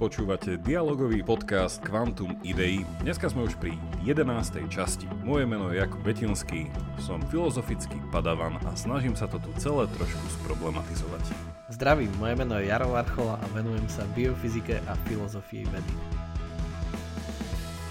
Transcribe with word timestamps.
Počúvate 0.00 0.56
dialogový 0.56 1.20
podcast 1.20 1.84
Quantum 1.84 2.32
Idei. 2.40 2.88
Dneska 3.04 3.28
sme 3.28 3.44
už 3.44 3.60
pri 3.60 3.76
11. 4.00 4.24
časti. 4.72 5.04
Moje 5.28 5.44
meno 5.44 5.68
je 5.68 5.76
Jakub 5.76 6.00
Betinský, 6.00 6.72
som 6.96 7.20
filozofický 7.28 8.00
padavan 8.08 8.56
a 8.64 8.72
snažím 8.72 9.12
sa 9.12 9.28
to 9.28 9.36
tu 9.36 9.52
celé 9.60 9.84
trošku 10.00 10.24
sproblematizovať. 10.40 11.20
Zdravím, 11.68 12.08
moje 12.16 12.32
meno 12.32 12.56
je 12.56 12.72
Jaro 12.72 12.96
Varchola 12.96 13.36
a 13.36 13.46
venujem 13.52 13.84
sa 13.92 14.08
biofyzike 14.16 14.80
a 14.88 14.96
filozofii 15.04 15.68
vedy. 15.68 15.94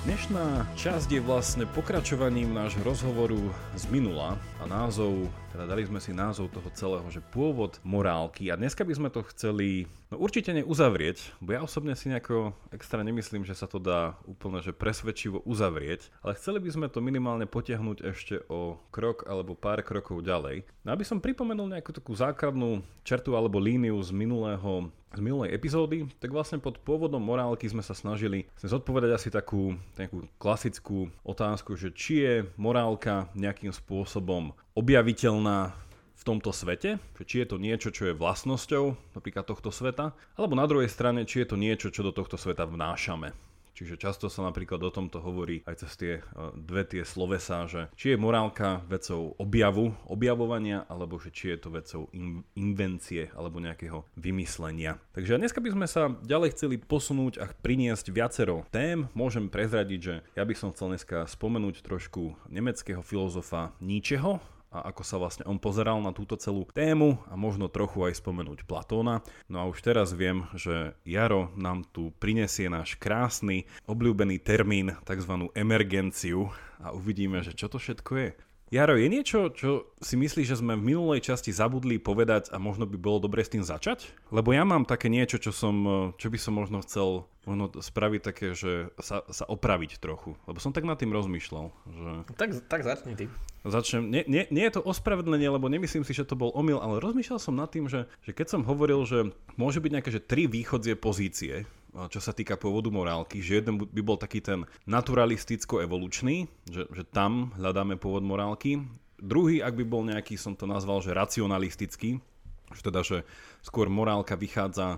Dnešná 0.09 0.65
časť 0.81 1.13
je 1.13 1.21
vlastne 1.21 1.69
pokračovaním 1.69 2.57
nášho 2.57 2.81
rozhovoru 2.81 3.53
z 3.77 3.85
minula 3.93 4.33
a 4.57 4.63
názov, 4.65 5.29
teda 5.49 5.65
dali 5.65 5.83
sme 5.83 5.97
si 5.97 6.13
názov 6.13 6.53
toho 6.53 6.69
celého, 6.71 7.05
že 7.09 7.25
pôvod 7.33 7.81
morálky 7.81 8.53
a 8.53 8.57
dneska 8.57 8.85
by 8.85 8.93
sme 8.93 9.09
to 9.09 9.25
chceli 9.33 9.89
no 10.13 10.21
určite 10.21 10.53
neuzavrieť, 10.53 11.41
bo 11.41 11.57
ja 11.57 11.65
osobne 11.65 11.97
si 11.97 12.09
nejako 12.09 12.53
extra 12.69 13.01
nemyslím, 13.01 13.43
že 13.43 13.57
sa 13.57 13.65
to 13.65 13.81
dá 13.81 14.13
úplne 14.29 14.61
že 14.61 14.77
presvedčivo 14.77 15.41
uzavrieť, 15.43 16.13
ale 16.21 16.37
chceli 16.37 16.61
by 16.61 16.69
sme 16.69 16.87
to 16.87 17.01
minimálne 17.01 17.49
potiahnuť 17.49 17.97
ešte 18.05 18.35
o 18.47 18.77
krok 18.93 19.25
alebo 19.25 19.57
pár 19.57 19.81
krokov 19.81 20.21
ďalej. 20.21 20.69
No 20.85 20.93
aby 20.93 21.01
som 21.01 21.21
pripomenul 21.21 21.73
nejakú 21.73 21.91
takú 21.93 22.13
základnú 22.13 22.85
čertu 23.01 23.33
alebo 23.33 23.57
líniu 23.57 23.97
z 24.05 24.13
minulého 24.13 24.93
z 25.09 25.25
minulej 25.25 25.57
epizódy, 25.57 26.05
tak 26.21 26.29
vlastne 26.29 26.61
pod 26.61 26.77
pôvodom 26.85 27.17
morálky 27.17 27.65
sme 27.65 27.81
sa 27.81 27.97
snažili 27.97 28.45
zodpovedať 28.61 29.11
asi 29.17 29.29
takú, 29.33 29.73
takú 29.97 30.29
klasickú 30.37 31.09
otázku, 31.25 31.73
že 31.73 31.89
či 31.89 32.13
je 32.21 32.35
morálka 32.61 33.25
nejakým 33.33 33.73
spôsobom 33.73 34.53
objaviteľná 34.79 35.75
v 36.19 36.23
tomto 36.23 36.55
svete, 36.55 37.03
či 37.27 37.43
je 37.43 37.47
to 37.51 37.57
niečo, 37.59 37.91
čo 37.91 38.11
je 38.11 38.15
vlastnosťou 38.15 39.15
napríklad 39.15 39.43
tohto 39.43 39.71
sveta, 39.71 40.15
alebo 40.39 40.55
na 40.55 40.67
druhej 40.67 40.87
strane, 40.87 41.27
či 41.27 41.43
je 41.43 41.51
to 41.51 41.57
niečo, 41.59 41.91
čo 41.91 42.03
do 42.03 42.15
tohto 42.15 42.39
sveta 42.39 42.63
vnášame. 42.63 43.35
Čiže 43.79 43.95
často 43.95 44.27
sa 44.27 44.43
napríklad 44.43 44.83
o 44.83 44.91
tomto 44.91 45.23
hovorí 45.23 45.63
aj 45.63 45.87
cez 45.87 45.91
tie 45.95 46.13
e, 46.19 46.21
dve 46.51 46.83
tie 46.83 47.07
slovesá, 47.07 47.63
že 47.63 47.87
či 47.95 48.11
je 48.11 48.19
morálka 48.19 48.83
vecou 48.91 49.39
objavu, 49.39 49.95
objavovania, 50.03 50.83
alebo 50.91 51.15
že 51.15 51.31
či 51.31 51.55
je 51.55 51.63
to 51.63 51.69
vecou 51.71 52.11
in, 52.11 52.43
invencie 52.59 53.31
alebo 53.31 53.63
nejakého 53.63 54.03
vymyslenia. 54.19 54.99
Takže 55.15 55.39
dneska 55.39 55.63
by 55.63 55.71
sme 55.71 55.87
sa 55.87 56.11
ďalej 56.11 56.59
chceli 56.59 56.75
posunúť 56.75 57.39
a 57.39 57.47
priniesť 57.47 58.11
viacero 58.11 58.67
tém. 58.67 59.07
Môžem 59.15 59.47
prezradiť, 59.47 59.99
že 60.03 60.15
ja 60.35 60.43
by 60.43 60.51
som 60.59 60.75
chcel 60.75 60.99
dneska 60.99 61.23
spomenúť 61.23 61.79
trošku 61.79 62.35
nemeckého 62.51 62.99
filozofa 62.99 63.71
Nietzscheho, 63.79 64.43
a 64.69 64.93
ako 64.93 65.01
sa 65.01 65.17
vlastne 65.17 65.43
on 65.49 65.57
pozeral 65.57 65.97
na 66.01 66.13
túto 66.13 66.37
celú 66.37 66.65
tému 66.69 67.17
a 67.29 67.33
možno 67.33 67.69
trochu 67.69 68.05
aj 68.05 68.21
spomenúť 68.21 68.69
Platóna. 68.69 69.25
No 69.49 69.65
a 69.65 69.69
už 69.69 69.81
teraz 69.81 70.13
viem, 70.13 70.45
že 70.53 70.93
Jaro 71.01 71.49
nám 71.57 71.89
tu 71.89 72.13
prinesie 72.21 72.69
náš 72.69 72.93
krásny, 73.01 73.65
obľúbený 73.89 74.37
termín, 74.41 74.93
tzv. 75.05 75.49
emergenciu 75.57 76.53
a 76.79 76.93
uvidíme, 76.93 77.41
že 77.41 77.57
čo 77.57 77.65
to 77.65 77.81
všetko 77.81 78.11
je. 78.21 78.29
Jaro, 78.69 78.93
je 78.93 79.09
niečo, 79.09 79.49
čo 79.49 79.89
si 79.97 80.13
myslíš, 80.13 80.53
že 80.53 80.61
sme 80.61 80.77
v 80.77 80.93
minulej 80.93 81.25
časti 81.25 81.49
zabudli 81.49 81.97
povedať 81.97 82.53
a 82.53 82.61
možno 82.61 82.85
by 82.85 83.01
bolo 83.01 83.17
dobre 83.17 83.41
s 83.41 83.49
tým 83.49 83.65
začať? 83.65 84.13
Lebo 84.29 84.53
ja 84.53 84.61
mám 84.61 84.85
také 84.85 85.09
niečo, 85.09 85.41
čo, 85.41 85.49
som, 85.49 86.13
čo 86.21 86.29
by 86.29 86.37
som 86.37 86.53
možno 86.53 86.85
chcel 86.85 87.25
možno 87.49 87.73
spraviť 87.73 88.21
také, 88.21 88.53
že 88.53 88.93
sa, 89.01 89.25
sa 89.25 89.45
opraviť 89.49 89.97
trochu. 89.97 90.37
Lebo 90.45 90.61
som 90.61 90.69
tak 90.69 90.85
nad 90.85 91.01
tým 91.01 91.09
rozmýšľal. 91.09 91.73
Že... 91.89 92.11
Tak, 92.37 92.49
tak 92.69 92.85
začni 92.85 93.17
ty. 93.17 93.25
Začnem. 93.65 94.05
Nie, 94.05 94.21
nie, 94.29 94.45
nie 94.53 94.63
je 94.69 94.77
to 94.77 94.85
ospravedlnenie, 94.85 95.49
lebo 95.49 95.65
nemyslím 95.65 96.05
si, 96.05 96.13
že 96.13 96.29
to 96.29 96.37
bol 96.37 96.53
omyl, 96.53 96.77
ale 96.77 97.01
rozmýšľal 97.01 97.41
som 97.41 97.57
nad 97.57 97.73
tým, 97.73 97.89
že, 97.89 98.05
že 98.21 98.37
keď 98.37 98.53
som 98.53 98.61
hovoril, 98.69 99.01
že 99.09 99.33
môže 99.57 99.81
byť 99.81 99.91
nejaké 99.97 100.13
že 100.13 100.21
tri 100.21 100.45
východzie 100.45 100.93
pozície, 100.93 101.65
čo 102.09 102.19
sa 102.21 102.31
týka 102.31 102.55
pôvodu 102.55 102.93
morálky, 102.93 103.41
že 103.41 103.61
jeden 103.61 103.81
by 103.81 104.01
bol 104.05 104.17
taký 104.17 104.39
ten 104.39 104.65
naturalisticko-evolučný, 104.85 106.45
že, 106.69 106.85
že 106.89 107.03
tam 107.07 107.53
hľadáme 107.57 107.97
pôvod 107.97 108.21
morálky. 108.21 108.85
Druhý, 109.19 109.59
ak 109.59 109.75
by 109.75 109.85
bol 109.85 110.03
nejaký, 110.07 110.39
som 110.39 110.55
to 110.55 110.69
nazval, 110.69 111.03
že 111.03 111.11
racionalistický, 111.11 112.21
že 112.69 112.81
teda, 112.85 113.01
že 113.01 113.25
skôr 113.65 113.89
morálka 113.89 114.37
vychádza 114.37 114.97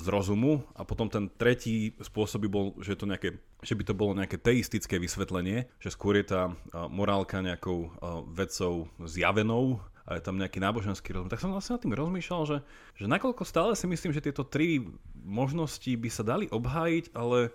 z 0.00 0.06
rozumu 0.08 0.64
a 0.72 0.88
potom 0.88 1.12
ten 1.12 1.28
tretí 1.28 1.92
spôsob 2.00 2.48
by 2.48 2.48
bol, 2.48 2.66
že, 2.80 2.96
to 2.96 3.04
nejaké, 3.04 3.36
že 3.60 3.76
by 3.76 3.84
to 3.84 3.94
bolo 3.94 4.16
nejaké 4.16 4.40
teistické 4.40 4.96
vysvetlenie, 4.96 5.68
že 5.76 5.92
skôr 5.92 6.16
je 6.16 6.32
tá 6.32 6.42
e, 6.48 6.52
morálka 6.88 7.44
nejakou 7.44 7.78
e, 7.86 7.88
vecou 8.32 8.88
zjavenou 9.04 9.84
a 10.08 10.16
je 10.16 10.22
tam 10.24 10.40
nejaký 10.40 10.58
náboženský 10.58 11.14
rozum. 11.14 11.30
Tak 11.30 11.38
som 11.38 11.52
vlastne 11.52 11.76
nad 11.76 11.82
tým 11.84 11.94
rozmýšľal, 11.94 12.42
že, 12.48 12.58
že 12.98 13.06
nakoľko 13.06 13.42
stále 13.44 13.72
si 13.76 13.86
myslím, 13.86 14.10
že 14.16 14.24
tieto 14.24 14.42
tri 14.42 14.82
možnosti 15.22 15.90
by 15.94 16.10
sa 16.10 16.24
dali 16.26 16.46
obhájiť, 16.50 17.12
ale 17.14 17.52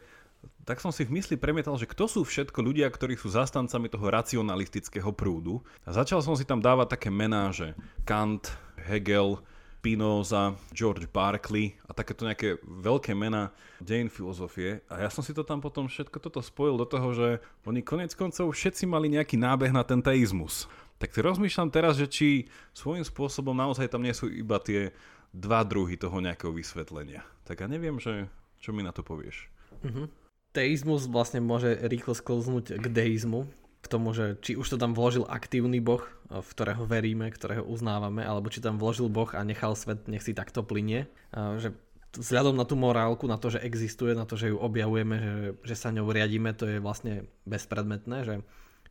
tak 0.66 0.82
som 0.82 0.94
si 0.94 1.06
v 1.06 1.18
mysli 1.22 1.38
premietal, 1.38 1.78
že 1.78 1.90
kto 1.90 2.06
sú 2.06 2.22
všetko 2.26 2.62
ľudia, 2.62 2.90
ktorí 2.90 3.18
sú 3.18 3.34
zastancami 3.34 3.90
toho 3.90 4.10
racionalistického 4.10 5.10
prúdu. 5.14 5.62
A 5.86 5.94
začal 5.94 6.22
som 6.22 6.34
si 6.38 6.46
tam 6.46 6.62
dávať 6.62 6.98
také 6.98 7.10
mená, 7.14 7.50
že 7.54 7.78
Kant, 8.06 8.50
Hegel, 8.78 9.42
Spinoza, 9.86 10.58
George 10.74 11.06
Barkley 11.14 11.78
a 11.86 11.94
takéto 11.94 12.26
nejaké 12.26 12.58
veľké 12.66 13.14
mená 13.14 13.54
dejin 13.78 14.10
filozofie. 14.10 14.82
A 14.90 15.06
ja 15.06 15.14
som 15.14 15.22
si 15.22 15.30
to 15.30 15.46
tam 15.46 15.62
potom 15.62 15.86
všetko 15.86 16.18
toto 16.18 16.42
spojil 16.42 16.82
do 16.82 16.90
toho, 16.90 17.14
že 17.14 17.28
oni 17.70 17.86
konec 17.86 18.18
koncov 18.18 18.50
všetci 18.50 18.90
mali 18.90 19.14
nejaký 19.14 19.38
nábeh 19.38 19.70
na 19.70 19.86
ten 19.86 20.02
teizmus. 20.02 20.66
Tak 20.98 21.14
si 21.14 21.22
rozmýšľam 21.22 21.70
teraz, 21.70 22.02
že 22.02 22.10
či 22.10 22.50
svojím 22.74 23.06
spôsobom 23.06 23.54
naozaj 23.54 23.86
tam 23.86 24.02
nie 24.02 24.18
sú 24.18 24.26
iba 24.26 24.58
tie 24.58 24.90
dva 25.30 25.62
druhy 25.62 26.02
toho 26.02 26.18
nejakého 26.18 26.50
vysvetlenia. 26.50 27.22
Tak 27.46 27.62
ja 27.62 27.68
neviem, 27.70 28.02
že 28.02 28.28
čo 28.60 28.74
mi 28.74 28.82
na 28.82 28.90
to 28.90 29.06
povieš. 29.06 29.48
Uh-huh. 29.86 30.10
Teizmus 30.52 31.06
vlastne 31.06 31.40
môže 31.40 31.78
rýchlo 31.86 32.18
sklznúť 32.18 32.82
k 32.82 32.86
deizmu, 32.90 33.46
k 33.86 33.88
tomu, 33.88 34.18
že 34.18 34.42
či 34.42 34.58
už 34.58 34.66
to 34.66 34.78
tam 34.82 34.98
vložil 34.98 35.30
aktívny 35.30 35.78
boh, 35.78 36.02
v 36.26 36.48
ktorého 36.58 36.90
veríme, 36.90 37.30
ktorého 37.30 37.62
uznávame, 37.62 38.26
alebo 38.26 38.50
či 38.50 38.58
tam 38.58 38.82
vložil 38.82 39.14
boh 39.14 39.30
a 39.38 39.46
nechal 39.46 39.78
svet, 39.78 40.10
nech 40.10 40.26
si 40.26 40.34
takto 40.34 40.66
plinie. 40.66 41.06
Že 41.36 41.78
vzhľadom 42.18 42.58
na 42.58 42.66
tú 42.66 42.74
morálku, 42.80 43.30
na 43.30 43.38
to, 43.38 43.54
že 43.54 43.62
existuje, 43.62 44.18
na 44.18 44.26
to, 44.26 44.40
že 44.40 44.50
ju 44.50 44.58
objavujeme, 44.58 45.16
že, 45.22 45.34
že 45.62 45.76
sa 45.78 45.94
ňou 45.94 46.10
riadíme, 46.10 46.50
to 46.58 46.66
je 46.66 46.78
vlastne 46.82 47.30
bezpredmetné, 47.46 48.26
že 48.26 48.36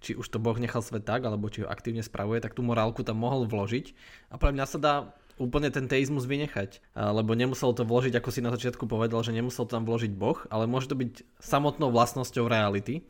či 0.04 0.12
už 0.14 0.28
to 0.28 0.36
Boh 0.36 0.54
nechal 0.60 0.84
svet 0.84 1.08
tak, 1.08 1.24
alebo 1.24 1.48
či 1.48 1.64
ho 1.64 1.68
aktívne 1.72 2.04
spravuje, 2.04 2.44
tak 2.44 2.52
tú 2.52 2.60
morálku 2.60 3.00
tam 3.00 3.24
mohol 3.24 3.48
vložiť. 3.48 3.96
A 4.28 4.36
pre 4.36 4.52
mňa 4.52 4.64
sa 4.68 4.78
dá 4.78 4.94
úplne 5.34 5.70
ten 5.74 5.90
teizmus 5.90 6.30
vynechať, 6.30 6.94
lebo 6.94 7.34
nemusel 7.34 7.74
to 7.74 7.82
vložiť, 7.82 8.14
ako 8.18 8.30
si 8.30 8.40
na 8.44 8.54
začiatku 8.54 8.86
povedal, 8.86 9.22
že 9.26 9.34
nemusel 9.34 9.66
tam 9.66 9.82
vložiť 9.82 10.14
Boh, 10.14 10.38
ale 10.50 10.70
môže 10.70 10.86
to 10.90 10.96
byť 10.98 11.26
samotnou 11.42 11.90
vlastnosťou 11.90 12.46
reality 12.46 13.02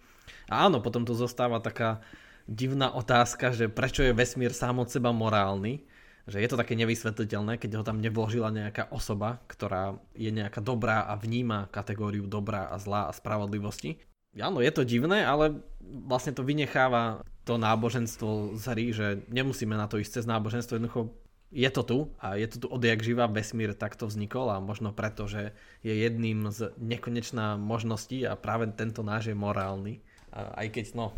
a 0.48 0.64
áno, 0.68 0.80
potom 0.80 1.04
tu 1.04 1.12
zostáva 1.12 1.60
taká 1.60 2.00
divná 2.48 2.92
otázka, 2.92 3.52
že 3.56 3.72
prečo 3.72 4.04
je 4.04 4.16
vesmír 4.16 4.52
sám 4.52 4.80
od 4.80 4.88
seba 4.88 5.12
morálny, 5.12 5.84
že 6.24 6.40
je 6.40 6.48
to 6.48 6.56
také 6.56 6.72
nevysvetliteľné, 6.80 7.60
keď 7.60 7.80
ho 7.80 7.84
tam 7.84 8.00
nevložila 8.00 8.48
nejaká 8.48 8.88
osoba, 8.88 9.44
ktorá 9.44 10.00
je 10.16 10.32
nejaká 10.32 10.64
dobrá 10.64 11.04
a 11.04 11.20
vníma 11.20 11.68
kategóriu 11.68 12.24
dobrá 12.24 12.72
a 12.72 12.80
zlá 12.80 13.08
a 13.08 13.16
spravodlivosti. 13.16 14.00
Áno, 14.40 14.64
je 14.64 14.72
to 14.72 14.88
divné, 14.88 15.20
ale 15.20 15.60
vlastne 15.84 16.32
to 16.32 16.40
vynecháva 16.40 17.20
to 17.44 17.60
náboženstvo 17.60 18.56
z 18.56 18.64
hry, 18.72 18.86
že 18.90 19.06
nemusíme 19.28 19.76
na 19.76 19.84
to 19.84 20.00
ísť 20.00 20.20
cez 20.20 20.24
náboženstvo, 20.24 20.80
jednoducho 20.80 21.12
je 21.54 21.70
to 21.70 21.82
tu 21.86 21.98
a 22.18 22.34
je 22.34 22.50
to 22.50 22.56
tu 22.58 22.66
odjak 22.66 22.98
živá 22.98 23.30
vesmír 23.30 23.78
takto 23.78 24.10
vznikol 24.10 24.50
a 24.50 24.58
možno 24.58 24.90
preto, 24.90 25.30
že 25.30 25.54
je 25.86 25.94
jedným 25.94 26.50
z 26.50 26.74
nekonečná 26.82 27.54
možností 27.54 28.26
a 28.26 28.34
práve 28.34 28.66
tento 28.74 29.06
náš 29.06 29.30
je 29.30 29.36
morálny 29.38 30.02
aj 30.34 30.66
keď 30.74 30.86
no, 30.98 31.14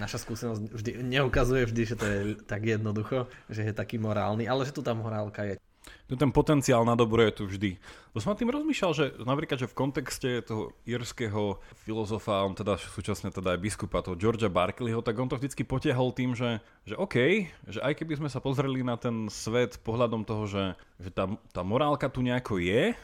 naša 0.00 0.24
skúsenosť 0.24 0.72
vždy, 0.72 0.90
neukazuje 1.04 1.68
vždy, 1.68 1.82
že 1.84 1.96
to 1.96 2.04
je 2.08 2.18
tak 2.48 2.64
jednoducho, 2.64 3.28
že 3.52 3.68
je 3.68 3.72
taký 3.76 4.00
morálny, 4.00 4.48
ale 4.48 4.64
že 4.64 4.72
tu 4.72 4.80
tá 4.80 4.96
morálka 4.96 5.44
je. 5.44 5.60
Ten 6.06 6.30
potenciál 6.30 6.86
na 6.86 6.94
dobro 6.94 7.18
je 7.26 7.32
tu 7.34 7.44
vždy. 7.50 7.70
Bo 8.14 8.22
som 8.22 8.38
tým 8.38 8.54
rozmýšľal, 8.54 8.92
že 8.94 9.04
napríklad, 9.26 9.58
že 9.58 9.66
v 9.66 9.78
kontexte 9.78 10.30
toho 10.46 10.70
írskeho 10.86 11.58
filozofa, 11.82 12.46
on 12.46 12.54
teda 12.54 12.78
súčasne 12.78 13.34
teda 13.34 13.58
aj 13.58 13.62
biskupa, 13.62 14.06
toho 14.06 14.14
Georgia 14.14 14.46
Barkleyho, 14.46 15.02
tak 15.02 15.18
on 15.18 15.26
to 15.26 15.34
vždycky 15.34 15.66
potiahol 15.66 16.14
tým, 16.14 16.38
že, 16.38 16.62
že 16.86 16.94
OK, 16.94 17.50
že 17.66 17.82
aj 17.82 17.92
keby 17.98 18.22
sme 18.22 18.28
sa 18.30 18.38
pozreli 18.38 18.86
na 18.86 18.94
ten 18.94 19.26
svet 19.26 19.82
pohľadom 19.82 20.22
toho, 20.22 20.46
že, 20.46 20.64
že 21.02 21.10
tá, 21.10 21.26
tá 21.50 21.66
morálka 21.66 22.06
tu 22.06 22.22
nejako 22.22 22.62
je, 22.62 22.94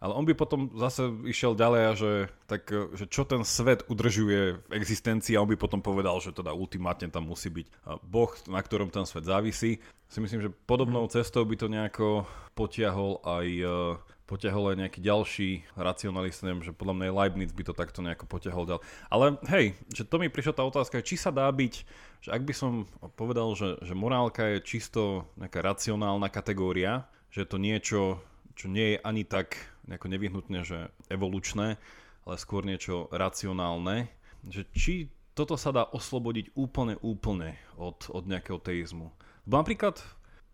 ale 0.00 0.16
on 0.16 0.24
by 0.24 0.32
potom 0.32 0.72
zase 0.80 1.12
išiel 1.28 1.52
ďalej 1.52 1.82
a 1.84 1.92
že, 1.92 2.12
tak, 2.48 2.72
že 2.96 3.04
čo 3.04 3.28
ten 3.28 3.44
svet 3.44 3.84
udržuje 3.84 4.64
v 4.64 4.72
existencii 4.72 5.36
a 5.36 5.44
on 5.44 5.50
by 5.52 5.60
potom 5.60 5.84
povedal, 5.84 6.16
že 6.24 6.32
teda 6.32 6.56
ultimátne 6.56 7.12
tam 7.12 7.28
musí 7.28 7.52
byť 7.52 7.66
Boh, 8.08 8.32
na 8.48 8.64
ktorom 8.64 8.88
ten 8.88 9.04
svet 9.04 9.28
závisí. 9.28 9.76
Si 10.08 10.18
myslím, 10.18 10.40
že 10.40 10.56
podobnou 10.64 11.04
mhm. 11.04 11.12
cestou 11.12 11.44
by 11.44 11.56
to 11.60 11.68
nejako 11.68 12.24
potiahol 12.56 13.20
aj 13.28 13.46
potiahol 14.30 14.70
aj 14.70 14.76
nejaký 14.78 15.00
ďalší 15.02 15.48
racionalist, 15.74 16.46
neviem, 16.46 16.62
že 16.62 16.70
podľa 16.70 16.94
mňa 16.94 17.16
Leibniz 17.18 17.50
by 17.50 17.66
to 17.66 17.74
takto 17.74 17.98
nejako 17.98 18.30
potiahol 18.30 18.62
ďalej. 18.62 18.86
Ale 19.10 19.34
hej, 19.50 19.74
že 19.90 20.06
to 20.06 20.22
mi 20.22 20.30
prišla 20.30 20.54
tá 20.54 20.62
otázka, 20.62 21.02
či 21.02 21.18
sa 21.18 21.34
dá 21.34 21.50
byť, 21.50 21.74
že 22.22 22.30
ak 22.30 22.46
by 22.46 22.54
som 22.54 22.86
povedal, 23.18 23.50
že, 23.58 23.82
že 23.82 23.98
morálka 23.98 24.54
je 24.54 24.62
čisto 24.62 25.26
nejaká 25.34 25.66
racionálna 25.66 26.30
kategória, 26.30 27.10
že 27.34 27.42
to 27.42 27.58
niečo, 27.58 28.22
čo 28.54 28.70
nie 28.70 28.94
je 28.94 28.98
ani 29.02 29.26
tak 29.26 29.58
nejako 29.88 30.06
nevyhnutne, 30.10 30.60
že 30.66 30.92
evolučné, 31.08 31.80
ale 32.26 32.36
skôr 32.36 32.66
niečo 32.66 33.08
racionálne, 33.12 34.12
že 34.44 34.68
či 34.76 34.94
toto 35.32 35.56
sa 35.56 35.72
dá 35.72 35.86
oslobodiť 35.88 36.52
úplne, 36.52 37.00
úplne 37.00 37.56
od, 37.80 38.10
od 38.12 38.24
nejakého 38.28 38.60
teizmu. 38.60 39.08
Lebo 39.48 39.54
napríklad, 39.56 39.96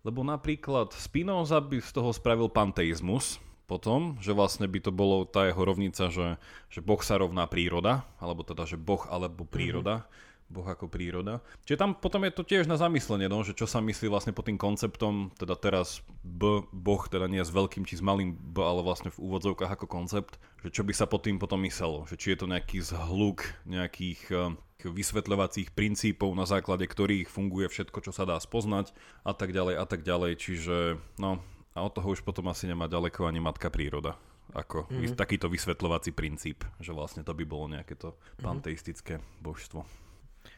lebo 0.06 0.20
napríklad 0.22 0.94
Spinoza 0.94 1.58
by 1.58 1.82
z 1.82 1.90
toho 1.90 2.14
spravil 2.14 2.46
panteizmus, 2.52 3.42
potom, 3.66 4.14
že 4.22 4.30
vlastne 4.30 4.70
by 4.70 4.78
to 4.78 4.94
bolo 4.94 5.26
tá 5.26 5.50
jeho 5.50 5.58
rovnica, 5.58 6.06
že, 6.06 6.38
že 6.70 6.78
Boh 6.78 7.02
sa 7.02 7.18
rovná 7.18 7.50
príroda, 7.50 8.06
alebo 8.22 8.46
teda, 8.46 8.62
že 8.62 8.78
Boh 8.78 9.02
alebo 9.10 9.42
príroda, 9.42 10.06
mm-hmm. 10.06 10.25
Boh 10.46 10.66
ako 10.66 10.86
príroda. 10.86 11.42
Čiže 11.66 11.80
tam 11.80 11.90
potom 11.98 12.22
je 12.22 12.32
to 12.32 12.46
tiež 12.46 12.70
na 12.70 12.78
zamyslenie, 12.78 13.26
no, 13.26 13.42
že 13.42 13.52
čo 13.52 13.66
sa 13.66 13.82
myslí 13.82 14.06
vlastne 14.06 14.30
pod 14.30 14.46
tým 14.46 14.54
konceptom, 14.54 15.34
teda 15.34 15.58
teraz 15.58 16.06
B, 16.22 16.62
Boh, 16.70 17.02
teda 17.10 17.26
nie 17.26 17.42
s 17.42 17.50
veľkým 17.50 17.82
či 17.82 17.98
s 17.98 18.02
malým 18.02 18.34
B, 18.34 18.62
ale 18.62 18.86
vlastne 18.86 19.10
v 19.10 19.18
úvodzovkách 19.26 19.74
ako 19.74 19.86
koncept, 19.90 20.38
že 20.62 20.70
čo 20.70 20.86
by 20.86 20.94
sa 20.94 21.10
pod 21.10 21.26
tým 21.26 21.42
potom 21.42 21.58
myslelo, 21.66 22.06
že 22.06 22.14
či 22.14 22.34
je 22.34 22.38
to 22.38 22.46
nejaký 22.46 22.78
zhluk 22.78 23.42
nejakých 23.66 24.22
eh, 24.30 24.54
vysvetľovacích 24.86 25.74
princípov, 25.74 26.30
na 26.38 26.46
základe 26.46 26.86
ktorých 26.86 27.26
funguje 27.26 27.66
všetko, 27.66 27.98
čo 28.06 28.12
sa 28.14 28.22
dá 28.22 28.38
spoznať 28.38 28.94
a 29.26 29.34
tak 29.34 29.50
ďalej 29.50 29.74
a 29.82 29.84
tak 29.84 30.06
ďalej. 30.06 30.32
Čiže 30.38 30.76
no, 31.18 31.42
a 31.74 31.78
od 31.82 31.92
toho 31.92 32.14
už 32.14 32.22
potom 32.22 32.46
asi 32.48 32.70
nemá 32.70 32.86
ďaleko 32.86 33.26
ani 33.26 33.42
matka 33.42 33.68
príroda. 33.68 34.14
Ako 34.54 34.86
mm-hmm. 34.86 35.18
takýto 35.18 35.50
vysvetľovací 35.50 36.14
princíp, 36.14 36.62
že 36.78 36.94
vlastne 36.94 37.26
to 37.26 37.34
by 37.34 37.42
bolo 37.42 37.66
nejaké 37.66 37.98
to 37.98 38.14
panteistické 38.38 39.18
božstvo. 39.42 40.05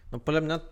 No 0.08 0.16
podľa 0.16 0.40
mňa 0.40 0.56
e, 0.56 0.64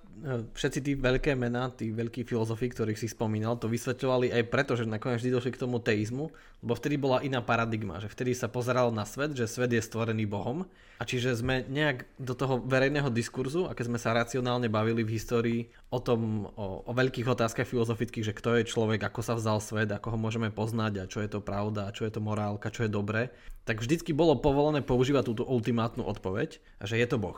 všetci 0.57 0.79
tí 0.81 0.93
veľké 0.97 1.37
mená, 1.37 1.69
tí 1.69 1.93
veľkí 1.93 2.25
filozofi, 2.25 2.73
ktorých 2.73 2.97
si 2.97 3.05
spomínal, 3.13 3.61
to 3.61 3.69
vysvetľovali 3.69 4.33
aj 4.33 4.43
preto, 4.49 4.73
že 4.81 4.89
nakoniec 4.89 5.21
vždy 5.21 5.37
došli 5.37 5.53
k 5.53 5.61
tomu 5.61 5.77
teizmu, 5.77 6.33
lebo 6.65 6.73
vtedy 6.73 6.97
bola 6.97 7.21
iná 7.21 7.45
paradigma, 7.45 8.01
že 8.01 8.09
vtedy 8.09 8.33
sa 8.33 8.49
pozeral 8.49 8.89
na 8.97 9.05
svet, 9.05 9.37
že 9.37 9.45
svet 9.45 9.77
je 9.77 9.85
stvorený 9.85 10.25
Bohom 10.25 10.65
a 10.97 11.05
čiže 11.05 11.37
sme 11.37 11.69
nejak 11.69 12.09
do 12.17 12.33
toho 12.33 12.65
verejného 12.65 13.13
diskurzu, 13.13 13.69
a 13.69 13.77
keď 13.77 13.85
sme 13.93 14.01
sa 14.01 14.17
racionálne 14.17 14.73
bavili 14.73 15.05
v 15.05 15.21
histórii 15.21 15.61
o 15.93 16.01
tom, 16.01 16.49
o, 16.57 16.89
o 16.89 16.93
veľkých 16.97 17.29
otázkach 17.29 17.69
filozofických, 17.69 18.33
že 18.33 18.37
kto 18.37 18.57
je 18.57 18.73
človek, 18.73 19.05
ako 19.05 19.21
sa 19.21 19.37
vzal 19.37 19.61
svet, 19.61 19.93
ako 19.93 20.17
ho 20.17 20.19
môžeme 20.19 20.49
poznať 20.49 21.05
a 21.05 21.11
čo 21.13 21.21
je 21.21 21.29
to 21.29 21.45
pravda, 21.45 21.93
a 21.93 21.95
čo 21.95 22.09
je 22.09 22.13
to 22.17 22.25
morálka, 22.25 22.73
čo 22.73 22.89
je 22.89 22.91
dobré, 22.97 23.29
tak 23.69 23.85
vždycky 23.85 24.17
bolo 24.17 24.41
povolené 24.41 24.81
používať 24.81 25.29
túto 25.29 25.45
ultimátnu 25.45 26.09
odpoveď, 26.09 26.57
že 26.81 26.97
je 26.97 27.05
to 27.05 27.21
Boh. 27.21 27.37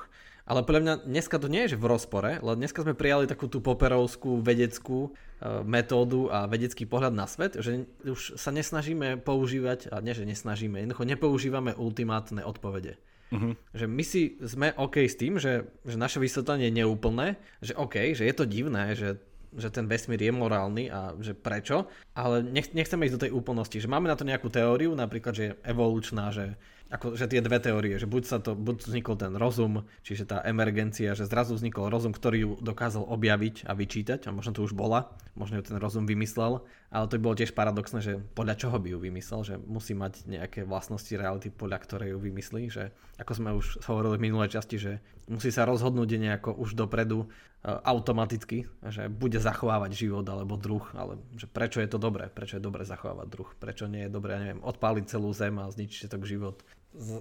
Ale 0.49 0.65
podľa 0.65 0.81
mňa 0.81 0.95
dneska 1.05 1.37
to 1.37 1.53
nie 1.53 1.69
je 1.69 1.77
že 1.77 1.81
v 1.81 1.93
rozpore, 1.93 2.41
lebo 2.41 2.56
dneska 2.56 2.81
sme 2.81 2.97
prijali 2.97 3.29
takú 3.29 3.53
tú 3.53 3.61
poperovskú 3.61 4.41
vedeckú 4.41 5.12
e, 5.12 5.61
metódu 5.61 6.33
a 6.33 6.49
vedecký 6.49 6.89
pohľad 6.89 7.12
na 7.12 7.29
svet, 7.29 7.61
že 7.61 7.85
už 8.00 8.41
sa 8.41 8.49
nesnažíme 8.49 9.21
používať, 9.21 9.93
a 9.93 10.00
nie 10.00 10.17
že 10.17 10.25
nesnažíme, 10.25 10.81
jednoducho 10.81 11.05
nepoužívame 11.05 11.77
ultimátne 11.77 12.41
odpovede. 12.49 12.97
Uh-huh. 13.29 13.53
Že 13.77 13.87
my 13.93 14.05
si 14.09 14.41
sme 14.41 14.73
OK 14.81 15.05
s 15.05 15.21
tým, 15.21 15.37
že, 15.37 15.69
že 15.85 16.00
naše 16.00 16.17
vysvetlenie 16.17 16.73
je 16.73 16.79
neúplné, 16.81 17.37
že 17.61 17.77
OK, 17.77 18.17
že 18.17 18.25
je 18.25 18.33
to 18.35 18.49
divné, 18.49 18.97
že 18.97 19.21
že 19.56 19.73
ten 19.73 19.89
vesmír 19.89 20.21
je 20.21 20.29
morálny 20.29 20.93
a 20.93 21.17
že 21.25 21.33
prečo, 21.33 21.89
ale 22.12 22.45
nech, 22.45 22.77
nechceme 22.77 23.09
ísť 23.09 23.17
do 23.17 23.23
tej 23.25 23.33
úplnosti, 23.33 23.81
že 23.81 23.89
máme 23.89 24.05
na 24.05 24.12
to 24.19 24.29
nejakú 24.29 24.53
teóriu, 24.53 24.93
napríklad, 24.93 25.33
že 25.33 25.45
je 25.49 25.56
evolučná, 25.65 26.29
že 26.29 26.61
ako, 26.88 27.20
že 27.20 27.29
tie 27.29 27.44
dve 27.44 27.61
teórie, 27.61 28.00
že 28.00 28.08
buď 28.08 28.23
sa 28.25 28.38
to, 28.40 28.56
buď 28.56 28.88
vznikol 28.88 29.20
ten 29.20 29.37
rozum, 29.37 29.85
čiže 30.00 30.25
tá 30.25 30.40
emergencia, 30.40 31.12
že 31.12 31.29
zrazu 31.29 31.52
vznikol 31.52 31.93
rozum, 31.93 32.17
ktorý 32.17 32.38
ju 32.40 32.50
dokázal 32.64 33.05
objaviť 33.05 33.69
a 33.69 33.76
vyčítať, 33.76 34.25
a 34.25 34.32
možno 34.32 34.56
to 34.56 34.64
už 34.64 34.73
bola, 34.73 35.12
možno 35.37 35.61
ju 35.61 35.69
ten 35.69 35.76
rozum 35.76 36.08
vymyslel, 36.08 36.64
ale 36.88 37.05
to 37.05 37.20
by 37.20 37.23
bolo 37.29 37.37
tiež 37.37 37.52
paradoxné, 37.52 38.00
že 38.00 38.12
podľa 38.32 38.55
čoho 38.56 38.76
by 38.81 38.88
ju 38.96 38.99
vymyslel, 39.05 39.40
že 39.44 39.55
musí 39.61 39.93
mať 39.93 40.25
nejaké 40.25 40.64
vlastnosti 40.64 41.12
reality, 41.12 41.52
podľa 41.52 41.79
ktorej 41.85 42.17
ju 42.17 42.19
vymyslí, 42.25 42.62
že 42.73 42.88
ako 43.20 43.32
sme 43.37 43.50
už 43.52 43.85
hovorili 43.85 44.17
v 44.17 44.25
minulej 44.32 44.56
časti, 44.56 44.76
že 44.81 44.93
musí 45.29 45.52
sa 45.52 45.69
rozhodnúť 45.69 46.08
nejako 46.17 46.56
už 46.56 46.73
dopredu 46.73 47.29
e, 47.29 47.69
automaticky, 47.69 48.64
že 48.88 49.12
bude 49.12 49.37
zachovávať 49.37 49.93
život 49.93 50.25
alebo 50.25 50.56
druh, 50.56 50.88
ale 50.96 51.20
že 51.37 51.44
prečo 51.44 51.85
je 51.85 51.90
to 51.93 52.00
dobré, 52.00 52.32
prečo 52.32 52.56
je 52.56 52.64
dobré 52.64 52.88
zachovávať 52.88 53.29
druh, 53.29 53.49
prečo 53.61 53.85
nie 53.85 54.08
je 54.08 54.14
dobré, 54.14 54.40
ja 54.40 54.40
neviem, 54.40 54.64
odpáliť 54.64 55.05
celú 55.12 55.29
zem 55.37 55.61
a 55.61 55.69
zničiť 55.69 56.08
tak 56.08 56.25
život 56.25 56.64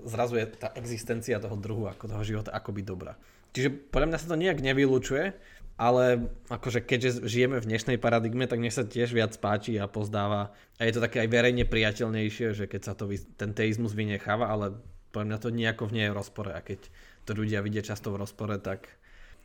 zrazu 0.08 0.40
je 0.40 0.46
tá 0.48 0.72
existencia 0.80 1.42
toho 1.42 1.60
druhu 1.60 1.92
ako 1.92 2.08
toho 2.08 2.24
života 2.24 2.56
akoby 2.56 2.82
dobrá. 2.82 3.20
Čiže 3.52 3.74
podľa 3.90 4.08
mňa 4.14 4.20
sa 4.22 4.28
to 4.32 4.38
nejak 4.38 4.60
nevylučuje, 4.62 5.34
ale 5.78 6.30
akože 6.50 6.82
keďže 6.82 7.26
žijeme 7.30 7.62
v 7.62 7.70
dnešnej 7.70 7.98
paradigme, 8.02 8.50
tak 8.50 8.58
mne 8.58 8.74
sa 8.74 8.82
tiež 8.82 9.14
viac 9.14 9.38
páči 9.38 9.78
a 9.78 9.86
pozdáva. 9.86 10.54
A 10.82 10.90
je 10.90 10.94
to 10.98 11.04
také 11.06 11.22
aj 11.22 11.30
verejne 11.30 11.64
priateľnejšie, 11.70 12.58
že 12.58 12.66
keď 12.66 12.82
sa 12.82 12.94
to, 12.98 13.10
ten 13.38 13.54
teizmus 13.54 13.94
vynecháva, 13.94 14.50
ale 14.50 14.78
podľa 15.14 15.26
mňa 15.30 15.38
to 15.38 15.50
nejako 15.54 15.84
v 15.90 15.94
nie 15.94 16.04
je 16.10 16.12
v 16.14 16.18
rozpore. 16.18 16.52
A 16.54 16.60
keď 16.66 16.90
to 17.30 17.38
ľudia 17.38 17.62
vidia 17.62 17.86
často 17.86 18.10
v 18.10 18.26
rozpore, 18.26 18.58
tak, 18.58 18.90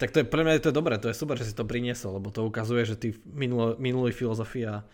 tak 0.00 0.08
to 0.12 0.24
je, 0.24 0.26
pre 0.28 0.40
mňa 0.40 0.64
to 0.64 0.72
je 0.72 0.78
dobré, 0.80 0.96
to 0.96 1.12
je 1.12 1.20
super, 1.20 1.36
že 1.36 1.52
si 1.52 1.54
to 1.56 1.68
priniesol, 1.68 2.16
lebo 2.16 2.32
to 2.32 2.48
ukazuje, 2.48 2.88
že 2.88 2.96
ty 2.96 3.08
minulý 3.76 4.10
filozofia 4.16 4.88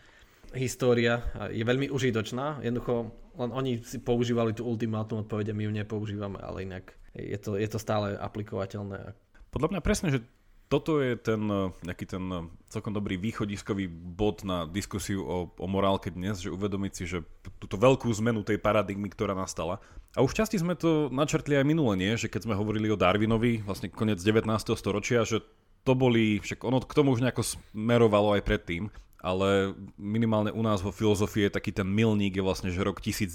história 0.55 1.25
je 1.53 1.65
veľmi 1.65 1.93
užitočná. 1.93 2.65
Jednoducho 2.65 3.13
len 3.39 3.51
oni 3.55 3.73
si 3.87 4.03
používali 4.03 4.53
tú 4.53 4.67
ultimátnu 4.67 5.23
odpoveď 5.27 5.53
a 5.53 5.57
my 5.57 5.63
ju 5.69 5.73
nepoužívame, 5.73 6.39
ale 6.43 6.67
inak 6.67 6.95
je 7.15 7.39
to, 7.39 7.55
je 7.55 7.69
to 7.71 7.79
stále 7.79 8.15
aplikovateľné. 8.19 9.15
Podľa 9.55 9.69
mňa 9.75 9.81
presne, 9.81 10.09
že 10.13 10.21
toto 10.69 11.01
je 11.01 11.17
ten 11.17 11.41
nejaký 11.81 12.05
ten 12.05 12.25
celkom 12.69 12.93
dobrý 12.93 13.17
východiskový 13.17 13.89
bod 13.89 14.45
na 14.45 14.69
diskusiu 14.69 15.25
o, 15.25 15.49
o 15.49 15.67
morálke 15.67 16.13
dnes, 16.13 16.45
že 16.45 16.53
uvedomiť 16.53 16.93
si, 16.93 17.05
že 17.09 17.25
túto 17.57 17.81
veľkú 17.81 18.13
zmenu 18.21 18.45
tej 18.45 18.61
paradigmy, 18.61 19.09
ktorá 19.09 19.33
nastala. 19.33 19.81
A 20.13 20.21
už 20.21 20.37
časti 20.37 20.61
sme 20.61 20.77
to 20.77 21.09
načrtli 21.09 21.57
aj 21.57 21.65
minule, 21.65 21.97
nie? 21.97 22.13
že 22.21 22.29
keď 22.29 22.45
sme 22.45 22.59
hovorili 22.59 22.93
o 22.93 23.01
Darwinovi, 23.01 23.65
vlastne 23.65 23.89
koniec 23.89 24.21
19. 24.21 24.45
storočia, 24.77 25.25
že 25.25 25.41
to 25.89 25.97
boli, 25.97 26.37
však 26.37 26.61
ono 26.69 26.85
k 26.85 26.93
tomu 26.93 27.17
už 27.17 27.25
nejako 27.25 27.49
smerovalo 27.49 28.37
aj 28.37 28.45
predtým, 28.45 28.93
ale 29.19 29.75
minimálne 29.99 30.55
u 30.55 30.63
nás 30.63 30.79
vo 30.79 30.95
filozofii 30.95 31.51
je 31.51 31.57
taký 31.59 31.75
ten 31.75 31.87
milník 31.87 32.39
je 32.39 32.45
vlastne 32.45 32.71
že 32.71 32.83
rok 32.83 33.03
1900, 33.03 33.35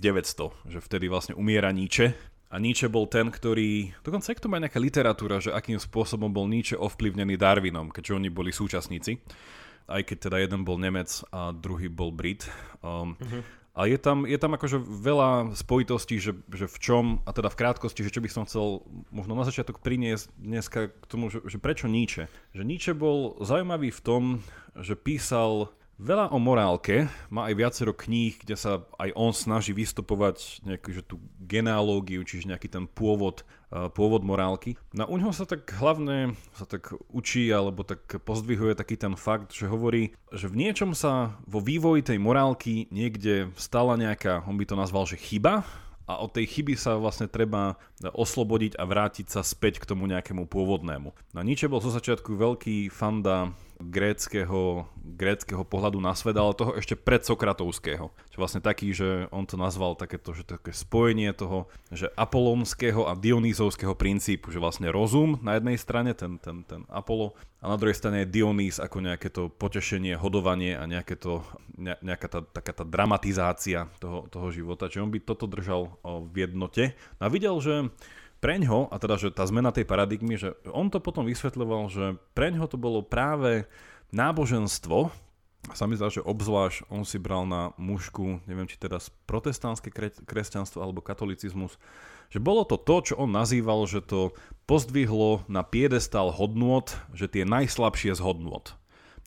že 0.71 0.80
vtedy 0.80 1.12
vlastne 1.12 1.35
umiera 1.35 1.75
Nietzsche 1.75 2.15
a 2.53 2.62
Nietzsche 2.62 2.85
bol 2.85 3.09
ten, 3.09 3.33
ktorý, 3.33 3.97
dokonca 4.06 4.30
ak 4.30 4.39
to 4.39 4.45
má 4.45 4.62
nejaká 4.62 4.77
literatúra, 4.77 5.41
že 5.41 5.50
akým 5.50 5.81
spôsobom 5.81 6.30
bol 6.30 6.45
Nietzsche 6.45 6.77
ovplyvnený 6.77 7.33
Darwinom, 7.33 7.89
keďže 7.89 8.13
oni 8.13 8.30
boli 8.30 8.53
súčasníci, 8.53 9.18
aj 9.89 10.01
keď 10.06 10.18
teda 10.30 10.38
jeden 10.38 10.62
bol 10.62 10.77
Nemec 10.77 11.09
a 11.33 11.50
druhý 11.50 11.89
bol 11.89 12.13
Brit. 12.13 12.45
Um, 12.86 13.18
uh-huh. 13.18 13.41
A 13.74 13.89
je 13.89 13.97
tam, 13.97 14.29
je 14.29 14.38
tam 14.38 14.53
akože 14.53 14.77
veľa 14.86 15.57
spojitostí, 15.57 16.22
že, 16.22 16.38
že 16.53 16.69
v 16.69 16.77
čom, 16.77 17.05
a 17.25 17.34
teda 17.34 17.50
v 17.50 17.57
krátkosti, 17.57 18.05
že 18.05 18.13
čo 18.13 18.22
by 18.22 18.29
som 18.29 18.46
chcel 18.46 18.86
možno 19.10 19.34
na 19.34 19.50
začiatok 19.50 19.81
priniesť 19.81 20.29
dneska 20.38 20.93
k 20.93 21.05
tomu, 21.10 21.34
že, 21.34 21.41
že 21.50 21.57
prečo 21.57 21.89
Nietzsche. 21.89 22.29
Že 22.53 22.69
Nietzsche 22.69 22.93
bol 22.93 23.34
zaujímavý 23.41 23.89
v 23.89 24.03
tom, 24.05 24.24
že 24.77 24.93
písal 24.93 25.74
Veľa 26.01 26.33
o 26.33 26.41
morálke, 26.41 27.05
má 27.29 27.45
aj 27.47 27.53
viacero 27.53 27.93
kníh, 27.93 28.33
kde 28.41 28.57
sa 28.57 28.81
aj 28.97 29.13
on 29.13 29.29
snaží 29.29 29.77
vystupovať 29.77 30.65
nejakú 30.65 30.89
že 30.89 31.05
tú 31.05 31.21
genealógiu, 31.38 32.25
čiže 32.25 32.50
nejaký 32.50 32.65
ten 32.65 32.89
pôvod, 32.89 33.45
pôvod 33.93 34.25
morálky. 34.25 34.73
No 34.89 35.05
u 35.05 35.21
neho 35.21 35.29
sa 35.29 35.45
tak 35.45 35.69
hlavne 35.69 36.33
sa 36.57 36.65
tak 36.65 36.97
učí, 37.13 37.45
alebo 37.53 37.85
tak 37.85 38.01
pozdvihuje 38.25 38.73
taký 38.73 38.97
ten 38.97 39.13
fakt, 39.13 39.53
že 39.53 39.69
hovorí, 39.69 40.17
že 40.33 40.50
v 40.50 40.65
niečom 40.65 40.97
sa 40.97 41.38
vo 41.45 41.62
vývoji 41.62 42.01
tej 42.01 42.17
morálky 42.17 42.89
niekde 42.89 43.53
stala 43.53 43.93
nejaká, 43.93 44.41
on 44.50 44.57
by 44.57 44.65
to 44.65 44.73
nazval, 44.73 45.05
že 45.05 45.21
chyba, 45.21 45.62
a 46.03 46.19
od 46.19 46.35
tej 46.35 46.51
chyby 46.51 46.75
sa 46.75 47.00
vlastne 47.00 47.31
treba 47.31 47.79
oslobodiť 48.03 48.75
a 48.75 48.83
vrátiť 48.83 49.31
sa 49.31 49.39
späť 49.39 49.79
k 49.79 49.88
tomu 49.88 50.03
nejakému 50.12 50.51
pôvodnému. 50.51 51.15
No 51.31 51.39
Nietzsche 51.39 51.71
bol 51.71 51.79
zo 51.79 51.95
začiatku 51.95 52.35
veľký 52.35 52.91
fanda 52.91 53.55
gréckého, 53.82 54.86
gréckého 54.98 55.63
pohľadu 55.65 56.01
na 56.01 56.13
svet, 56.13 56.38
ale 56.38 56.53
toho 56.53 56.77
ešte 56.77 56.98
predsokratovského. 56.98 58.10
Čo 58.10 58.38
vlastne 58.38 58.62
taký, 58.62 58.94
že 58.94 59.25
on 59.30 59.46
to 59.46 59.58
nazval 59.58 59.98
takéto, 59.98 60.34
že 60.34 60.46
také 60.46 60.74
spojenie 60.74 61.34
toho, 61.34 61.70
že 61.89 62.10
apolónskeho 62.13 63.10
a 63.10 63.18
dionýzovského 63.18 63.98
princípu, 63.98 64.53
že 64.53 64.62
vlastne 64.62 64.89
rozum 64.94 65.42
na 65.42 65.58
jednej 65.58 65.77
strane, 65.77 66.13
ten, 66.13 66.38
ten, 66.38 66.65
ten 66.65 66.86
Apollo, 66.89 67.34
a 67.63 67.72
na 67.72 67.80
druhej 67.80 67.96
strane 67.96 68.27
je 68.27 68.34
Dionýz 68.36 68.75
ako 68.75 69.00
nejaké 69.00 69.32
to 69.32 69.48
potešenie, 69.48 70.20
hodovanie 70.20 70.75
a 70.75 70.84
nejaké 70.84 71.15
to, 71.15 71.48
ne, 71.80 71.96
nejaká 72.03 72.27
tá, 72.27 72.39
taká 72.44 72.75
tá 72.75 72.84
dramatizácia 72.84 73.88
toho, 74.03 74.27
toho 74.27 74.51
života. 74.51 74.92
Čiže 74.92 75.08
on 75.08 75.13
by 75.15 75.24
toto 75.24 75.48
držal 75.48 75.96
v 76.03 76.44
jednote. 76.44 76.92
No 77.24 77.24
a 77.24 77.30
videl, 77.32 77.56
že 77.63 77.88
preňho, 78.43 78.91
a 78.91 79.00
teda, 79.00 79.15
že 79.15 79.31
tá 79.31 79.47
zmena 79.47 79.71
tej 79.71 79.88
paradigmy, 79.88 80.35
že 80.35 80.59
on 80.67 80.91
to 80.91 81.00
potom 81.00 81.23
vysvetľoval, 81.23 81.88
že 81.88 82.19
preňho 82.35 82.67
to 82.67 82.75
bolo 82.75 83.00
práve 83.00 83.63
náboženstvo, 84.12 85.07
a 85.71 85.79
sa 85.79 85.88
mi 85.88 85.95
zdá, 85.95 86.12
že 86.12 86.19
obzvlášť 86.19 86.91
on 86.91 87.07
si 87.07 87.15
bral 87.15 87.47
na 87.47 87.71
mužku, 87.79 88.43
neviem 88.51 88.67
či 88.67 88.75
teda 88.75 89.00
protestantské 89.23 89.95
kresťanstvo 90.27 90.83
alebo 90.83 91.00
katolicizmus, 91.00 91.79
že 92.27 92.43
bolo 92.43 92.67
to 92.67 92.75
to, 92.75 92.95
čo 93.00 93.13
on 93.15 93.31
nazýval, 93.31 93.88
že 93.88 94.03
to 94.03 94.35
pozdvihlo 94.67 95.47
na 95.47 95.63
piedestal 95.63 96.35
hodnôt, 96.35 96.91
že 97.15 97.31
tie 97.31 97.47
najslabšie 97.47 98.12
z 98.12 98.19
hodnôt. 98.19 98.75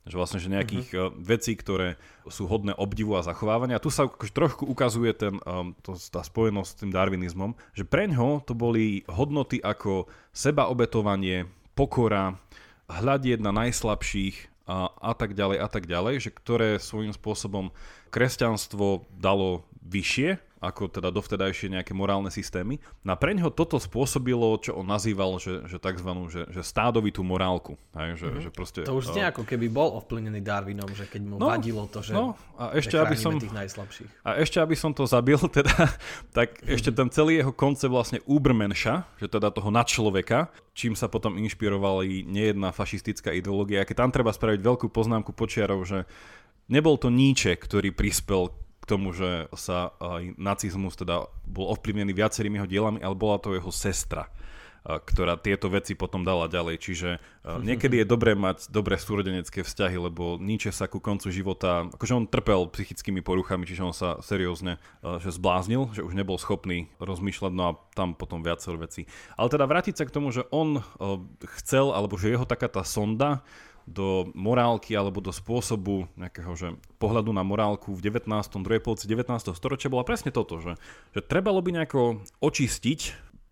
Že 0.06 0.16
vlastne, 0.22 0.38
že 0.38 0.54
nejakých 0.54 0.88
uh-huh. 0.94 1.10
vecí, 1.18 1.58
ktoré 1.58 1.98
sú 2.30 2.46
hodné 2.46 2.70
obdivu 2.78 3.18
a 3.18 3.26
zachovávania. 3.26 3.78
A 3.78 3.82
tu 3.82 3.90
sa 3.90 4.06
trošku 4.06 4.62
ukazuje 4.62 5.10
ten, 5.10 5.42
um, 5.42 5.74
to, 5.82 5.98
tá 5.98 6.22
spojenosť 6.22 6.70
s 6.70 6.78
tým 6.78 6.90
darwinizmom, 6.94 7.58
že 7.74 7.82
preňho 7.82 8.46
to 8.46 8.54
boli 8.54 9.02
hodnoty 9.10 9.58
ako 9.58 10.06
sebaobetovanie, 10.30 11.50
pokora, 11.74 12.38
hľadieť 12.86 13.42
na 13.42 13.50
najslabších 13.50 14.66
a, 14.70 14.90
a 14.90 15.12
tak 15.14 15.34
ďalej 15.34 15.58
a 15.58 15.68
tak 15.70 15.90
ďalej, 15.90 16.14
že 16.22 16.30
ktoré 16.30 16.78
svojím 16.78 17.14
spôsobom 17.14 17.74
kresťanstvo 18.10 19.06
dalo 19.14 19.66
vyššie 19.82 20.38
ako 20.66 20.90
teda 20.90 21.14
dovtedajšie 21.14 21.78
nejaké 21.78 21.94
morálne 21.94 22.28
systémy. 22.28 22.82
Na 23.06 23.14
preňho 23.14 23.54
toto 23.54 23.78
spôsobilo, 23.78 24.58
čo 24.58 24.74
on 24.74 24.86
nazýval, 24.90 25.38
že, 25.38 25.64
že 25.70 25.78
tzv. 25.78 26.10
Že, 26.26 26.42
že 26.50 26.62
stádovitú 26.66 27.22
morálku. 27.22 27.78
Hej, 27.94 28.18
že, 28.18 28.26
mm-hmm. 28.26 28.42
že 28.42 28.50
proste, 28.50 28.80
to 28.82 28.98
už 28.98 29.14
znie 29.14 29.24
uh, 29.24 29.30
ako 29.30 29.46
keby 29.46 29.70
bol 29.70 29.94
ovplyvnený 30.02 30.42
Darwinom, 30.42 30.90
že 30.92 31.06
keď 31.06 31.22
mu 31.22 31.36
no, 31.38 31.46
vadilo 31.48 31.86
to, 31.86 32.02
že, 32.02 32.12
no, 32.12 32.34
a 32.58 32.74
ešte, 32.74 32.98
aby 32.98 33.14
som, 33.14 33.38
tých 33.38 33.54
najslabších. 33.54 34.10
A 34.26 34.42
ešte 34.42 34.58
aby 34.58 34.74
som 34.74 34.90
to 34.90 35.06
zabil, 35.06 35.38
teda, 35.56 35.94
tak 36.34 36.58
mm-hmm. 36.58 36.74
ešte 36.74 36.90
ten 36.90 37.08
celý 37.14 37.40
jeho 37.40 37.52
koncept 37.54 37.92
vlastne 37.92 38.18
Ubermenša, 38.26 39.06
že 39.22 39.26
teda 39.30 39.54
toho 39.54 39.70
nadčloveka, 39.70 40.50
čím 40.74 40.98
sa 40.98 41.06
potom 41.06 41.38
inšpirovali 41.38 42.26
nejedná 42.26 42.74
fašistická 42.74 43.32
ideológia. 43.32 43.86
Keď 43.86 43.96
tam 43.96 44.10
treba 44.12 44.34
spraviť 44.34 44.60
veľkú 44.60 44.86
poznámku 44.90 45.30
počiarov, 45.32 45.86
že 45.86 46.04
nebol 46.68 46.98
to 46.98 47.08
Nietzsche, 47.08 47.54
ktorý 47.54 47.94
prispel 47.94 48.52
tomu, 48.86 49.10
že 49.10 49.50
sa 49.58 49.92
aj 49.98 50.38
nacizmus 50.38 50.94
teda 50.94 51.26
bol 51.44 51.74
ovplyvnený 51.74 52.14
viacerými 52.14 52.62
jeho 52.62 52.70
dielami, 52.70 52.98
ale 53.02 53.18
bola 53.18 53.42
to 53.42 53.52
jeho 53.52 53.74
sestra 53.74 54.30
ktorá 54.86 55.34
tieto 55.34 55.66
veci 55.66 55.98
potom 55.98 56.22
dala 56.22 56.46
ďalej. 56.46 56.76
Čiže 56.78 57.08
niekedy 57.68 58.02
je 58.02 58.06
dobré 58.06 58.38
mať 58.38 58.70
dobré 58.70 58.94
súrodenecké 58.94 59.66
vzťahy, 59.66 59.98
lebo 59.98 60.38
Nietzsche 60.38 60.70
sa 60.70 60.86
ku 60.86 61.02
koncu 61.02 61.28
života, 61.34 61.90
akože 61.90 62.14
on 62.14 62.30
trpel 62.30 62.70
psychickými 62.70 63.20
poruchami, 63.20 63.66
čiže 63.66 63.82
on 63.82 63.94
sa 63.94 64.22
seriózne 64.22 64.78
že 65.02 65.34
zbláznil, 65.34 65.90
že 65.90 66.06
už 66.06 66.14
nebol 66.14 66.38
schopný 66.38 66.86
rozmýšľať, 67.02 67.52
no 67.52 67.62
a 67.66 67.72
tam 67.98 68.14
potom 68.14 68.46
viacero 68.46 68.78
vecí. 68.78 69.10
Ale 69.34 69.50
teda 69.50 69.66
vrátiť 69.66 69.94
sa 69.98 70.06
k 70.06 70.14
tomu, 70.14 70.30
že 70.30 70.46
on 70.54 70.82
chcel, 71.58 71.90
alebo 71.90 72.14
že 72.14 72.30
jeho 72.30 72.46
taká 72.46 72.70
tá 72.70 72.86
sonda 72.86 73.42
do 73.86 74.34
morálky 74.34 74.98
alebo 74.98 75.22
do 75.22 75.30
spôsobu 75.30 76.10
nejakého 76.18 76.52
že 76.58 76.68
pohľadu 76.98 77.30
na 77.30 77.46
morálku 77.46 77.94
v 77.94 78.02
19. 78.02 78.26
druhej 78.66 78.82
polovici 78.82 79.06
19. 79.06 79.30
storočia 79.54 79.86
bola 79.86 80.02
presne 80.02 80.34
toto, 80.34 80.58
že, 80.58 80.74
že 81.14 81.22
trebalo 81.22 81.62
by 81.62 81.70
nejako 81.82 82.26
očistiť 82.42 83.00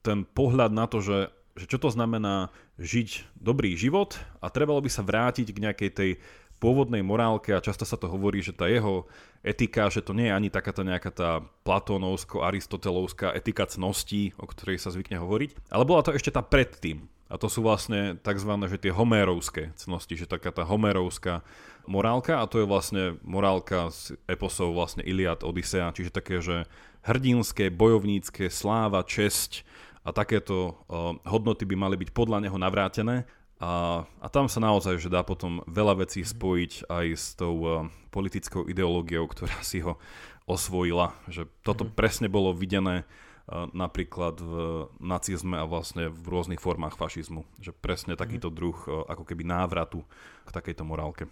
ten 0.03 0.27
pohľad 0.27 0.75
na 0.75 0.91
to, 0.91 0.99
že, 0.99 1.31
že 1.55 1.71
čo 1.71 1.79
to 1.79 1.89
znamená 1.89 2.51
žiť 2.83 3.39
dobrý 3.39 3.79
život 3.79 4.19
a 4.43 4.51
trebalo 4.51 4.83
by 4.83 4.91
sa 4.91 5.07
vrátiť 5.07 5.55
k 5.55 5.63
nejakej 5.63 5.91
tej 5.95 6.11
pôvodnej 6.59 7.05
morálke 7.05 7.55
a 7.55 7.63
často 7.63 7.87
sa 7.87 7.95
to 7.95 8.11
hovorí, 8.11 8.43
že 8.43 8.57
tá 8.57 8.67
jeho 8.67 9.07
etika, 9.45 9.93
že 9.93 10.01
to 10.01 10.17
nie 10.17 10.33
je 10.33 10.37
ani 10.37 10.49
taká 10.49 10.73
tá 10.73 10.83
nejaká 10.83 11.11
tá 11.13 11.31
platónovsko-aristotelovská 11.69 13.37
etika 13.37 13.69
cností, 13.69 14.33
o 14.41 14.49
ktorej 14.49 14.81
sa 14.81 14.89
zvykne 14.89 15.21
hovoriť, 15.21 15.71
ale 15.71 15.85
bola 15.85 16.01
to 16.01 16.17
ešte 16.17 16.33
tá 16.33 16.41
predtým. 16.41 17.05
A 17.33 17.41
to 17.41 17.49
sú 17.49 17.65
vlastne 17.65 18.21
tzv. 18.21 18.53
Že 18.69 18.79
tie 18.79 18.93
homérovské 18.93 19.63
cnosti, 19.81 20.15
že 20.15 20.29
taká 20.29 20.53
tá 20.53 20.63
homérovská 20.63 21.41
morálka 21.89 22.41
a 22.41 22.49
to 22.49 22.65
je 22.65 22.67
vlastne 22.69 23.17
morálka 23.25 23.93
z 23.93 24.17
eposov 24.29 24.73
vlastne 24.73 25.05
Iliad, 25.05 25.45
Odisea, 25.45 25.93
čiže 25.93 26.13
také, 26.13 26.41
že 26.41 26.65
hrdinské, 27.05 27.69
bojovnícke, 27.69 28.49
sláva, 28.49 29.05
česť 29.05 29.65
a 30.05 30.13
takéto 30.13 30.77
uh, 30.89 31.17
hodnoty 31.29 31.65
by 31.69 31.77
mali 31.77 31.97
byť 32.01 32.11
podľa 32.13 32.49
neho 32.49 32.57
navrátené 32.57 33.25
a, 33.61 34.05
a 34.21 34.27
tam 34.29 34.51
sa 34.51 34.61
naozaj 34.61 35.01
že 35.01 35.09
dá 35.09 35.25
potom 35.25 35.65
veľa 35.65 36.05
vecí 36.05 36.21
spojiť 36.21 36.89
aj 36.93 37.07
s 37.17 37.27
tou 37.37 37.57
uh, 37.65 37.89
politickou 38.13 38.69
ideológiou, 38.69 39.25
ktorá 39.29 39.57
si 39.65 39.81
ho 39.81 39.97
osvojila, 40.45 41.17
že 41.29 41.49
toto 41.65 41.89
mm-hmm. 41.89 41.97
presne 41.97 42.29
bolo 42.29 42.53
videné 42.53 43.09
napríklad 43.53 44.41
v 44.41 44.53
nacizme 45.05 45.61
a 45.61 45.69
vlastne 45.69 46.09
v 46.09 46.25
rôznych 46.33 46.63
formách 46.63 46.97
fašizmu. 46.97 47.45
Že 47.61 47.77
presne 47.77 48.15
takýto 48.17 48.49
mhm. 48.49 48.57
druh 48.57 48.79
ako 49.09 49.25
keby 49.29 49.45
návratu 49.45 50.01
k 50.49 50.51
takejto 50.51 50.85
morálke. 50.85 51.29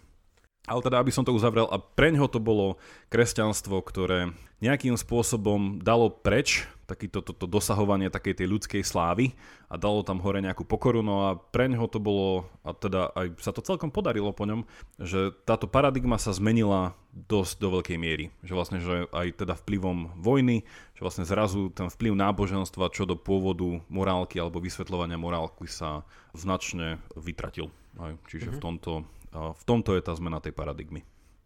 Ale 0.63 0.79
teda, 0.79 1.03
aby 1.03 1.11
som 1.11 1.27
to 1.27 1.35
uzavrel, 1.35 1.67
a 1.67 1.75
preňho 1.75 2.31
to 2.31 2.39
bolo 2.39 2.79
kresťanstvo, 3.11 3.83
ktoré 3.83 4.31
nejakým 4.63 4.95
spôsobom 4.95 5.83
dalo 5.83 6.07
preč 6.07 6.63
takýto 6.87 7.19
to, 7.19 7.35
to 7.35 7.47
dosahovanie 7.47 8.07
takej 8.07 8.43
tej 8.43 8.47
ľudskej 8.47 8.83
slávy 8.83 9.35
a 9.67 9.75
dalo 9.79 10.03
tam 10.03 10.19
hore 10.23 10.39
nejakú 10.39 10.67
pokoru, 10.67 11.03
no 11.03 11.27
a 11.27 11.29
preňho 11.35 11.87
to 11.87 11.99
bolo, 11.99 12.47
a 12.63 12.75
teda 12.75 13.11
aj 13.15 13.43
sa 13.43 13.51
to 13.55 13.63
celkom 13.63 13.91
podarilo 13.91 14.31
po 14.31 14.47
ňom, 14.47 14.67
že 14.99 15.35
táto 15.47 15.67
paradigma 15.67 16.15
sa 16.15 16.35
zmenila 16.35 16.95
dosť 17.11 17.53
do 17.59 17.67
veľkej 17.79 17.97
miery. 17.99 18.25
Že 18.43 18.53
vlastne, 18.55 18.79
že 18.79 19.07
aj 19.11 19.43
teda 19.43 19.59
vplyvom 19.59 20.15
vojny, 20.19 20.63
že 20.95 21.01
vlastne 21.01 21.27
zrazu 21.27 21.71
ten 21.71 21.87
vplyv 21.91 22.15
náboženstva 22.19 22.93
čo 22.93 23.03
do 23.03 23.19
pôvodu 23.19 23.83
morálky 23.87 24.39
alebo 24.39 24.63
vysvetľovania 24.63 25.19
morálky 25.19 25.67
sa 25.67 26.07
značne 26.35 27.03
vytratil. 27.15 27.67
Aj, 27.99 28.15
čiže 28.27 28.49
mm-hmm. 28.49 28.59
v 28.59 28.63
tomto 28.63 28.91
v 29.33 29.63
tomto 29.65 29.97
je 29.97 30.05
tá 30.05 30.13
zmena 30.13 30.37
tej 30.37 30.53
paradigmy. 30.53 31.01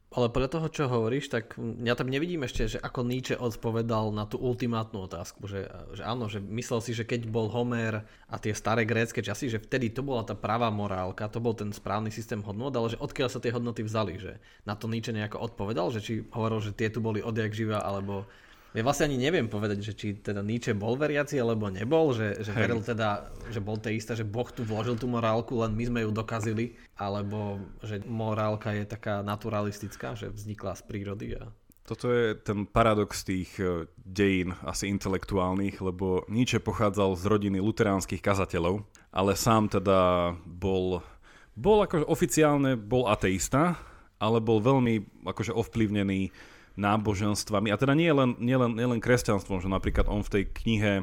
Ale 0.08 0.32
podľa 0.32 0.50
toho, 0.56 0.68
čo 0.72 0.84
hovoríš, 0.88 1.28
tak 1.28 1.60
ja 1.84 1.92
tam 1.92 2.08
nevidím 2.08 2.48
ešte, 2.48 2.64
že 2.64 2.80
ako 2.80 3.04
Nietzsche 3.04 3.36
odpovedal 3.36 4.16
na 4.16 4.24
tú 4.24 4.40
ultimátnu 4.40 5.04
otázku, 5.04 5.52
že, 5.52 5.68
že 5.92 6.00
áno, 6.08 6.32
že 6.32 6.40
myslel 6.40 6.80
si, 6.80 6.96
že 6.96 7.04
keď 7.04 7.28
bol 7.28 7.52
Homer 7.52 8.08
a 8.32 8.36
tie 8.40 8.56
staré 8.56 8.88
grécké 8.88 9.20
časy, 9.20 9.52
že 9.52 9.60
vtedy 9.60 9.92
to 9.92 10.08
bola 10.08 10.24
tá 10.24 10.32
pravá 10.32 10.72
morálka, 10.72 11.28
to 11.28 11.44
bol 11.44 11.52
ten 11.52 11.76
správny 11.76 12.08
systém 12.08 12.40
hodnot, 12.40 12.72
ale 12.80 12.96
že 12.96 13.04
odkiaľ 13.04 13.28
sa 13.28 13.44
tie 13.44 13.52
hodnoty 13.52 13.84
vzali, 13.84 14.16
že 14.16 14.40
na 14.64 14.80
to 14.80 14.88
Nietzsche 14.88 15.12
nejako 15.12 15.44
odpovedal, 15.44 15.92
že 15.92 16.00
či 16.00 16.14
hovoril, 16.32 16.64
že 16.64 16.72
tie 16.72 16.88
tu 16.88 17.04
boli 17.04 17.20
odjak 17.20 17.52
živa, 17.52 17.84
alebo 17.84 18.32
ja 18.76 18.84
vlastne 18.84 19.08
ani 19.08 19.18
neviem 19.18 19.48
povedať, 19.48 19.80
že 19.80 19.94
či 19.96 20.08
teda 20.20 20.44
Nietzsche 20.44 20.76
bol 20.76 21.00
veriaci 21.00 21.40
alebo 21.40 21.72
nebol, 21.72 22.12
že, 22.12 22.44
že 22.44 22.52
veril 22.52 22.84
teda, 22.84 23.32
že 23.48 23.64
bol 23.64 23.80
teista, 23.80 24.12
že 24.12 24.28
Boh 24.28 24.48
tu 24.52 24.68
vložil 24.68 25.00
tú 25.00 25.08
morálku, 25.08 25.56
len 25.64 25.72
my 25.72 25.84
sme 25.88 26.00
ju 26.04 26.12
dokazili, 26.12 26.76
alebo 27.00 27.64
že 27.80 28.04
morálka 28.04 28.76
je 28.76 28.84
taká 28.84 29.24
naturalistická, 29.24 30.20
že 30.20 30.28
vznikla 30.28 30.76
z 30.76 30.82
prírody. 30.84 31.28
A... 31.40 31.48
Toto 31.88 32.12
je 32.12 32.36
ten 32.36 32.68
paradox 32.68 33.24
tých 33.24 33.56
e, 33.64 33.88
dejín 34.04 34.52
asi 34.68 34.92
intelektuálnych, 34.92 35.80
lebo 35.80 36.28
Nietzsche 36.28 36.60
pochádzal 36.60 37.16
z 37.16 37.24
rodiny 37.24 37.64
luteránskych 37.64 38.20
kazateľov, 38.20 38.84
ale 39.16 39.40
sám 39.40 39.72
teda 39.72 40.36
bol, 40.44 41.00
bol 41.56 41.88
akože 41.88 42.04
oficiálne 42.04 42.76
bol 42.76 43.08
ateista, 43.08 43.80
ale 44.20 44.44
bol 44.44 44.60
veľmi 44.60 45.24
akože 45.24 45.56
ovplyvnený 45.56 46.36
náboženstvami, 46.78 47.74
a 47.74 47.78
teda 47.82 47.98
nie 47.98 48.14
len, 48.14 48.38
nie 48.38 48.54
len, 48.54 48.78
nie 48.78 48.86
len 48.86 49.02
kresťanstvom, 49.02 49.66
že 49.66 49.70
napríklad 49.70 50.06
on 50.06 50.22
v 50.22 50.30
tej 50.30 50.44
knihe, 50.64 50.94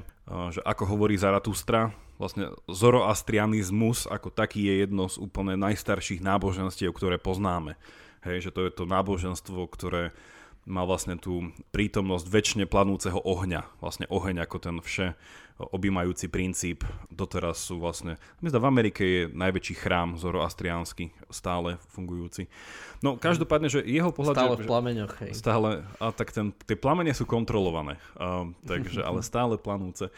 že 0.55 0.63
ako 0.63 0.95
hovorí 0.95 1.19
Zaratustra, 1.19 1.91
vlastne 2.15 2.55
zoroastrianizmus 2.71 4.07
ako 4.07 4.31
taký 4.31 4.71
je 4.71 4.75
jedno 4.87 5.11
z 5.11 5.19
úplne 5.19 5.59
najstarších 5.59 6.23
náboženstiev, 6.23 6.95
ktoré 6.95 7.19
poznáme. 7.19 7.75
Hej, 8.23 8.49
že 8.49 8.51
to 8.55 8.65
je 8.65 8.73
to 8.73 8.87
náboženstvo, 8.87 9.67
ktoré 9.69 10.15
má 10.65 10.87
vlastne 10.89 11.21
tú 11.21 11.53
prítomnosť 11.77 12.25
väčšine 12.25 12.65
planúceho 12.65 13.21
ohňa. 13.21 13.69
Vlastne 13.85 14.09
oheň 14.09 14.49
ako 14.49 14.57
ten 14.63 14.77
vše 14.81 15.13
objímajúci 15.55 16.27
princíp. 16.27 16.83
Doteraz 17.15 17.63
sú 17.63 17.79
vlastne, 17.79 18.19
myslím, 18.43 18.59
v 18.59 18.67
Amerike 18.67 19.03
je 19.07 19.23
najväčší 19.31 19.75
chrám 19.79 20.19
zoroastriánsky, 20.19 21.15
stále 21.31 21.79
fungujúci. 21.95 22.51
No 22.99 23.15
každopádne, 23.15 23.71
že 23.71 23.87
jeho 23.87 24.11
pohľad... 24.11 24.35
Stále 24.35 24.57
v 24.59 24.67
plameňoch, 24.67 25.13
hej. 25.23 25.33
Stále, 25.39 25.87
a 26.03 26.11
tak 26.11 26.35
ten, 26.35 26.51
tie 26.67 26.75
plamene 26.75 27.15
sú 27.15 27.23
kontrolované, 27.23 28.03
uh, 28.19 28.51
takže, 28.67 29.07
ale 29.07 29.23
stále 29.31 29.55
planúce. 29.55 30.11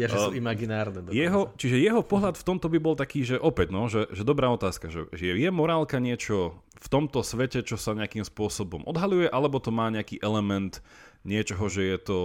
Ja, 0.00 0.08
že 0.08 0.16
uh, 0.16 0.24
sú 0.30 0.32
imaginárne. 0.32 1.04
Dokonca. 1.04 1.20
Jeho, 1.20 1.52
čiže 1.60 1.76
jeho 1.76 2.00
pohľad 2.00 2.40
v 2.40 2.46
tomto 2.48 2.72
by 2.72 2.78
bol 2.80 2.96
taký, 2.96 3.28
že 3.28 3.36
opäť, 3.36 3.68
no, 3.68 3.92
že, 3.92 4.08
že 4.08 4.24
dobrá 4.24 4.48
otázka, 4.48 4.88
že, 4.88 5.04
že 5.12 5.36
je 5.36 5.50
morálka 5.52 6.00
niečo 6.00 6.56
v 6.78 6.88
tomto 6.88 7.20
svete, 7.20 7.60
čo 7.66 7.76
sa 7.76 7.92
nejakým 7.92 8.24
spôsobom 8.24 8.86
odhaluje, 8.88 9.28
alebo 9.28 9.58
to 9.60 9.68
má 9.68 9.90
nejaký 9.92 10.22
element 10.22 10.80
niečoho, 11.28 11.68
že 11.68 11.84
je 11.84 11.98
to 12.00 12.18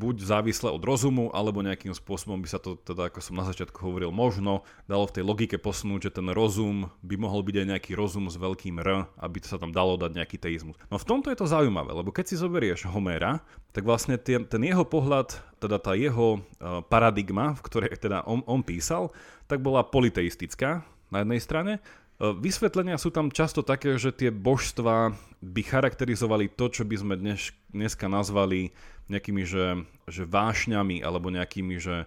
buď 0.00 0.20
závislé 0.20 0.68
od 0.68 0.84
rozumu, 0.84 1.32
alebo 1.32 1.64
nejakým 1.64 1.96
spôsobom 1.96 2.36
by 2.44 2.48
sa 2.52 2.60
to, 2.60 2.76
teda 2.76 3.08
ako 3.08 3.24
som 3.24 3.40
na 3.40 3.48
začiatku 3.48 3.80
hovoril, 3.80 4.12
možno 4.12 4.68
dalo 4.84 5.08
v 5.08 5.14
tej 5.16 5.24
logike 5.24 5.56
posunúť, 5.56 6.12
že 6.12 6.20
ten 6.20 6.28
rozum 6.28 6.92
by 7.00 7.16
mohol 7.16 7.40
byť 7.40 7.56
aj 7.64 7.66
nejaký 7.72 7.92
rozum 7.96 8.28
s 8.28 8.36
veľkým 8.36 8.76
R, 8.84 9.08
aby 9.16 9.36
sa 9.40 9.56
tam 9.56 9.72
dalo 9.72 9.96
dať 9.96 10.12
nejaký 10.20 10.36
teizmus. 10.36 10.76
No 10.92 11.00
v 11.00 11.08
tomto 11.08 11.32
je 11.32 11.40
to 11.40 11.48
zaujímavé, 11.48 11.96
lebo 11.96 12.12
keď 12.12 12.32
si 12.32 12.36
zoberieš 12.36 12.84
Homéra, 12.92 13.40
tak 13.72 13.88
vlastne 13.88 14.20
ten, 14.20 14.44
ten 14.44 14.60
jeho 14.60 14.84
pohľad, 14.84 15.40
teda 15.56 15.80
tá 15.80 15.96
jeho 15.96 16.40
uh, 16.40 16.84
paradigma, 16.84 17.56
v 17.56 17.64
ktorej 17.64 17.96
teda 17.96 18.28
on, 18.28 18.44
on 18.44 18.60
písal, 18.60 19.08
tak 19.48 19.64
bola 19.64 19.80
politeistická 19.80 20.84
na 21.08 21.24
jednej 21.24 21.40
strane 21.40 21.72
E, 22.20 22.36
vysvetlenia 22.36 23.00
sú 23.00 23.08
tam 23.08 23.32
často 23.32 23.64
také, 23.64 23.96
že 23.96 24.12
tie 24.12 24.28
božstva 24.28 25.16
by 25.40 25.62
charakterizovali 25.64 26.52
to, 26.52 26.68
čo 26.68 26.84
by 26.84 26.96
sme 27.00 27.14
dnes, 27.16 27.52
dneska 27.72 28.12
nazvali 28.12 28.76
nejakými, 29.08 29.42
že, 29.48 29.88
že 30.06 30.28
vášňami 30.28 31.00
alebo 31.00 31.32
nejakými, 31.32 31.76
že 31.80 32.04
e, 32.04 32.06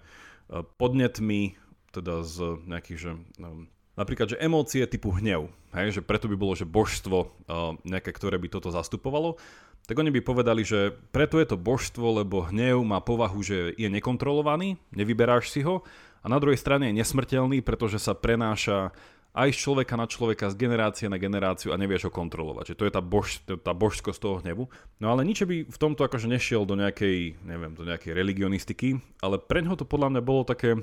podnetmi, 0.77 1.57
teda 1.89 2.21
z 2.21 2.61
nejakých, 2.69 2.99
že 3.01 3.11
e, 3.41 3.49
napríklad, 3.97 4.37
že 4.37 4.41
emócie 4.41 4.85
typu 4.85 5.09
hnev, 5.17 5.49
hej, 5.73 5.99
že 5.99 6.01
preto 6.05 6.29
by 6.29 6.37
bolo, 6.37 6.53
že 6.57 6.65
božstvo 6.65 7.17
uh, 7.25 7.77
nejaké, 7.85 8.09
ktoré 8.09 8.41
by 8.41 8.49
toto 8.49 8.73
zastupovalo, 8.73 9.37
tak 9.83 9.99
oni 9.99 10.09
by 10.15 10.21
povedali, 10.23 10.63
že 10.63 10.95
preto 11.11 11.37
je 11.37 11.53
to 11.53 11.57
božstvo, 11.59 12.23
lebo 12.23 12.47
hnev 12.47 12.79
má 12.87 13.03
povahu, 13.03 13.43
že 13.43 13.75
je 13.75 13.89
nekontrolovaný, 13.91 14.79
nevyberáš 14.95 15.51
si 15.51 15.61
ho 15.61 15.83
a 16.23 16.25
na 16.31 16.39
druhej 16.39 16.55
strane 16.55 16.89
je 16.89 16.97
nesmrteľný, 17.03 17.59
pretože 17.59 17.99
sa 17.99 18.15
prenáša 18.15 18.95
aj 19.33 19.49
z 19.49 19.57
človeka 19.65 19.97
na 19.97 20.05
človeka, 20.05 20.53
z 20.53 20.55
generácie 20.61 21.09
na 21.09 21.17
generáciu 21.17 21.73
a 21.73 21.81
nevieš 21.81 22.07
ho 22.07 22.11
kontrolovať. 22.13 22.73
Že 22.73 22.77
to 22.77 22.85
je 22.85 22.93
tá, 22.93 23.01
bož, 23.01 23.27
tá 23.65 23.73
božskosť 23.73 24.19
toho 24.21 24.35
hnevu. 24.45 24.69
No 25.01 25.09
ale 25.09 25.25
nič 25.25 25.41
by 25.41 25.65
v 25.65 25.77
tomto 25.81 26.05
akože 26.05 26.29
nešiel 26.29 26.69
do 26.69 26.77
nejakej, 26.77 27.41
neviem, 27.41 27.73
do 27.73 27.81
nejakej 27.81 28.13
religionistiky, 28.13 29.01
ale 29.25 29.41
pre 29.41 29.65
ňoho 29.65 29.81
to 29.81 29.89
podľa 29.89 30.13
mňa 30.13 30.21
bolo 30.21 30.45
také, 30.45 30.77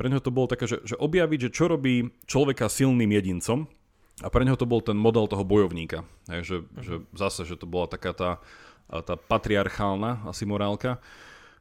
pre 0.00 0.08
ňoho 0.08 0.24
to 0.24 0.32
bolo 0.32 0.48
také, 0.48 0.64
že, 0.64 0.80
že 0.82 0.96
objaviť, 0.96 1.38
že 1.48 1.54
čo 1.54 1.68
robí 1.68 2.08
človeka 2.24 2.72
silným 2.72 3.12
jedincom, 3.12 3.68
a 4.20 4.28
pre 4.28 4.44
neho 4.44 4.56
to 4.56 4.68
bol 4.68 4.84
ten 4.84 5.00
model 5.00 5.24
toho 5.24 5.44
bojovníka. 5.48 6.04
Hej, 6.28 6.40
že, 6.44 6.56
uh-huh. 6.60 6.84
že 6.84 6.94
zase, 7.16 7.48
že 7.48 7.56
to 7.56 7.64
bola 7.64 7.88
taká 7.88 8.12
tá, 8.12 8.30
tá 8.88 9.16
patriarchálna 9.16 10.28
asi 10.28 10.44
morálka, 10.44 11.00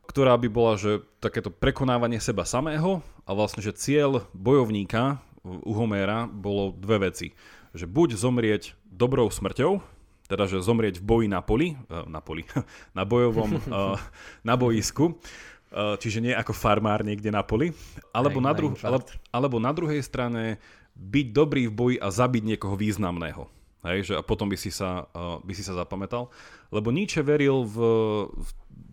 ktorá 0.10 0.36
by 0.36 0.50
bola, 0.50 0.74
že 0.76 1.06
takéto 1.22 1.54
prekonávanie 1.54 2.18
seba 2.20 2.44
samého 2.44 3.06
a 3.24 3.32
vlastne, 3.32 3.62
že 3.62 3.78
cieľ 3.78 4.26
bojovníka 4.34 5.22
u 5.66 5.74
Homéra 5.74 6.30
bolo 6.30 6.72
dve 6.78 7.10
veci. 7.10 7.34
Že 7.74 7.86
buď 7.90 8.10
zomrieť 8.18 8.64
dobrou 8.90 9.30
smrťou, 9.30 9.82
teda 10.30 10.46
že 10.46 10.62
zomrieť 10.62 11.02
v 11.02 11.06
boji 11.06 11.28
na 11.28 11.42
poli, 11.42 11.74
eh, 11.74 12.06
na 12.06 12.22
poli, 12.22 12.46
na 12.98 13.04
bojovom, 13.04 13.58
eh, 13.58 13.98
na 14.46 14.54
boisku, 14.54 15.18
eh, 15.74 15.98
čiže 15.98 16.22
nie 16.22 16.34
ako 16.38 16.54
farmár 16.54 17.02
niekde 17.02 17.34
na 17.34 17.42
poli, 17.42 17.74
alebo, 18.14 18.38
na, 18.38 18.54
druh- 18.54 18.78
alebo, 19.34 19.58
na 19.58 19.74
druhej 19.74 20.06
strane 20.06 20.62
byť 20.94 21.28
dobrý 21.34 21.66
v 21.68 21.74
boji 21.74 21.98
a 21.98 22.14
zabiť 22.14 22.44
niekoho 22.56 22.78
významného. 22.78 23.50
Hej, 23.80 24.12
že 24.12 24.14
a 24.20 24.22
potom 24.22 24.52
by 24.52 24.60
si, 24.60 24.76
sa, 24.76 25.08
by 25.16 25.56
si 25.56 25.64
sa 25.64 25.72
zapamätal. 25.72 26.28
Lebo 26.68 26.92
Nietzsche 26.92 27.24
veril 27.24 27.64
v, 27.64 27.78
v, 28.28 28.50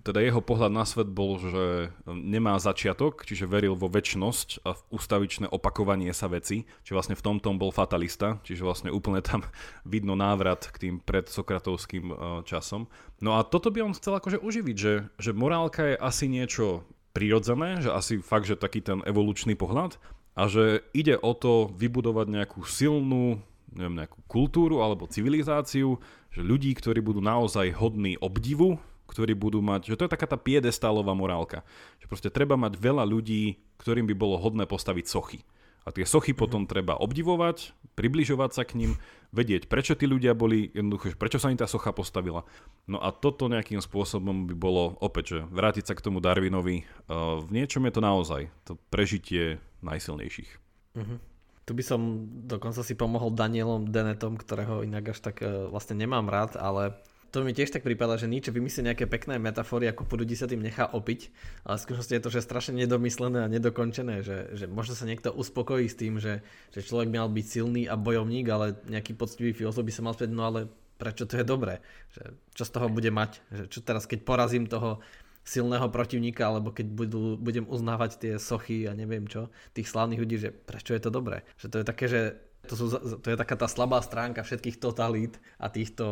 teda 0.06 0.22
jeho 0.22 0.38
pohľad 0.38 0.70
na 0.70 0.86
svet 0.86 1.10
bol, 1.10 1.42
že 1.42 1.90
nemá 2.06 2.54
začiatok, 2.62 3.26
čiže 3.26 3.50
veril 3.50 3.75
vo 3.75 3.90
väčšnosť 3.90 4.62
a 4.62 4.78
v 4.78 4.80
ustavičné 4.94 5.50
opakovanie 5.50 6.14
sa 6.14 6.30
veci, 6.30 6.62
čiže 6.86 6.94
vlastne 6.94 7.18
v 7.18 7.26
tomto 7.26 7.50
bol 7.58 7.75
fatalista, 7.75 8.38
čiže 8.46 8.62
vlastne 8.62 8.94
úplne 8.94 9.18
tam 9.18 9.42
vidno 9.82 10.14
návrat 10.14 10.70
k 10.70 10.86
tým 10.86 10.94
predsokratovským 11.02 12.04
uh, 12.14 12.16
časom. 12.46 12.86
No 13.18 13.34
a 13.34 13.42
toto 13.42 13.75
by 13.75 13.82
on 13.82 13.98
chcel 13.98 14.14
akože 14.22 14.38
uživiť, 14.38 14.76
že, 14.78 15.10
že 15.18 15.34
morálka 15.34 15.82
je 15.82 15.96
asi 15.98 16.30
niečo 16.30 16.86
prirodzené, 17.10 17.82
že 17.82 17.90
asi 17.90 18.22
fakt, 18.22 18.46
že 18.46 18.54
taký 18.54 18.84
ten 18.84 19.02
evolučný 19.02 19.58
pohľad, 19.58 19.98
a 20.36 20.52
že 20.52 20.84
ide 20.92 21.16
o 21.16 21.32
to 21.32 21.72
vybudovať 21.80 22.28
nejakú 22.28 22.60
silnú 22.68 23.40
neviem, 23.72 24.04
nejakú 24.04 24.20
kultúru 24.28 24.84
alebo 24.84 25.08
civilizáciu, 25.08 25.96
že 26.28 26.40
ľudí, 26.44 26.76
ktorí 26.76 27.00
budú 27.00 27.25
naozaj 27.25 27.72
hodní 27.76 28.20
obdivu, 28.20 28.76
ktorí 29.06 29.32
budú 29.38 29.62
mať, 29.62 29.94
že 29.94 29.96
to 29.98 30.04
je 30.06 30.14
taká 30.14 30.26
tá 30.26 30.38
piedestálová 30.38 31.14
morálka, 31.14 31.62
že 32.02 32.06
proste 32.10 32.28
treba 32.30 32.58
mať 32.58 32.78
veľa 32.78 33.06
ľudí, 33.06 33.58
ktorým 33.78 34.06
by 34.10 34.14
bolo 34.14 34.36
hodné 34.38 34.66
postaviť 34.66 35.06
sochy. 35.06 35.40
A 35.86 35.94
tie 35.94 36.02
sochy 36.02 36.34
mm-hmm. 36.34 36.42
potom 36.42 36.62
treba 36.66 36.98
obdivovať, 36.98 37.70
približovať 37.94 38.50
sa 38.50 38.62
k 38.66 38.75
ním, 38.82 38.98
vedieť, 39.30 39.70
prečo 39.70 39.94
tí 39.94 40.10
ľudia 40.10 40.34
boli, 40.34 40.75
jednoducho, 40.75 41.14
prečo 41.14 41.38
sa 41.38 41.54
im 41.54 41.58
tá 41.58 41.70
socha 41.70 41.94
postavila. 41.94 42.42
No 42.90 42.98
a 42.98 43.14
toto 43.14 43.46
nejakým 43.46 43.78
spôsobom 43.78 44.50
by 44.50 44.54
bolo 44.58 44.98
opäť, 44.98 45.25
že 45.36 45.38
vrátiť 45.46 45.84
sa 45.86 45.94
k 45.94 46.02
tomu 46.02 46.18
Darwinovi. 46.18 46.82
Uh, 47.06 47.38
v 47.44 47.48
niečom 47.62 47.86
je 47.86 47.92
to 47.94 48.02
naozaj 48.02 48.42
to 48.66 48.75
prežitie 48.90 49.62
najsilnejších. 49.86 50.50
Mm-hmm. 50.98 51.18
Tu 51.66 51.72
by 51.75 51.82
som 51.82 52.00
dokonca 52.46 52.82
si 52.82 52.94
pomohol 52.94 53.34
Danielom 53.34 53.90
Denetom, 53.90 54.38
ktorého 54.38 54.86
inak 54.86 55.14
až 55.14 55.18
tak 55.22 55.42
uh, 55.42 55.70
vlastne 55.70 55.98
nemám 55.98 56.26
rád, 56.26 56.58
ale 56.58 56.98
to 57.37 57.45
mi 57.45 57.52
tiež 57.52 57.69
tak 57.69 57.85
prípada, 57.85 58.16
že 58.16 58.25
Nietzsche 58.25 58.49
vymyslí 58.49 58.88
nejaké 58.88 59.05
pekné 59.05 59.37
metafory, 59.37 59.93
ako 59.93 60.09
po 60.09 60.16
ľudí 60.16 60.33
sa 60.33 60.49
tým 60.49 60.64
nechá 60.64 60.88
opiť, 60.88 61.28
ale 61.69 61.76
v 61.76 61.84
skutočnosti 61.84 62.15
je 62.17 62.23
to 62.25 62.32
že 62.32 62.41
strašne 62.41 62.80
nedomyslené 62.80 63.45
a 63.45 63.52
nedokončené, 63.52 64.25
že, 64.25 64.56
že 64.56 64.65
možno 64.65 64.97
sa 64.97 65.04
niekto 65.04 65.37
uspokojí 65.37 65.84
s 65.84 66.00
tým, 66.00 66.17
že, 66.17 66.41
že 66.73 66.80
človek 66.80 67.13
mal 67.13 67.28
byť 67.28 67.45
silný 67.45 67.84
a 67.93 68.00
bojovník, 68.00 68.49
ale 68.49 68.80
nejaký 68.89 69.13
poctivý 69.13 69.52
filozof 69.52 69.84
by 69.84 69.93
sa 69.93 70.00
mal 70.00 70.17
spieť, 70.17 70.32
no 70.32 70.49
ale 70.49 70.73
prečo 70.97 71.28
to 71.28 71.37
je 71.37 71.45
dobré? 71.45 71.84
Že, 72.17 72.23
čo 72.56 72.65
z 72.65 72.73
toho 72.73 72.89
bude 72.89 73.10
mať? 73.13 73.45
Že 73.52 73.65
čo 73.69 73.80
teraz, 73.84 74.08
keď 74.08 74.25
porazím 74.25 74.65
toho 74.65 75.04
silného 75.45 75.93
protivníka, 75.93 76.49
alebo 76.49 76.73
keď 76.73 76.89
budú, 76.89 77.37
budem 77.37 77.69
uznávať 77.69 78.19
tie 78.19 78.32
sochy 78.41 78.89
a 78.89 78.97
neviem 78.97 79.28
čo, 79.28 79.52
tých 79.76 79.87
slávnych 79.93 80.19
ľudí, 80.19 80.37
že 80.41 80.50
prečo 80.50 80.97
je 80.97 81.04
to 81.04 81.13
dobré? 81.13 81.45
Že 81.60 81.67
to 81.69 81.76
je 81.76 81.84
také, 81.84 82.06
že 82.08 82.21
to, 82.67 82.75
sú, 82.75 82.87
to 83.23 83.26
je 83.31 83.39
taká 83.39 83.55
tá 83.55 83.71
slabá 83.71 84.02
stránka 84.02 84.43
všetkých 84.43 84.83
totalít 84.83 85.39
a 85.57 85.71
týchto 85.71 86.05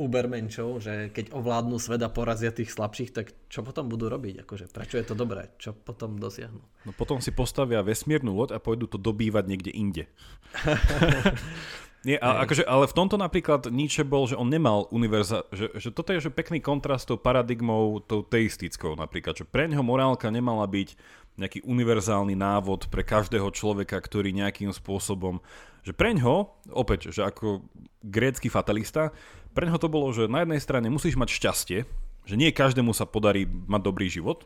ubermenčov, 0.00 0.80
že 0.80 1.12
keď 1.12 1.36
ovládnu 1.36 1.76
svet 1.76 2.00
a 2.00 2.08
porazia 2.08 2.50
tých 2.50 2.72
slabších, 2.72 3.12
tak 3.12 3.36
čo 3.52 3.60
potom 3.60 3.86
budú 3.86 4.08
robiť? 4.08 4.42
Akože, 4.42 4.72
prečo 4.72 4.96
je 4.96 5.06
to 5.06 5.14
dobré? 5.14 5.52
Čo 5.60 5.76
potom 5.76 6.16
dosiahnu? 6.16 6.60
No 6.88 6.90
potom 6.96 7.20
si 7.20 7.30
postavia 7.30 7.84
vesmírnu 7.84 8.32
loď 8.32 8.56
a 8.56 8.62
pôjdu 8.62 8.88
to 8.88 8.96
dobývať 8.96 9.44
niekde 9.46 9.72
inde. 9.76 10.04
Nie, 12.00 12.16
a, 12.16 12.40
akože, 12.48 12.64
ale 12.64 12.88
v 12.88 12.96
tomto 12.96 13.20
napríklad 13.20 13.68
Nietzsche 13.68 14.08
bol, 14.08 14.24
že 14.24 14.32
on 14.32 14.48
nemal 14.48 14.88
univerza, 14.88 15.44
že, 15.52 15.68
že 15.76 15.92
toto 15.92 16.16
je 16.16 16.24
že 16.24 16.32
pekný 16.32 16.64
kontrast 16.64 17.04
tou 17.04 17.20
paradigmou, 17.20 18.00
tou 18.00 18.24
teistickou 18.24 18.96
napríklad, 18.96 19.36
že 19.36 19.44
pre 19.44 19.68
neho 19.68 19.84
morálka 19.84 20.32
nemala 20.32 20.64
byť 20.64 20.96
nejaký 21.38 21.62
univerzálny 21.66 22.34
návod 22.34 22.90
pre 22.90 23.06
každého 23.06 23.48
človeka, 23.54 23.98
ktorý 23.98 24.34
nejakým 24.34 24.72
spôsobom 24.74 25.38
že 25.80 25.96
preňho, 25.96 26.52
opäť, 26.76 27.08
že 27.08 27.24
ako 27.24 27.64
grécky 28.04 28.52
fatalista, 28.52 29.16
preňho 29.56 29.80
to 29.80 29.88
bolo, 29.88 30.12
že 30.12 30.28
na 30.28 30.44
jednej 30.44 30.60
strane 30.60 30.92
musíš 30.92 31.16
mať 31.16 31.32
šťastie, 31.32 31.78
že 32.28 32.34
nie 32.36 32.52
každému 32.52 32.92
sa 32.92 33.08
podarí 33.08 33.48
mať 33.48 33.80
dobrý 33.80 34.12
život, 34.12 34.44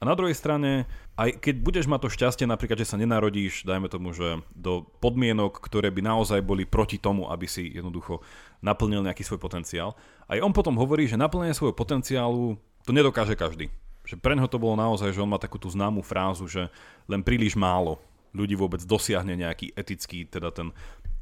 a 0.00 0.08
na 0.08 0.16
druhej 0.16 0.32
strane, 0.32 0.88
aj 1.20 1.44
keď 1.44 1.54
budeš 1.60 1.84
mať 1.84 2.00
to 2.00 2.14
šťastie, 2.16 2.48
napríklad, 2.48 2.80
že 2.80 2.88
sa 2.88 2.96
nenarodíš, 2.96 3.68
dajme 3.68 3.84
tomu, 3.92 4.16
že 4.16 4.40
do 4.56 4.88
podmienok, 5.04 5.60
ktoré 5.60 5.92
by 5.92 6.00
naozaj 6.00 6.40
boli 6.40 6.64
proti 6.64 6.96
tomu, 6.96 7.28
aby 7.28 7.44
si 7.44 7.68
jednoducho 7.68 8.24
naplnil 8.64 9.04
nejaký 9.04 9.20
svoj 9.20 9.36
potenciál, 9.36 9.92
aj 10.32 10.40
on 10.40 10.56
potom 10.56 10.80
hovorí, 10.80 11.04
že 11.04 11.20
naplnenie 11.20 11.52
svojho 11.52 11.76
potenciálu 11.76 12.56
to 12.88 12.96
nedokáže 12.96 13.36
každý. 13.36 13.68
Že 14.10 14.18
pre 14.18 14.34
neho 14.34 14.50
to 14.50 14.58
bolo 14.58 14.74
naozaj, 14.74 15.14
že 15.14 15.22
on 15.22 15.30
má 15.30 15.38
takú 15.38 15.54
tú 15.62 15.70
známú 15.70 16.02
frázu, 16.02 16.50
že 16.50 16.66
len 17.06 17.22
príliš 17.22 17.54
málo 17.54 18.02
ľudí 18.34 18.58
vôbec 18.58 18.82
dosiahne 18.82 19.38
nejaký 19.38 19.70
etický, 19.78 20.26
teda 20.26 20.50
ten, 20.50 20.74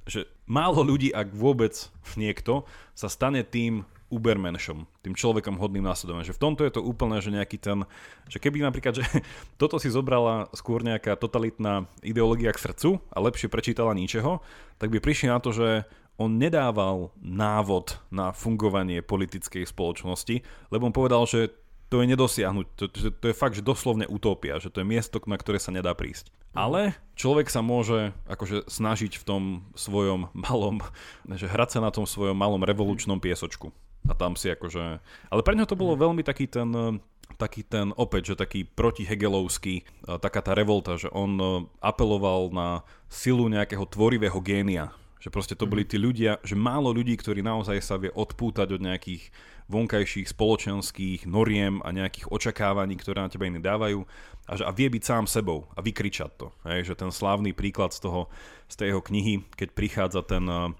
že 0.08 0.24
málo 0.48 0.80
ľudí, 0.80 1.12
ak 1.12 1.36
vôbec 1.36 1.76
niekto, 2.16 2.64
sa 2.96 3.12
stane 3.12 3.44
tým 3.44 3.84
ubermenšom, 4.08 4.88
tým 5.04 5.12
človekom 5.12 5.60
hodným 5.60 5.84
následovania. 5.84 6.24
Že 6.24 6.40
v 6.40 6.42
tomto 6.48 6.62
je 6.64 6.72
to 6.72 6.80
úplne, 6.80 7.20
že 7.20 7.28
nejaký 7.28 7.60
ten, 7.60 7.84
že 8.24 8.40
keby 8.40 8.64
napríklad, 8.64 8.96
že 8.96 9.04
toto 9.60 9.76
si 9.76 9.92
zobrala 9.92 10.48
skôr 10.56 10.80
nejaká 10.80 11.12
totalitná 11.20 11.84
ideológia 12.00 12.56
k 12.56 12.72
srdcu 12.72 13.04
a 13.12 13.20
lepšie 13.20 13.52
prečítala 13.52 13.92
ničeho, 13.92 14.40
tak 14.80 14.88
by 14.88 14.98
prišli 15.04 15.28
na 15.28 15.38
to, 15.44 15.52
že 15.52 15.84
on 16.18 16.34
nedával 16.34 17.14
návod 17.22 18.00
na 18.10 18.34
fungovanie 18.34 19.06
politickej 19.06 19.68
spoločnosti, 19.68 20.42
lebo 20.74 20.90
on 20.90 20.96
povedal, 20.96 21.22
že 21.28 21.54
to 21.88 22.04
je 22.04 22.06
nedosiahnuť. 22.12 22.66
To, 22.76 22.84
to, 22.88 22.98
to 23.10 23.26
je 23.32 23.36
fakt, 23.36 23.56
že 23.56 23.64
doslovne 23.64 24.04
utopia, 24.04 24.60
že 24.60 24.68
to 24.68 24.84
je 24.84 24.86
miesto, 24.88 25.20
na 25.24 25.40
ktoré 25.40 25.56
sa 25.56 25.72
nedá 25.72 25.96
prísť. 25.96 26.28
Ale 26.52 26.96
človek 27.16 27.48
sa 27.48 27.64
môže 27.64 28.12
akože 28.28 28.68
snažiť 28.68 29.20
v 29.20 29.24
tom 29.24 29.42
svojom 29.72 30.32
malom, 30.36 30.84
že 31.40 31.48
hrať 31.48 31.78
sa 31.78 31.80
na 31.80 31.90
tom 31.92 32.04
svojom 32.04 32.36
malom 32.36 32.60
revolučnom 32.64 33.20
piesočku. 33.20 33.72
A 34.08 34.16
tam 34.16 34.38
si 34.38 34.48
akože... 34.48 35.02
Ale 35.28 35.42
pre 35.44 35.56
ňo 35.56 35.68
to 35.68 35.76
bolo 35.76 35.98
veľmi 35.98 36.24
taký 36.24 36.48
ten 36.48 37.00
taký 37.36 37.62
ten 37.62 37.92
opäť, 37.94 38.34
že 38.34 38.40
taký 38.40 38.64
protihegelovský, 38.66 39.84
taká 40.18 40.40
tá 40.40 40.56
revolta, 40.56 40.96
že 40.96 41.12
on 41.12 41.68
apeloval 41.78 42.50
na 42.50 42.82
silu 43.12 43.46
nejakého 43.46 43.84
tvorivého 43.84 44.40
génia. 44.40 44.90
Že 45.18 45.28
proste 45.34 45.54
to 45.58 45.66
boli 45.66 45.82
mhm. 45.82 45.90
tí 45.90 45.96
ľudia, 45.98 46.32
že 46.46 46.54
málo 46.54 46.94
ľudí, 46.94 47.18
ktorí 47.18 47.42
naozaj 47.42 47.78
sa 47.82 47.98
vie 47.98 48.10
odpútať 48.14 48.78
od 48.78 48.82
nejakých 48.82 49.30
vonkajších 49.68 50.32
spoločenských 50.32 51.28
noriem 51.28 51.84
a 51.84 51.92
nejakých 51.92 52.32
očakávaní, 52.32 52.96
ktoré 52.96 53.20
na 53.20 53.28
teba 53.28 53.44
iní 53.44 53.60
dávajú 53.60 54.08
a, 54.48 54.52
že, 54.56 54.64
a 54.64 54.72
vie 54.72 54.88
byť 54.88 55.02
sám 55.04 55.24
sebou 55.28 55.68
a 55.76 55.84
vykričať 55.84 56.30
to. 56.40 56.48
Hej, 56.64 56.92
že 56.92 56.94
ten 56.96 57.12
slávny 57.12 57.52
príklad 57.52 57.92
z, 57.92 58.08
toho, 58.08 58.32
z 58.72 58.74
tej 58.80 58.96
jeho 58.96 59.02
knihy, 59.04 59.44
keď 59.54 59.68
prichádza 59.76 60.24
ten 60.24 60.48
eh, 60.48 60.72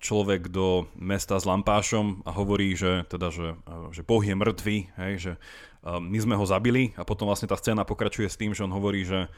človek 0.00 0.48
do 0.48 0.88
mesta 0.96 1.36
s 1.36 1.44
lampášom 1.44 2.24
a 2.24 2.32
hovorí, 2.32 2.72
že, 2.72 3.04
teda, 3.12 3.28
že, 3.28 3.60
eh, 3.60 3.86
že 3.92 4.02
Boh 4.08 4.24
je 4.24 4.32
mŕtvý, 4.32 4.76
hej, 4.96 5.14
že 5.20 5.32
eh, 5.36 6.00
my 6.00 6.18
sme 6.18 6.34
ho 6.40 6.44
zabili 6.48 6.96
a 6.96 7.04
potom 7.04 7.28
vlastne 7.28 7.52
tá 7.52 7.60
scéna 7.60 7.84
pokračuje 7.84 8.24
s 8.24 8.40
tým, 8.40 8.56
že 8.56 8.64
on 8.64 8.72
hovorí, 8.72 9.04
že 9.04 9.28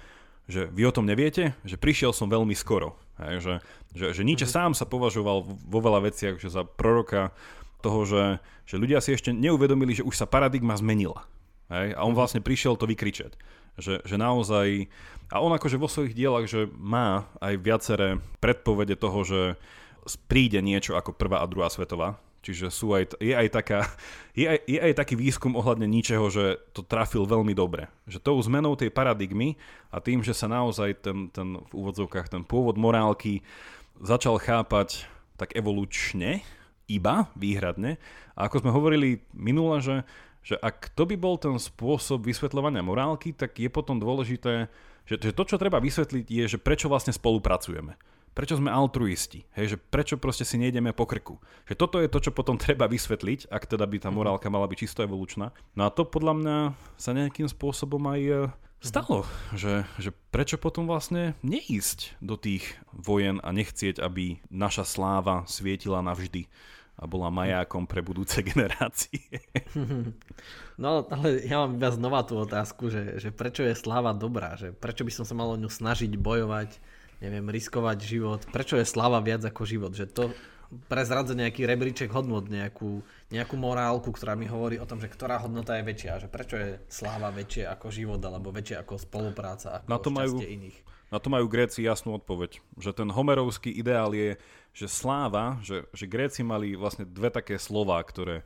že 0.51 0.69
vy 0.71 0.89
o 0.89 0.95
tom 0.95 1.07
neviete, 1.07 1.55
že 1.63 1.79
prišiel 1.79 2.11
som 2.11 2.31
veľmi 2.31 2.55
skoro. 2.57 2.99
Hej, 3.21 3.35
že, 3.45 3.55
že, 3.95 4.07
že 4.17 4.23
Nietzsche 4.27 4.49
mm-hmm. 4.49 4.73
sám 4.73 4.79
sa 4.79 4.89
považoval 4.89 5.47
vo 5.47 5.79
veľa 5.79 6.09
veciach 6.09 6.41
že 6.41 6.49
za 6.49 6.65
proroka 6.65 7.31
toho, 7.83 8.07
že, 8.07 8.25
že 8.65 8.79
ľudia 8.79 9.03
si 9.03 9.13
ešte 9.13 9.35
neuvedomili, 9.35 9.99
že 9.99 10.07
už 10.07 10.15
sa 10.15 10.27
paradigma 10.27 10.79
zmenila. 10.79 11.27
Hej? 11.69 11.99
A 11.99 12.01
on 12.07 12.15
vlastne 12.15 12.41
prišiel 12.41 12.79
to 12.79 12.87
vykričať. 12.87 13.35
Že, 13.77 14.05
že 14.07 14.17
naozaj... 14.17 14.87
A 15.33 15.41
on 15.41 15.51
akože 15.51 15.81
vo 15.81 15.89
svojich 15.89 16.13
dielach, 16.13 16.45
že 16.45 16.69
má 16.77 17.25
aj 17.41 17.55
viaceré 17.59 18.09
predpovede 18.39 19.01
toho, 19.01 19.25
že 19.25 19.41
príde 20.29 20.61
niečo 20.61 20.95
ako 20.95 21.17
prvá 21.17 21.41
a 21.41 21.49
druhá 21.49 21.73
svetová, 21.73 22.21
Čiže 22.43 22.75
sú 22.75 22.91
aj, 22.99 23.15
je, 23.23 23.31
aj 23.39 23.49
taká, 23.55 23.87
je, 24.39 24.51
aj, 24.51 24.59
je 24.67 24.79
aj 24.83 24.95
taký 24.99 25.15
výskum 25.15 25.55
ohľadne 25.55 25.87
ničeho, 25.87 26.27
že 26.29 26.59
to 26.75 26.83
trafil 26.83 27.23
veľmi 27.23 27.55
dobre. 27.55 27.87
Že 28.11 28.19
tou 28.19 28.37
zmenou 28.43 28.75
tej 28.75 28.91
paradigmy 28.91 29.55
a 29.95 30.03
tým, 30.03 30.27
že 30.27 30.35
sa 30.35 30.51
naozaj 30.51 31.07
ten, 31.07 31.31
ten 31.31 31.63
v 31.63 31.73
úvodzovkách 31.73 32.35
ten 32.35 32.43
pôvod 32.43 32.75
morálky 32.75 33.47
začal 34.03 34.43
chápať 34.43 35.07
tak 35.39 35.55
evolučne, 35.55 36.43
iba 36.91 37.31
výhradne. 37.39 38.03
A 38.35 38.51
ako 38.51 38.67
sme 38.67 38.75
hovorili 38.75 39.23
minule, 39.31 39.79
že, 39.79 40.03
že 40.43 40.59
ak 40.59 40.93
to 40.99 41.07
by 41.07 41.15
bol 41.15 41.39
ten 41.39 41.55
spôsob 41.57 42.27
vysvetľovania 42.27 42.83
morálky, 42.83 43.31
tak 43.31 43.55
je 43.63 43.71
potom 43.71 44.03
dôležité, 44.03 44.67
že, 45.07 45.15
že 45.19 45.31
to, 45.31 45.47
čo 45.47 45.63
treba 45.63 45.79
vysvetliť, 45.79 46.27
je, 46.27 46.45
že 46.51 46.59
prečo 46.59 46.91
vlastne 46.91 47.15
spolupracujeme 47.15 47.95
prečo 48.33 48.57
sme 48.57 48.73
altruisti, 48.73 49.45
hej, 49.57 49.77
že 49.77 49.81
prečo 49.81 50.17
proste 50.17 50.45
si 50.49 50.57
nejdeme 50.57 50.97
po 50.97 51.05
krku. 51.05 51.37
Že 51.69 51.75
toto 51.77 51.97
je 52.01 52.09
to, 52.09 52.19
čo 52.19 52.33
potom 52.33 52.57
treba 52.63 52.89
vysvetliť, 52.89 53.53
ak 53.53 53.69
teda 53.69 53.85
by 53.85 53.97
tá 54.03 54.11
mhm. 54.11 54.17
morálka 54.19 54.49
mala 54.53 54.69
byť 54.69 54.79
čisto 54.81 55.05
evolučná. 55.05 55.53
No 55.77 55.89
a 55.89 55.93
to 55.93 56.09
podľa 56.09 56.35
mňa 56.41 56.57
sa 56.97 57.13
nejakým 57.13 57.49
spôsobom 57.49 58.03
aj 58.09 58.21
e, 58.21 58.35
stalo, 58.83 59.29
že, 59.55 59.87
že 60.01 60.11
prečo 60.35 60.59
potom 60.59 60.89
vlastne 60.89 61.39
neísť 61.47 62.19
do 62.19 62.35
tých 62.35 62.67
vojen 62.91 63.39
a 63.45 63.55
nechcieť, 63.55 64.03
aby 64.03 64.43
naša 64.51 64.89
sláva 64.89 65.47
svietila 65.47 66.03
navždy 66.03 66.49
a 67.03 67.09
bola 67.09 67.33
majákom 67.33 67.89
pre 67.89 68.05
budúce 68.05 68.45
generácie. 68.51 69.43
No 70.77 71.05
ale 71.09 71.43
ja 71.47 71.63
mám 71.65 71.75
iba 71.77 71.91
znova 71.91 72.23
tú 72.27 72.37
otázku, 72.39 72.93
že, 72.93 73.19
že 73.19 73.29
prečo 73.33 73.65
je 73.65 73.73
sláva 73.73 74.13
dobrá, 74.13 74.55
že 74.59 74.71
prečo 74.77 75.03
by 75.03 75.13
som 75.13 75.25
sa 75.25 75.33
mal 75.33 75.51
o 75.51 75.61
ňu 75.61 75.69
snažiť 75.69 76.13
bojovať, 76.15 76.79
neviem, 77.23 77.47
riskovať 77.47 77.99
život. 78.03 78.41
Prečo 78.51 78.75
je 78.75 78.83
sláva 78.83 79.23
viac 79.23 79.47
ako 79.47 79.63
život? 79.63 79.95
Že 79.95 80.07
to 80.11 80.25
prezradza 80.89 81.37
nejaký 81.37 81.69
rebríček 81.69 82.09
hodnot, 82.11 82.49
nejakú, 82.49 83.05
nejakú 83.29 83.55
morálku, 83.61 84.09
ktorá 84.09 84.33
mi 84.33 84.49
hovorí 84.49 84.81
o 84.81 84.89
tom, 84.89 84.99
že 84.99 85.13
ktorá 85.13 85.39
hodnota 85.39 85.77
je 85.77 85.85
väčšia, 85.85 86.23
že 86.27 86.29
prečo 86.33 86.57
je 86.57 86.81
sláva 86.89 87.29
väčšia 87.29 87.71
ako 87.77 87.87
život, 87.93 88.21
alebo 88.25 88.49
väčšia 88.51 88.81
ako 88.81 88.97
spolupráca, 88.97 89.79
ako 89.79 89.87
na 89.93 89.99
to 90.01 90.09
majú, 90.09 90.41
iných. 90.41 90.79
Na 91.13 91.21
to 91.21 91.29
majú 91.29 91.45
Gréci 91.45 91.85
jasnú 91.85 92.17
odpoveď, 92.17 92.65
že 92.81 92.91
ten 92.97 93.13
homerovský 93.13 93.69
ideál 93.69 94.17
je, 94.17 94.41
že 94.73 94.89
sláva, 94.89 95.61
že, 95.61 95.85
že 95.93 96.09
Gréci 96.09 96.41
mali 96.41 96.73
vlastne 96.73 97.05
dve 97.05 97.29
také 97.29 97.61
slova, 97.61 98.01
ktoré 98.01 98.43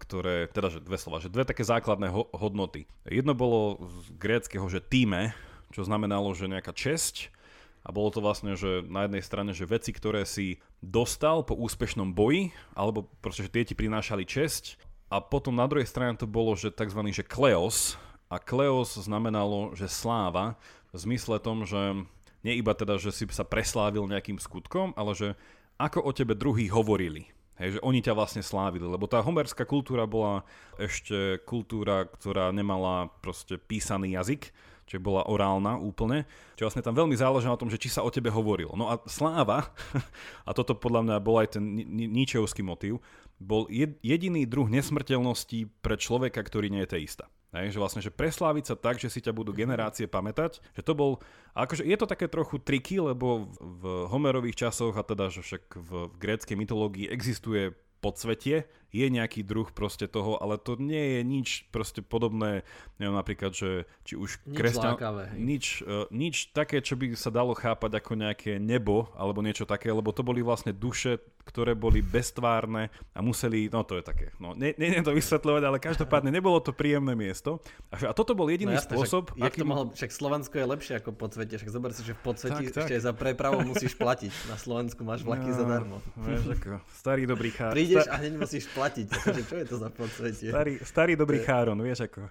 ktoré, 0.00 0.48
teda 0.48 0.72
že 0.72 0.80
dve 0.80 0.96
slova, 0.96 1.20
že 1.20 1.28
dve 1.28 1.44
také 1.44 1.60
základné 1.60 2.08
ho, 2.08 2.24
hodnoty. 2.32 2.88
Jedno 3.04 3.36
bolo 3.36 3.84
z 3.84 4.16
gréckého, 4.16 4.64
že 4.72 4.80
týme, 4.80 5.36
čo 5.76 5.84
znamenalo, 5.84 6.32
že 6.32 6.48
nejaká 6.48 6.72
česť 6.72 7.28
a 7.80 7.88
bolo 7.90 8.12
to 8.12 8.20
vlastne, 8.20 8.52
že 8.60 8.84
na 8.84 9.08
jednej 9.08 9.24
strane, 9.24 9.52
že 9.56 9.64
veci, 9.64 9.90
ktoré 9.96 10.28
si 10.28 10.60
dostal 10.84 11.40
po 11.42 11.56
úspešnom 11.56 12.12
boji, 12.12 12.52
alebo 12.76 13.08
proste, 13.24 13.48
že 13.48 13.52
tie 13.52 13.64
ti 13.64 13.72
prinášali 13.72 14.28
česť. 14.28 14.76
A 15.08 15.18
potom 15.18 15.56
na 15.56 15.66
druhej 15.66 15.88
strane 15.88 16.14
to 16.14 16.28
bolo, 16.28 16.52
že 16.54 16.70
tzv. 16.70 17.00
že 17.10 17.24
kleos. 17.24 17.96
A 18.30 18.38
kleos 18.38 18.94
znamenalo, 18.94 19.74
že 19.74 19.90
sláva, 19.90 20.54
v 20.94 20.96
zmysle 21.02 21.42
tom, 21.42 21.66
že 21.66 22.06
nie 22.46 22.54
iba 22.58 22.74
teda, 22.74 22.98
že 22.98 23.10
si 23.10 23.24
sa 23.30 23.46
preslávil 23.46 24.06
nejakým 24.06 24.38
skutkom, 24.38 24.94
ale 24.94 25.12
že 25.14 25.28
ako 25.80 26.04
o 26.04 26.10
tebe 26.14 26.36
druhí 26.36 26.68
hovorili. 26.68 27.30
Hej, 27.60 27.76
že 27.76 27.84
oni 27.84 28.00
ťa 28.00 28.16
vlastne 28.16 28.40
slávili, 28.40 28.88
lebo 28.88 29.04
tá 29.04 29.20
homerská 29.20 29.68
kultúra 29.68 30.08
bola 30.08 30.48
ešte 30.80 31.36
kultúra, 31.44 32.08
ktorá 32.08 32.48
nemala 32.56 33.12
proste 33.20 33.60
písaný 33.60 34.16
jazyk, 34.16 34.48
čiže 34.90 34.98
bola 34.98 35.22
orálna 35.30 35.78
úplne, 35.78 36.26
čiže 36.58 36.66
vlastne 36.66 36.82
tam 36.82 36.98
veľmi 36.98 37.14
záležalo 37.14 37.54
na 37.54 37.60
tom, 37.62 37.70
že 37.70 37.78
či 37.78 37.86
sa 37.86 38.02
o 38.02 38.10
tebe 38.10 38.26
hovorilo. 38.26 38.74
No 38.74 38.90
a 38.90 38.98
sláva, 39.06 39.70
a 40.48 40.50
toto 40.50 40.74
podľa 40.74 41.06
mňa 41.06 41.16
bol 41.22 41.38
aj 41.38 41.54
ten 41.54 41.62
ničevský 41.94 42.66
motív, 42.66 42.98
bol 43.38 43.70
jediný 44.02 44.42
druh 44.44 44.66
nesmrteľnosti 44.66 45.70
pre 45.78 45.94
človeka, 45.94 46.42
ktorý 46.42 46.74
nie 46.74 46.82
je 46.84 46.98
teista. 46.98 47.30
Hej, 47.50 47.74
že 47.74 47.82
vlastne, 47.82 48.02
že 48.02 48.14
presláviť 48.14 48.64
sa 48.66 48.76
tak, 48.78 49.02
že 49.02 49.10
si 49.10 49.18
ťa 49.18 49.34
budú 49.34 49.50
generácie 49.50 50.06
pamätať, 50.06 50.62
že 50.70 50.86
to 50.86 50.94
bol, 50.94 51.18
akože 51.58 51.82
je 51.82 51.96
to 51.98 52.06
také 52.06 52.30
trochu 52.30 52.62
triky, 52.62 53.02
lebo 53.02 53.50
v 53.58 54.06
Homerových 54.06 54.66
časoch 54.66 54.94
a 54.94 55.02
teda, 55.02 55.34
že 55.34 55.42
však 55.42 55.74
v, 55.74 55.90
v 56.14 56.16
gréckej 56.18 56.54
mytológii 56.54 57.10
existuje 57.10 57.74
podsvetie, 57.98 58.70
je 58.90 59.06
nejaký 59.06 59.46
druh 59.46 59.70
proste 59.70 60.10
toho, 60.10 60.38
ale 60.38 60.58
to 60.58 60.74
nie 60.78 61.18
je 61.18 61.20
nič 61.22 61.48
proste 61.70 62.02
podobné, 62.02 62.66
neviem 62.98 63.16
napríklad, 63.16 63.54
že 63.54 63.86
či 64.02 64.18
už 64.18 64.42
nič 64.46 64.58
kresťan... 64.58 64.98
Lákavé, 64.98 65.24
nič, 65.38 65.82
uh, 65.86 66.10
nič 66.10 66.50
také, 66.50 66.82
čo 66.82 66.98
by 66.98 67.14
sa 67.14 67.30
dalo 67.30 67.54
chápať 67.54 68.02
ako 68.02 68.12
nejaké 68.18 68.58
nebo, 68.58 69.10
alebo 69.14 69.40
niečo 69.40 69.64
také, 69.64 69.94
lebo 69.94 70.10
to 70.10 70.26
boli 70.26 70.42
vlastne 70.42 70.74
duše, 70.74 71.22
ktoré 71.46 71.74
boli 71.74 72.04
bestvárne 72.04 72.92
a 73.10 73.18
museli, 73.24 73.66
no 73.72 73.82
to 73.82 73.98
je 73.98 74.04
také, 74.04 74.26
no 74.38 74.54
ne, 74.54 74.70
ne, 74.76 75.02
to 75.02 75.10
vysvetľovať, 75.10 75.62
ale 75.66 75.78
každopádne 75.82 76.30
nebolo 76.30 76.60
to 76.62 76.70
príjemné 76.70 77.16
miesto. 77.16 77.58
A, 77.90 78.10
a 78.10 78.12
toto 78.14 78.36
bol 78.36 78.46
jediný 78.52 78.76
no 78.76 78.78
jasne, 78.78 78.94
spôsob. 78.94 79.34
Však, 79.34 79.46
aký... 79.50 79.58
to 79.62 79.66
mohol, 79.66 79.84
však 79.90 80.10
Slovensko 80.14 80.54
je 80.60 80.66
lepšie 80.66 80.94
ako 81.00 81.10
podsvete, 81.16 81.54
však 81.58 81.70
zober 81.72 81.90
si, 81.96 82.02
že 82.06 82.14
v 82.14 82.20
podsveti 82.22 82.70
tak, 82.70 82.74
tak. 82.74 82.82
ešte 82.86 82.94
za 83.02 83.12
prepravu 83.16 83.66
musíš 83.66 83.96
platiť. 83.98 84.32
Na 84.46 84.56
Slovensku 84.60 85.00
máš 85.02 85.24
vlaky 85.26 85.50
no, 85.50 85.56
zadarmo. 85.56 85.96
Vieš, 86.20 86.42
ako, 86.54 86.78
starý 86.92 87.22
dobrý 87.26 87.50
chár. 87.50 87.72
Prídeš 87.74 88.06
a 88.06 88.14
hneď 88.20 88.34
musíš 88.36 88.64
platiť. 88.70 88.79
Takže 89.12 89.42
čo 89.44 89.56
je 89.60 89.66
to 89.68 89.76
za 89.76 89.90
podsvetie? 89.92 90.48
Starý, 90.48 90.74
starý 90.80 91.12
dobrý 91.14 91.38
je... 91.40 91.46
cháron, 91.46 91.78
vieš 91.78 92.08
ako. 92.08 92.26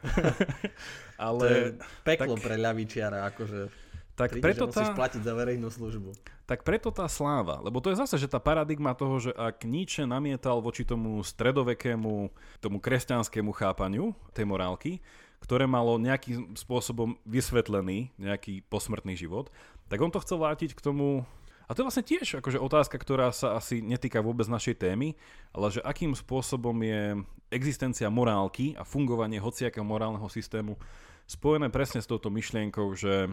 Ale... 1.29 1.45
To 1.45 1.45
je 1.45 1.63
peklo 2.03 2.33
tak... 2.35 2.43
pre 2.43 2.55
ľavičiara, 2.57 3.19
akože. 3.29 3.89
Tak 4.19 4.35
Príde, 4.35 4.43
preto 4.51 4.67
tá... 4.67 4.91
platiť 4.91 5.23
za 5.23 5.31
verejnú 5.31 5.71
službu. 5.71 6.11
Tak 6.43 6.67
preto 6.67 6.91
tá 6.91 7.07
sláva, 7.07 7.63
lebo 7.63 7.79
to 7.79 7.87
je 7.93 8.01
zase, 8.03 8.19
že 8.19 8.27
tá 8.27 8.35
paradigma 8.35 8.91
toho, 8.91 9.15
že 9.21 9.31
ak 9.31 9.63
Nietzsche 9.63 10.03
namietal 10.03 10.59
voči 10.59 10.83
tomu 10.83 11.23
stredovekému, 11.23 12.27
tomu 12.59 12.77
kresťanskému 12.83 13.55
chápaniu 13.55 14.11
tej 14.35 14.43
morálky, 14.43 14.99
ktoré 15.39 15.63
malo 15.63 15.95
nejakým 15.95 16.51
spôsobom 16.59 17.15
vysvetlený 17.23 18.11
nejaký 18.19 18.59
posmrtný 18.67 19.15
život, 19.15 19.47
tak 19.87 20.03
on 20.03 20.11
to 20.11 20.19
chcel 20.19 20.43
vrátiť 20.43 20.75
k 20.75 20.83
tomu 20.83 21.23
a 21.69 21.77
to 21.77 21.85
je 21.85 21.87
vlastne 21.87 22.01
tiež 22.01 22.41
akože 22.41 22.57
otázka, 22.57 22.97
ktorá 22.97 23.29
sa 23.29 23.53
asi 23.53 23.85
netýka 23.85 24.25
vôbec 24.25 24.49
našej 24.49 24.81
témy, 24.81 25.13
ale 25.53 25.69
že 25.69 25.85
akým 25.85 26.17
spôsobom 26.17 26.73
je 26.81 27.21
existencia 27.53 28.09
morálky 28.09 28.73
a 28.73 28.81
fungovanie 28.81 29.37
hociakého 29.37 29.85
morálneho 29.85 30.25
systému 30.33 30.81
spojené 31.29 31.69
presne 31.69 32.01
s 32.01 32.09
touto 32.09 32.33
myšlienkou, 32.33 32.89
že, 32.97 33.29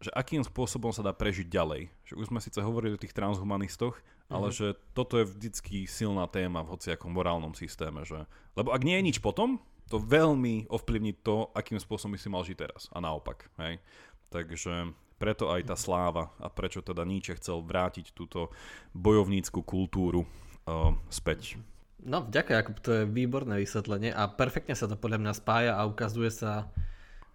že 0.00 0.10
akým 0.16 0.40
spôsobom 0.40 0.96
sa 0.96 1.04
dá 1.04 1.12
prežiť 1.12 1.44
ďalej. 1.44 1.92
Že 2.08 2.14
už 2.16 2.26
sme 2.32 2.40
síce 2.40 2.64
hovorili 2.64 2.96
o 2.96 3.02
tých 3.04 3.12
transhumanistoch, 3.12 4.00
ale 4.32 4.48
mhm. 4.48 4.54
že 4.56 4.66
toto 4.96 5.20
je 5.20 5.28
vždycky 5.28 5.84
silná 5.84 6.24
téma 6.24 6.64
v 6.64 6.72
hociakom 6.72 7.12
morálnom 7.12 7.52
systéme. 7.52 8.08
Že, 8.08 8.24
lebo 8.56 8.72
ak 8.72 8.80
nie 8.80 8.96
je 8.96 9.06
nič 9.12 9.18
potom, 9.20 9.60
to 9.92 10.00
veľmi 10.00 10.72
ovplyvní 10.72 11.20
to, 11.20 11.52
akým 11.52 11.76
spôsobom 11.76 12.16
by 12.16 12.18
si 12.18 12.32
mal 12.32 12.40
žiť 12.48 12.56
teraz. 12.56 12.88
A 12.96 13.04
naopak. 13.04 13.52
Hej? 13.60 13.84
Takže 14.32 14.96
preto 15.24 15.48
aj 15.48 15.64
tá 15.64 15.72
sláva 15.72 16.28
a 16.36 16.52
prečo 16.52 16.84
teda 16.84 17.00
Nietzsche 17.08 17.40
chcel 17.40 17.64
vrátiť 17.64 18.12
túto 18.12 18.52
bojovnícku 18.92 19.64
kultúru 19.64 20.28
uh, 20.68 20.92
späť. 21.08 21.56
No, 22.04 22.28
ďakujem, 22.28 22.84
to 22.84 22.90
je 22.92 23.02
výborné 23.08 23.64
vysvetlenie 23.64 24.12
a 24.12 24.28
perfektne 24.28 24.76
sa 24.76 24.84
to 24.84 25.00
podľa 25.00 25.24
mňa 25.24 25.32
spája 25.32 25.72
a 25.80 25.88
ukazuje 25.88 26.28
sa, 26.28 26.68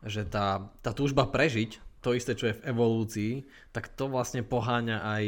že 0.05 0.21
tá, 0.29 0.69
tá 0.85 0.93
túžba 0.93 1.25
prežiť, 1.25 1.81
to 2.05 2.13
isté, 2.13 2.37
čo 2.37 2.53
je 2.53 2.61
v 2.61 2.65
evolúcii, 2.69 3.33
tak 3.73 3.89
to 3.97 4.05
vlastne 4.05 4.45
poháňa 4.45 5.01
aj, 5.01 5.23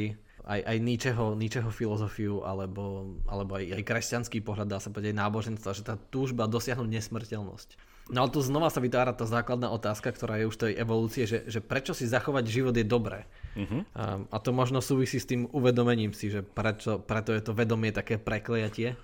aj, 0.46 0.60
aj 0.62 0.78
ničeho, 0.78 1.26
ničeho 1.34 1.74
filozofiu 1.74 2.46
alebo, 2.46 3.18
alebo 3.26 3.58
aj, 3.58 3.82
aj 3.82 3.84
kresťanský 3.90 4.46
pohľad, 4.46 4.70
dá 4.70 4.78
sa 4.78 4.94
povedať, 4.94 5.18
aj 5.18 5.22
náboženstva, 5.26 5.74
že 5.74 5.82
tá 5.82 5.98
túžba 5.98 6.46
dosiahnuť 6.46 6.86
nesmrteľnosť 6.86 7.91
No 8.12 8.28
ale 8.28 8.36
tu 8.36 8.44
znova 8.44 8.68
sa 8.68 8.84
vytvára 8.84 9.16
tá 9.16 9.24
základná 9.24 9.72
otázka, 9.72 10.12
ktorá 10.12 10.36
je 10.36 10.52
už 10.52 10.60
tej 10.60 10.76
evolúcie, 10.76 11.24
že, 11.24 11.48
že 11.48 11.64
prečo 11.64 11.96
si 11.96 12.04
zachovať 12.04 12.44
život 12.52 12.76
je 12.76 12.84
dobré. 12.84 13.24
Uh-huh. 13.56 13.88
A, 13.96 14.20
a 14.28 14.38
to 14.44 14.52
možno 14.52 14.84
súvisí 14.84 15.16
s 15.16 15.26
tým 15.26 15.48
uvedomením 15.56 16.12
si, 16.12 16.28
že 16.28 16.44
prečo, 16.44 17.00
preto 17.00 17.32
je 17.32 17.40
to 17.40 17.56
vedomie 17.56 17.96
také 17.96 18.20
prekliatie 18.20 19.00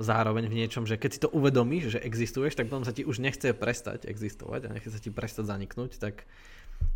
zároveň 0.00 0.48
v 0.48 0.64
niečom, 0.64 0.88
že 0.88 0.96
keď 0.96 1.10
si 1.12 1.20
to 1.20 1.28
uvedomíš, 1.32 1.96
že 1.96 2.04
existuješ, 2.04 2.56
tak 2.56 2.72
potom 2.72 2.88
sa 2.88 2.96
ti 2.96 3.04
už 3.04 3.20
nechce 3.20 3.52
prestať 3.52 4.08
existovať 4.08 4.68
a 4.68 4.72
nechce 4.72 4.92
sa 4.92 5.00
ti 5.00 5.12
prestať 5.12 5.48
zaniknúť, 5.48 6.00
tak 6.00 6.24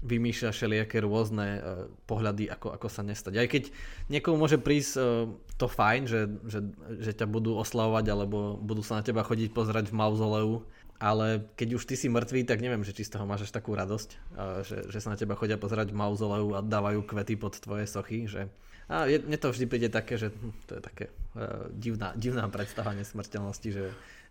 vymýšľa 0.04 0.56
všelijaké 0.56 1.04
rôzne 1.04 1.46
uh, 1.60 1.60
pohľady, 2.08 2.48
ako, 2.48 2.72
ako 2.72 2.88
sa 2.88 3.04
nestať. 3.04 3.40
Aj 3.40 3.48
keď 3.48 3.68
niekomu 4.08 4.40
môže 4.40 4.56
prísť 4.56 4.92
uh, 4.96 5.28
to 5.60 5.68
fajn, 5.68 6.08
že, 6.08 6.20
že, 6.48 6.60
že 7.00 7.12
ťa 7.12 7.28
budú 7.28 7.60
oslavovať 7.60 8.04
alebo 8.08 8.56
budú 8.56 8.80
sa 8.80 9.00
na 9.00 9.02
teba 9.04 9.20
chodiť 9.20 9.52
pozerať 9.52 9.92
v 9.92 9.96
mauzoleu 10.00 10.64
ale 10.98 11.48
keď 11.58 11.68
už 11.80 11.84
ty 11.84 11.94
si 11.98 12.06
mŕtvý, 12.06 12.46
tak 12.46 12.62
neviem, 12.62 12.86
že 12.86 12.94
či 12.94 13.06
z 13.06 13.18
toho 13.18 13.26
máš 13.26 13.50
až 13.50 13.52
takú 13.52 13.74
radosť, 13.74 14.10
že, 14.62 14.78
že 14.88 14.98
sa 15.02 15.12
na 15.12 15.18
teba 15.18 15.34
chodia 15.34 15.58
pozerať 15.58 15.90
v 15.90 15.98
mauzoleu 15.98 16.54
a 16.54 16.60
dávajú 16.62 17.02
kvety 17.04 17.34
pod 17.34 17.58
tvoje 17.58 17.90
sochy, 17.90 18.30
že 18.30 18.46
a 18.84 19.08
je, 19.08 19.16
mne 19.16 19.40
to 19.40 19.48
vždy 19.48 19.64
príde 19.64 19.88
také, 19.88 20.20
že 20.20 20.28
hm, 20.28 20.52
to 20.68 20.72
je 20.76 20.82
také 20.84 21.04
uh, 21.08 21.72
divná, 21.72 22.12
divná 22.20 22.44
predstava 22.52 22.92
nesmrteľnosti, 22.92 23.68
že, 23.72 23.86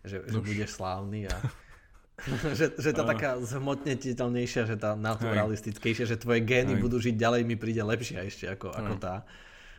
že, 0.06 0.22
že 0.30 0.38
budeš 0.38 0.78
slávny 0.78 1.26
a 1.26 1.34
že, 2.58 2.78
že 2.78 2.90
tá 2.94 3.02
taká 3.02 3.42
zhmotnetiteľnejšia, 3.42 4.70
že 4.70 4.76
tá 4.78 4.94
naturalistickejšia, 4.94 6.06
že 6.06 6.16
tvoje 6.20 6.46
gény 6.46 6.78
Hej. 6.78 6.82
budú 6.82 6.96
žiť 7.02 7.14
ďalej, 7.18 7.40
mi 7.42 7.58
príde 7.58 7.82
lepšia 7.82 8.22
ešte 8.22 8.46
ako, 8.46 8.70
ako 8.70 8.94
tá. 9.02 9.26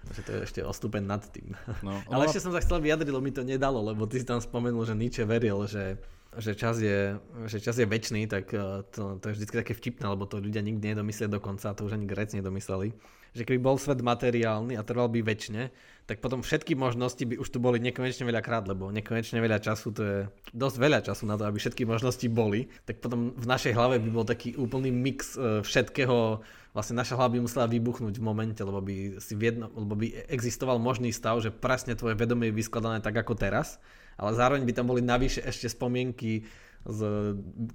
Že 0.06 0.22
to 0.22 0.30
je 0.30 0.40
ešte 0.46 0.60
o 0.62 0.70
stupeň 0.70 1.02
nad 1.02 1.24
tým. 1.32 1.56
No, 1.82 1.98
Ale 2.12 2.30
ešte 2.30 2.44
som 2.44 2.54
sa 2.54 2.62
chcel 2.62 2.78
vyjadriť, 2.78 3.10
lebo 3.10 3.24
mi 3.26 3.34
to 3.34 3.42
nedalo, 3.42 3.82
lebo 3.82 4.06
ty 4.06 4.22
si 4.22 4.28
tam 4.28 4.38
spomenul, 4.38 4.86
že 4.86 4.94
Nietzsche 4.94 5.26
veril, 5.26 5.66
že, 5.66 5.98
že, 6.38 6.54
čas 6.56 6.80
je, 6.80 7.16
že 7.48 7.58
čas 7.60 7.76
je 7.80 7.88
väčší, 7.88 8.28
tak 8.28 8.52
eh, 8.52 8.84
to, 8.92 9.18
to 9.20 9.26
je 9.30 9.34
vždy 9.40 9.46
také 9.52 9.74
vtipné, 9.74 10.06
lebo 10.08 10.28
to 10.28 10.40
ľudia 10.40 10.64
nikdy 10.64 10.94
nedomyslia 10.94 11.32
dokonca, 11.32 11.72
a 11.72 11.76
to 11.78 11.88
už 11.88 11.96
ani 11.96 12.08
Gréci 12.08 12.40
nedomysleli. 12.40 12.96
Že 13.36 13.44
keby 13.44 13.60
bol 13.60 13.76
svet 13.76 14.00
materiálny 14.00 14.80
a 14.80 14.86
trval 14.88 15.12
by 15.12 15.20
väčšine, 15.20 15.68
tak 16.08 16.24
potom 16.24 16.40
všetky 16.40 16.78
možnosti 16.78 17.20
by 17.20 17.36
už 17.36 17.50
tu 17.52 17.60
boli 17.60 17.84
nekonečne 17.84 18.24
veľa 18.24 18.40
krát, 18.40 18.64
lebo 18.64 18.88
nekonečne 18.94 19.44
veľa 19.44 19.60
času, 19.60 19.88
to 19.92 20.02
je 20.06 20.18
dosť 20.56 20.78
veľa 20.80 21.00
času 21.04 21.28
na 21.28 21.36
to, 21.36 21.44
aby 21.44 21.60
všetky 21.60 21.84
možnosti 21.84 22.24
boli. 22.32 22.72
Tak 22.88 23.04
potom 23.04 23.36
v 23.36 23.46
našej 23.50 23.76
hlave 23.76 24.00
by 24.00 24.10
bol 24.14 24.24
taký 24.24 24.56
úplný 24.56 24.94
mix 24.94 25.36
eh, 25.36 25.60
všetkého 25.60 26.46
vlastne 26.76 27.00
naša 27.00 27.16
hlava 27.16 27.40
by 27.40 27.48
musela 27.48 27.72
vybuchnúť 27.72 28.20
v 28.20 28.28
momente, 28.28 28.60
lebo 28.60 28.84
by, 28.84 29.24
si 29.24 29.32
viedno, 29.40 29.72
lebo 29.72 29.96
by 29.96 30.28
existoval 30.28 30.76
možný 30.76 31.16
stav, 31.16 31.40
že 31.40 31.48
presne 31.48 31.96
tvoje 31.96 32.20
vedomie 32.20 32.52
je 32.52 32.60
vyskladané 32.60 33.00
tak 33.00 33.16
ako 33.16 33.40
teraz, 33.40 33.80
ale 34.16 34.32
zároveň 34.36 34.64
by 34.64 34.74
tam 34.76 34.88
boli 34.88 35.02
navyše 35.04 35.44
ešte 35.44 35.72
spomienky 35.72 36.48
z 36.86 37.00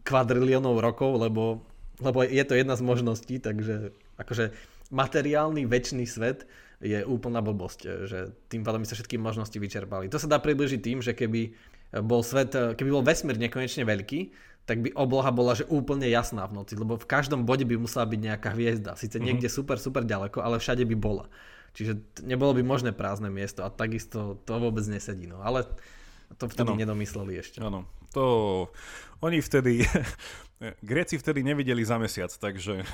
kvadriliónov 0.07 0.79
rokov, 0.79 1.19
lebo, 1.19 1.67
lebo 1.99 2.23
je 2.23 2.45
to 2.47 2.55
jedna 2.55 2.79
z 2.79 2.83
možností, 2.87 3.43
takže 3.43 3.91
akože 4.17 4.55
materiálny 4.95 5.67
väčší 5.67 6.07
svet 6.07 6.47
je 6.81 7.05
úplná 7.05 7.45
blbosť, 7.45 8.09
že 8.09 8.33
tým 8.49 8.65
pádom 8.65 8.81
by 8.81 8.89
sa 8.89 8.97
všetky 8.97 9.21
možnosti 9.21 9.53
vyčerpali. 9.53 10.09
To 10.09 10.17
sa 10.17 10.31
dá 10.31 10.41
približiť 10.41 10.81
tým, 10.81 10.99
že 11.05 11.13
keby 11.13 11.53
bol 12.01 12.25
svet, 12.25 12.55
keby 12.55 12.89
bol 12.89 13.05
vesmír 13.05 13.37
nekonečne 13.37 13.85
veľký, 13.85 14.33
tak 14.65 14.87
by 14.87 14.95
obloha 14.95 15.35
bola 15.35 15.59
že 15.59 15.67
úplne 15.67 16.07
jasná 16.07 16.47
v 16.47 16.63
noci, 16.63 16.79
lebo 16.79 16.95
v 16.95 17.09
každom 17.11 17.43
bode 17.43 17.67
by 17.67 17.75
musela 17.75 18.07
byť 18.07 18.21
nejaká 18.23 18.55
hviezda. 18.55 18.95
Sice 18.95 19.19
mm-hmm. 19.19 19.27
niekde 19.27 19.49
super, 19.51 19.77
super 19.83 20.07
ďaleko, 20.07 20.41
ale 20.41 20.63
všade 20.63 20.87
by 20.87 20.97
bola. 20.97 21.27
Čiže 21.75 22.23
nebolo 22.23 22.55
by 22.55 22.63
možné 22.63 22.91
prázdne 22.95 23.31
miesto 23.31 23.67
a 23.67 23.71
takisto 23.71 24.39
to 24.47 24.53
vôbec 24.59 24.83
nesedí. 24.87 25.27
No. 25.27 25.43
Ale 25.43 25.67
to 26.39 26.47
vtedy 26.47 26.71
ano. 26.75 26.81
nedomysleli 26.81 27.35
ešte. 27.41 27.59
Áno, 27.63 27.87
to 28.15 28.25
oni 29.21 29.43
vtedy, 29.43 29.83
Gréci 30.85 31.17
vtedy 31.17 31.41
nevideli 31.41 31.81
za 31.81 31.97
mesiac, 31.97 32.29
takže 32.29 32.85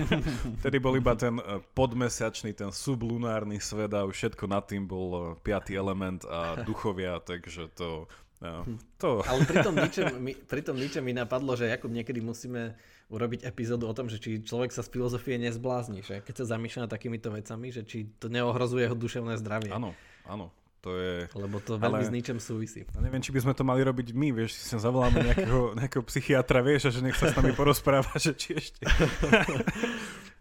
vtedy 0.62 0.76
bol 0.78 0.94
iba 0.94 1.18
ten 1.18 1.42
eh, 1.42 1.58
podmesiačný, 1.74 2.54
ten 2.54 2.70
sublunárny 2.70 3.58
svet 3.58 3.90
a 3.94 4.06
všetko 4.06 4.46
nad 4.46 4.64
tým 4.70 4.86
bol 4.86 5.08
eh, 5.12 5.22
piatý 5.42 5.74
element 5.74 6.22
a 6.26 6.54
duchovia, 6.68 7.18
takže 7.18 7.72
to 7.74 8.06
No, 8.36 8.68
to... 9.00 9.24
Ale 9.24 9.48
pri 9.48 9.64
tom, 9.64 9.72
ničem, 9.80 10.12
mi, 10.20 10.36
mi 10.36 11.12
napadlo, 11.16 11.56
že 11.56 11.72
Jakub 11.72 11.88
niekedy 11.88 12.20
musíme 12.20 12.76
urobiť 13.08 13.48
epizódu 13.48 13.88
o 13.88 13.96
tom, 13.96 14.12
že 14.12 14.20
či 14.20 14.44
človek 14.44 14.76
sa 14.76 14.84
z 14.84 14.92
filozofie 14.92 15.40
nezblázni, 15.40 16.04
že 16.04 16.20
keď 16.20 16.44
sa 16.44 16.52
zamýšľa 16.52 16.84
nad 16.84 16.92
takýmito 16.92 17.32
vecami, 17.32 17.72
že 17.72 17.88
či 17.88 18.12
to 18.20 18.28
neohrozuje 18.28 18.84
jeho 18.84 18.92
duševné 18.92 19.40
zdravie. 19.40 19.72
Áno, 19.72 19.96
áno. 20.28 20.52
To 20.84 20.90
je... 20.94 21.26
Lebo 21.34 21.56
to 21.58 21.80
veľmi 21.80 22.04
ale... 22.04 22.08
s 22.08 22.12
ničem 22.12 22.38
súvisí. 22.38 22.86
Ja 22.86 23.00
neviem, 23.02 23.22
či 23.24 23.34
by 23.34 23.42
sme 23.42 23.54
to 23.56 23.66
mali 23.66 23.82
robiť 23.82 24.12
my, 24.12 24.28
vieš, 24.30 24.60
si 24.60 24.64
sa 24.70 24.78
zavoláme 24.78 25.18
nejakého, 25.22 25.60
nejakého 25.80 26.04
psychiatra, 26.06 26.62
vieš, 26.62 26.88
a 26.88 26.90
že 26.94 27.00
nech 27.02 27.18
sa 27.18 27.32
s 27.32 27.34
nami 27.34 27.50
porozpráva, 27.56 28.10
že 28.16 28.36
či 28.36 28.54
ešte... 28.54 28.82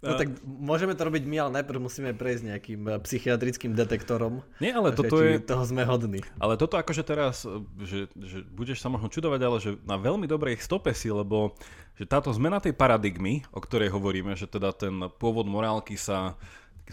No 0.06 0.22
tak 0.22 0.38
môžeme 0.46 0.94
to 0.94 1.02
robiť 1.02 1.24
my, 1.26 1.38
ale 1.42 1.52
najprv 1.62 1.80
musíme 1.82 2.14
prejsť 2.14 2.44
nejakým 2.46 2.82
eh, 2.86 3.02
psychiatrickým 3.02 3.74
detektorom. 3.74 4.46
Nie, 4.62 4.78
ale 4.78 4.94
toto 4.94 5.18
je... 5.18 5.42
Toho 5.42 5.66
sme 5.66 5.82
hodní. 5.82 6.22
Ale 6.38 6.62
toto 6.62 6.78
akože 6.78 7.02
teraz, 7.02 7.42
eh, 7.50 7.58
že, 7.82 8.00
že 8.14 8.46
budeš 8.46 8.86
sa 8.86 8.94
možno 8.94 9.10
čudovať, 9.10 9.42
ale 9.42 9.58
že 9.58 9.82
na 9.82 9.98
veľmi 9.98 10.30
dobrej 10.30 10.62
stope 10.62 10.94
si, 10.94 11.10
lebo 11.10 11.58
že 11.96 12.06
táto 12.06 12.30
zmena 12.36 12.60
tej 12.62 12.76
paradigmy, 12.76 13.48
o 13.56 13.64
ktorej 13.64 13.90
hovoríme, 13.90 14.36
že 14.36 14.46
teda 14.46 14.76
ten 14.76 15.10
pôvod 15.16 15.48
morálky 15.48 15.96
sa 15.96 16.36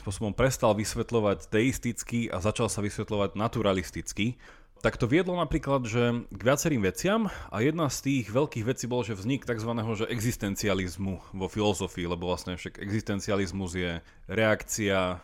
spôsobom 0.00 0.32
prestal 0.32 0.72
vysvetľovať 0.72 1.52
teisticky 1.52 2.32
a 2.32 2.40
začal 2.40 2.72
sa 2.72 2.80
vysvetľovať 2.80 3.36
naturalisticky, 3.36 4.40
tak 4.82 4.98
to 4.98 5.06
viedlo 5.06 5.38
napríklad 5.38 5.86
že 5.86 6.26
k 6.26 6.40
viacerým 6.42 6.82
veciam 6.82 7.30
a 7.54 7.62
jedna 7.62 7.86
z 7.86 7.98
tých 8.02 8.34
veľkých 8.34 8.66
vecí 8.66 8.90
bol, 8.90 9.06
že 9.06 9.14
vznik 9.14 9.46
tzv. 9.46 9.70
Že 9.70 10.10
existencializmu 10.10 11.14
vo 11.38 11.46
filozofii, 11.46 12.10
lebo 12.10 12.26
vlastne 12.26 12.58
však 12.58 12.82
existencializmus 12.82 13.78
je 13.78 14.02
reakcia, 14.26 15.22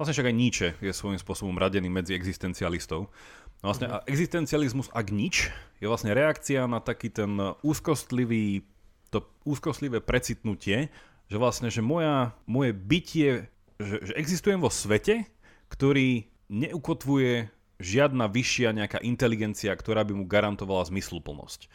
vlastne 0.00 0.14
však 0.16 0.28
aj 0.32 0.36
Nietzsche 0.36 0.68
je 0.80 0.96
svojím 0.96 1.20
spôsobom 1.20 1.60
radený 1.60 1.92
medzi 1.92 2.16
existencialistov. 2.16 3.12
No 3.60 3.64
vlastne 3.68 3.92
a 3.92 4.00
existencializmus 4.08 4.88
ak 4.96 5.12
nič 5.12 5.52
je 5.76 5.86
vlastne 5.88 6.16
reakcia 6.16 6.64
na 6.64 6.80
taký 6.80 7.12
ten 7.12 7.36
úzkostlivý, 7.60 8.64
to 9.12 9.28
úzkostlivé 9.44 10.00
precitnutie, 10.00 10.88
že 11.28 11.36
vlastne, 11.36 11.68
že 11.68 11.84
moja, 11.84 12.32
moje 12.48 12.72
bytie, 12.72 13.52
že, 13.80 13.96
že 14.10 14.12
existujem 14.16 14.60
vo 14.60 14.72
svete, 14.72 15.28
ktorý 15.72 16.28
neukotvuje 16.48 17.50
žiadna 17.76 18.30
vyššia 18.32 18.72
nejaká 18.72 18.98
inteligencia, 19.04 19.74
ktorá 19.76 20.06
by 20.06 20.16
mu 20.16 20.24
garantovala 20.24 20.88
zmysluplnosť. 20.88 21.68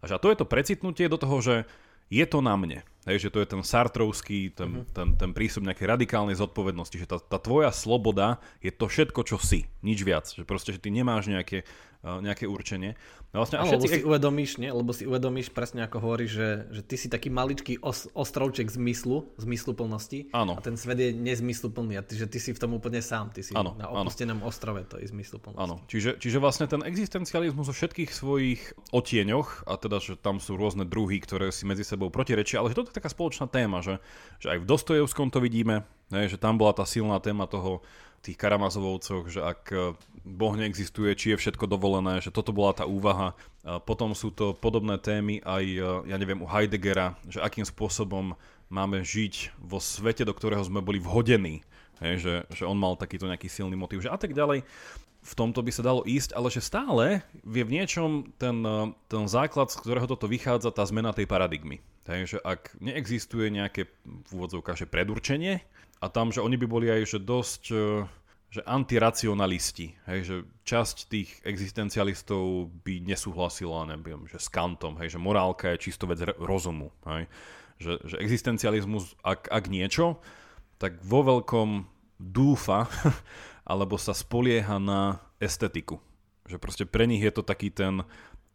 A 0.00 0.16
to 0.16 0.32
je 0.32 0.38
to 0.38 0.48
precitnutie 0.48 1.10
do 1.10 1.20
toho, 1.20 1.42
že 1.42 1.54
je 2.10 2.24
to 2.26 2.42
na 2.42 2.58
mne. 2.58 2.82
Hej, 3.06 3.28
že 3.28 3.32
to 3.32 3.40
je 3.40 3.48
ten 3.48 3.62
sartrovský, 3.64 4.52
ten, 4.52 4.82
uh-huh. 4.82 4.92
ten, 4.92 5.08
ten 5.16 5.30
prístup 5.32 5.64
nejakej 5.64 5.88
radikálnej 5.88 6.36
zodpovednosti, 6.36 6.96
že 7.00 7.08
tá, 7.08 7.16
tá 7.16 7.38
tvoja 7.40 7.72
sloboda 7.72 8.42
je 8.60 8.74
to 8.74 8.90
všetko, 8.90 9.24
čo 9.24 9.36
si, 9.40 9.70
nič 9.80 10.04
viac. 10.04 10.28
Že 10.28 10.44
proste, 10.44 10.70
že 10.74 10.82
ty 10.82 10.92
nemáš 10.92 11.30
nejaké 11.30 11.64
nejaké 12.00 12.48
určenie. 12.48 12.96
No 13.30 13.44
vlastne, 13.44 13.60
a 13.60 13.68
všetci... 13.68 13.76
lebo 13.76 13.94
si 13.94 14.02
uvedomíš, 14.08 14.50
nie? 14.58 14.70
lebo 14.72 14.90
si 14.90 15.04
uvedomíš 15.06 15.52
presne 15.52 15.84
ako 15.86 16.02
hovoríš, 16.02 16.30
že, 16.32 16.48
že 16.72 16.82
ty 16.82 16.96
si 16.96 17.06
taký 17.12 17.28
maličký 17.30 17.78
os, 17.84 18.08
ostrovček 18.16 18.66
zmyslu, 18.72 19.28
zmysluplnosti 19.38 20.32
áno. 20.34 20.56
a 20.56 20.60
ten 20.64 20.74
svet 20.74 20.98
je 20.98 21.10
nezmysluplný 21.14 22.00
a 22.00 22.02
ty, 22.02 22.18
že 22.18 22.26
ty 22.26 22.42
si 22.42 22.50
v 22.50 22.58
tom 22.58 22.74
úplne 22.74 22.98
sám, 23.04 23.30
ty 23.30 23.44
si 23.44 23.54
áno, 23.54 23.76
na 23.78 23.86
opustenom 23.86 24.40
áno. 24.42 24.50
ostrove 24.50 24.82
to 24.88 24.98
je 24.98 25.12
zmysluplnosť. 25.12 25.60
Áno, 25.60 25.78
čiže, 25.86 26.18
čiže 26.18 26.42
vlastne 26.42 26.66
ten 26.66 26.82
existencializmus 26.82 27.70
vo 27.70 27.74
všetkých 27.76 28.10
svojich 28.10 28.60
otieňoch 28.90 29.68
a 29.68 29.78
teda, 29.78 30.02
že 30.02 30.18
tam 30.18 30.42
sú 30.42 30.58
rôzne 30.58 30.88
druhy, 30.88 31.22
ktoré 31.22 31.54
si 31.54 31.68
medzi 31.68 31.86
sebou 31.86 32.10
protirečia, 32.10 32.64
ale 32.64 32.74
že 32.74 32.82
toto 32.82 32.90
je 32.90 32.98
taká 32.98 33.12
spoločná 33.12 33.46
téma, 33.46 33.84
že, 33.84 34.02
že 34.42 34.56
aj 34.56 34.58
v 34.64 34.66
Dostojevskom 34.66 35.30
to 35.30 35.38
vidíme, 35.38 35.86
ne, 36.10 36.26
že 36.26 36.34
tam 36.34 36.58
bola 36.58 36.74
tá 36.74 36.82
silná 36.82 37.22
téma 37.22 37.46
toho 37.46 37.84
tých 38.20 38.36
karamazovovcoch, 38.36 39.32
že 39.32 39.40
ak 39.40 39.62
e, 39.72 39.76
Boh 40.24 40.54
neexistuje, 40.56 41.16
či 41.16 41.32
je 41.32 41.40
všetko 41.40 41.64
dovolené, 41.64 42.20
že 42.20 42.32
toto 42.32 42.52
bola 42.52 42.76
tá 42.76 42.84
úvaha. 42.84 43.32
A 43.64 43.80
potom 43.80 44.12
sú 44.12 44.28
to 44.32 44.52
podobné 44.52 45.00
témy 45.00 45.40
aj, 45.40 45.64
e, 45.64 45.80
ja 46.08 46.16
neviem, 46.20 46.44
u 46.44 46.48
Heideggera, 46.48 47.16
že 47.28 47.40
akým 47.40 47.64
spôsobom 47.64 48.36
máme 48.68 49.00
žiť 49.02 49.56
vo 49.56 49.80
svete, 49.80 50.28
do 50.28 50.36
ktorého 50.36 50.60
sme 50.60 50.84
boli 50.84 51.00
vhodení. 51.00 51.64
Hej, 52.00 52.14
že, 52.24 52.34
že 52.60 52.64
on 52.64 52.76
mal 52.80 52.96
takýto 52.96 53.28
nejaký 53.28 53.48
silný 53.48 53.76
motiv, 53.76 54.00
že 54.00 54.12
a 54.12 54.16
tak 54.16 54.32
ďalej. 54.32 54.64
V 55.20 55.36
tomto 55.36 55.60
by 55.60 55.68
sa 55.68 55.84
dalo 55.84 56.00
ísť, 56.08 56.32
ale 56.32 56.48
že 56.48 56.64
stále 56.64 57.20
je 57.44 57.60
v 57.60 57.72
niečom 57.76 58.32
ten, 58.36 58.60
e, 58.64 58.92
ten 59.08 59.24
základ, 59.28 59.72
z 59.72 59.80
ktorého 59.80 60.08
toto 60.08 60.28
vychádza, 60.28 60.72
tá 60.72 60.84
zmena 60.84 61.16
tej 61.16 61.24
paradigmy. 61.24 61.80
Takže 62.04 62.40
ak 62.40 62.80
neexistuje 62.80 63.52
nejaké 63.52 63.88
v 64.04 64.28
úvodzovkách 64.32 64.88
predurčenie, 64.88 65.60
a 66.00 66.06
tam, 66.08 66.32
že 66.32 66.40
oni 66.40 66.56
by 66.56 66.66
boli 66.66 66.86
aj 66.88 67.16
že 67.16 67.18
dosť 67.20 67.62
e, 67.70 67.76
že 68.50 68.66
antiracionalisti, 68.66 69.94
hej, 70.10 70.20
že 70.26 70.36
časť 70.66 70.96
tých 71.06 71.38
existencialistov 71.46 72.66
by 72.82 72.98
nesúhlasila, 73.06 73.86
neviem, 73.86 74.26
že 74.26 74.42
s 74.42 74.50
Kantom, 74.50 74.98
hej, 74.98 75.14
že 75.14 75.22
morálka 75.22 75.70
je 75.70 75.86
čisto 75.86 76.10
vec 76.10 76.18
rozumu, 76.34 76.90
hej, 77.06 77.30
že, 77.78 78.02
že 78.02 78.18
existencializmus, 78.18 79.14
ak, 79.22 79.46
ak 79.54 79.70
niečo, 79.70 80.18
tak 80.82 80.98
vo 80.98 81.22
veľkom 81.22 81.86
dúfa, 82.18 82.90
alebo 83.70 83.94
sa 83.94 84.18
spolieha 84.18 84.82
na 84.82 85.22
estetiku. 85.38 86.02
Že 86.50 86.58
proste 86.58 86.84
pre 86.90 87.06
nich 87.06 87.22
je 87.22 87.30
to 87.30 87.46
taký 87.46 87.70
ten 87.70 88.02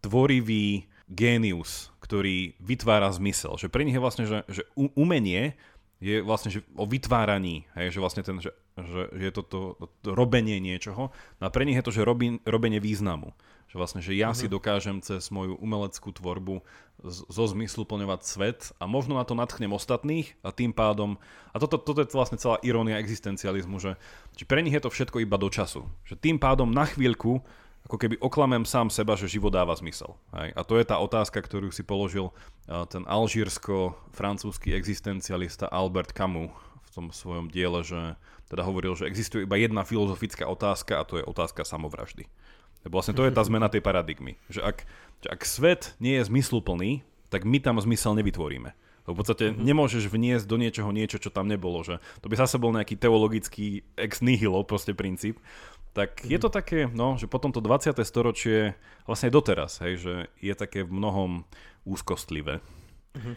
tvorivý 0.03 0.91
génius, 1.07 1.95
ktorý 2.03 2.59
vytvára 2.59 3.07
zmysel. 3.15 3.55
Že 3.55 3.71
pre 3.71 3.87
nich 3.87 3.95
je 3.95 4.03
vlastne, 4.03 4.25
že, 4.27 4.43
že 4.51 4.67
umenie 4.75 5.55
je 6.03 6.19
vlastne 6.19 6.51
že 6.51 6.63
o 6.75 6.83
vytváraní, 6.83 7.63
hej, 7.79 7.95
že 7.95 7.99
vlastne 8.03 8.23
ten, 8.23 8.37
že, 8.43 8.51
že, 8.75 9.01
je 9.15 9.31
to, 9.31 9.41
to, 9.47 9.59
to 10.03 10.09
robenie 10.11 10.59
niečoho. 10.59 11.11
No 11.39 11.43
a 11.47 11.49
pre 11.49 11.63
nich 11.63 11.79
je 11.79 11.85
to, 11.85 11.95
že 11.95 12.03
robí, 12.03 12.43
robenie 12.43 12.83
významu. 12.83 13.31
Že 13.71 13.75
vlastne, 13.79 14.01
že 14.03 14.13
ja 14.13 14.31
uh-huh. 14.31 14.39
si 14.39 14.51
dokážem 14.51 14.99
cez 15.01 15.31
moju 15.31 15.55
umeleckú 15.57 16.11
tvorbu 16.13 16.61
z, 17.01 17.17
zo 17.27 17.45
zmyslu 17.49 17.87
plňovať 17.87 18.21
svet 18.21 18.59
a 18.77 18.85
možno 18.85 19.17
na 19.17 19.25
to 19.25 19.33
natchnem 19.33 19.71
ostatných 19.71 20.35
a 20.45 20.51
tým 20.51 20.75
pádom, 20.75 21.17
a 21.51 21.57
toto, 21.57 21.79
toto 21.79 22.03
je 22.03 22.11
vlastne 22.11 22.37
celá 22.37 22.61
irónia 22.61 22.99
existencializmu, 23.01 23.79
že, 23.79 23.97
že 24.35 24.45
pre 24.45 24.61
nich 24.61 24.75
je 24.75 24.83
to 24.83 24.93
všetko 24.93 25.23
iba 25.23 25.39
do 25.39 25.47
času. 25.47 25.87
Že 26.05 26.15
tým 26.19 26.37
pádom 26.37 26.69
na 26.69 26.85
chvíľku 26.85 27.41
ako 27.85 28.01
keby 28.01 28.15
oklamem 28.17 28.65
sám 28.65 28.89
seba, 28.89 29.13
že 29.13 29.29
život 29.29 29.53
dáva 29.53 29.77
zmysel. 29.77 30.17
Hej? 30.33 30.57
A 30.57 30.61
to 30.65 30.81
je 30.81 30.85
tá 30.89 30.97
otázka, 30.97 31.37
ktorú 31.37 31.69
si 31.69 31.85
položil 31.85 32.33
ten 32.89 33.05
alžírsko-francúzsky 33.05 34.73
existencialista 34.73 35.69
Albert 35.69 36.17
Camus 36.17 36.49
v 36.81 36.89
tom 36.89 37.05
svojom 37.13 37.53
diele, 37.53 37.85
že 37.85 38.17
teda 38.49 38.65
hovoril, 38.65 38.97
že 38.97 39.05
existuje 39.05 39.45
iba 39.45 39.57
jedna 39.57 39.85
filozofická 39.85 40.49
otázka 40.49 40.97
a 40.97 41.05
to 41.05 41.21
je 41.21 41.25
otázka 41.29 41.61
samovraždy. 41.61 42.25
Vlastne 42.85 43.17
to 43.17 43.25
je 43.25 43.33
tá 43.33 43.45
zmena 43.49 43.69
tej 43.69 43.85
paradigmy. 43.85 44.37
Že 44.49 44.61
ak, 44.65 44.77
že 45.21 45.27
ak 45.29 45.41
svet 45.45 45.81
nie 46.01 46.17
je 46.17 46.25
zmysluplný, 46.25 47.05
tak 47.29 47.45
my 47.45 47.61
tam 47.61 47.77
zmysel 47.77 48.17
nevytvoríme. 48.17 48.73
Lebo 49.05 49.13
v 49.13 49.19
podstate 49.21 49.53
mm-hmm. 49.53 49.65
nemôžeš 49.65 50.03
vniesť 50.09 50.45
do 50.49 50.57
niečoho 50.57 50.89
niečo, 50.89 51.21
čo 51.21 51.29
tam 51.29 51.45
nebolo. 51.45 51.85
Že 51.85 52.01
to 52.25 52.27
by 52.29 52.35
zase 52.41 52.57
bol 52.57 52.73
nejaký 52.73 52.97
teologický 52.97 53.85
ex 53.93 54.25
nihilo 54.25 54.65
proste 54.65 54.97
princíp. 54.97 55.37
Tak 55.95 56.21
mm-hmm. 56.21 56.31
je 56.35 56.39
to 56.43 56.49
také, 56.51 56.79
no, 56.91 57.15
že 57.15 57.31
potom 57.31 57.55
to 57.55 57.63
20. 57.63 57.95
storočie, 58.03 58.75
vlastne 59.07 59.31
doteraz, 59.31 59.79
hej, 59.79 59.95
že 59.95 60.13
je 60.43 60.53
také 60.53 60.83
v 60.83 60.91
mnohom 60.91 61.47
úzkostlivé. 61.87 62.59
Mm-hmm. 63.15 63.35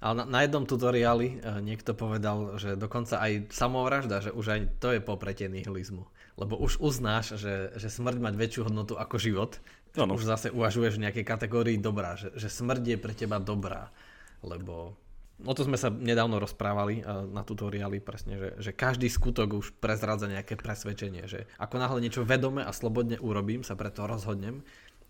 Ale 0.00 0.14
na, 0.18 0.24
na 0.26 0.38
jednom 0.42 0.64
tutoriáli 0.66 1.38
uh, 1.38 1.60
niekto 1.62 1.94
povedal, 1.94 2.58
že 2.58 2.74
dokonca 2.74 3.20
aj 3.20 3.52
samovražda, 3.54 4.26
že 4.26 4.30
už 4.34 4.46
aj 4.48 4.60
to 4.82 4.96
je 4.96 5.00
popretie 5.04 5.46
nihilizmu. 5.46 6.08
Lebo 6.40 6.56
už 6.56 6.80
uznáš, 6.80 7.36
že, 7.36 7.76
že 7.76 7.92
smrť 7.92 8.16
mať 8.16 8.34
väčšiu 8.34 8.60
hodnotu 8.66 8.96
ako 8.96 9.20
život. 9.20 9.60
Ano. 10.00 10.16
Už 10.16 10.24
zase 10.24 10.48
uvažuješ 10.50 10.96
v 10.96 11.04
nejakej 11.04 11.24
kategórii 11.28 11.76
dobrá, 11.76 12.16
že, 12.16 12.32
že 12.32 12.48
smrť 12.48 12.96
je 12.96 12.96
pre 12.96 13.12
teba 13.12 13.36
dobrá. 13.36 13.92
Lebo 14.40 14.96
o 15.44 15.52
to 15.56 15.64
sme 15.64 15.80
sa 15.80 15.88
nedávno 15.88 16.40
rozprávali 16.40 17.04
na 17.32 17.42
tutoriáli 17.44 18.00
presne, 18.00 18.36
že, 18.36 18.48
že 18.58 18.70
každý 18.76 19.08
skutok 19.08 19.56
už 19.56 19.76
prezradza 19.80 20.28
nejaké 20.28 20.56
presvedčenie, 20.56 21.24
že 21.28 21.48
ako 21.56 21.76
náhle 21.80 21.98
niečo 22.00 22.26
vedome 22.26 22.60
a 22.64 22.72
slobodne 22.72 23.16
urobím, 23.20 23.64
sa 23.64 23.76
preto 23.76 24.04
rozhodnem, 24.04 24.60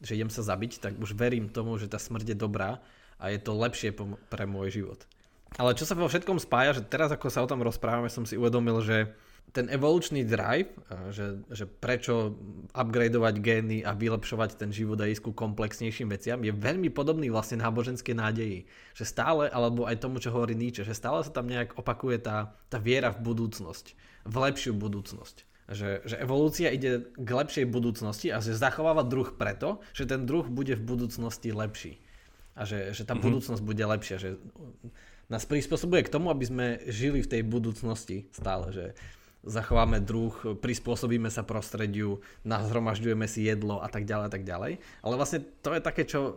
že 0.01 0.17
idem 0.17 0.33
sa 0.33 0.47
zabiť, 0.47 0.81
tak 0.81 0.93
už 0.97 1.13
verím 1.13 1.53
tomu, 1.53 1.77
že 1.77 1.91
tá 1.91 2.01
smrť 2.01 2.33
je 2.33 2.37
dobrá 2.37 2.81
a 3.21 3.29
je 3.29 3.39
to 3.39 3.53
lepšie 3.53 3.93
pre 4.33 4.45
môj 4.49 4.81
život. 4.81 5.01
Ale 5.59 5.75
čo 5.75 5.83
sa 5.83 5.99
vo 5.99 6.07
všetkom 6.07 6.39
spája, 6.39 6.79
že 6.79 6.87
teraz 6.87 7.11
ako 7.11 7.27
sa 7.29 7.43
o 7.43 7.51
tom 7.51 7.61
rozprávame, 7.61 8.07
som 8.07 8.23
si 8.23 8.39
uvedomil, 8.39 8.81
že 8.87 9.11
ten 9.51 9.67
evolučný 9.67 10.23
drive, 10.23 10.71
že, 11.11 11.43
že 11.51 11.67
prečo 11.67 12.39
upgradeovať 12.71 13.35
gény 13.43 13.79
a 13.83 13.99
vylepšovať 13.99 14.55
ten 14.55 14.71
život 14.71 14.99
a 15.03 15.11
ísť 15.11 15.27
ku 15.27 15.33
komplexnejším 15.35 16.11
veciam, 16.11 16.39
je 16.43 16.55
veľmi 16.55 16.91
podobný 16.95 17.29
vlastne 17.35 17.59
náboženskej 17.59 18.15
nádeji. 18.15 18.71
Že 18.95 19.05
stále, 19.05 19.43
alebo 19.51 19.91
aj 19.91 19.99
tomu, 19.99 20.23
čo 20.23 20.31
hovorí 20.31 20.55
Nietzsche, 20.55 20.87
že 20.87 20.95
stále 20.95 21.27
sa 21.27 21.35
tam 21.35 21.51
nejak 21.51 21.75
opakuje 21.75 22.23
tá, 22.23 22.55
tá 22.71 22.79
viera 22.79 23.11
v 23.11 23.27
budúcnosť, 23.27 23.99
v 24.27 24.35
lepšiu 24.39 24.73
budúcnosť. 24.79 25.37
Že, 25.71 25.91
že 26.03 26.17
evolúcia 26.19 26.75
ide 26.75 27.11
k 27.15 27.31
lepšej 27.31 27.67
budúcnosti 27.71 28.35
a 28.35 28.43
že 28.43 28.59
zachováva 28.59 29.07
druh 29.07 29.35
preto, 29.39 29.79
že 29.95 30.07
ten 30.07 30.27
druh 30.27 30.47
bude 30.47 30.75
v 30.75 30.83
budúcnosti 30.83 31.55
lepší 31.55 32.03
a 32.59 32.67
že, 32.67 32.91
že 32.91 33.07
tá 33.07 33.15
mm-hmm. 33.15 33.23
budúcnosť 33.23 33.63
bude 33.63 33.85
lepšia, 33.87 34.17
že 34.19 34.31
nás 35.31 35.47
prispôsobuje 35.47 36.03
k 36.03 36.13
tomu, 36.13 36.35
aby 36.35 36.43
sme 36.43 36.67
žili 36.91 37.23
v 37.23 37.31
tej 37.31 37.43
budúcnosti 37.47 38.27
stále, 38.35 38.75
že 38.75 38.85
zachováme 39.41 40.05
druh, 40.05 40.33
prispôsobíme 40.61 41.33
sa 41.33 41.41
prostrediu, 41.41 42.21
nazhromažďujeme 42.45 43.25
si 43.25 43.49
jedlo 43.49 43.81
a 43.81 43.89
tak 43.89 44.05
ďalej 44.05 44.27
a 44.29 44.33
tak 44.33 44.45
ďalej. 44.45 44.73
Ale 45.01 45.15
vlastne 45.17 45.41
to 45.65 45.73
je 45.73 45.81
také, 45.81 46.05
čo 46.05 46.37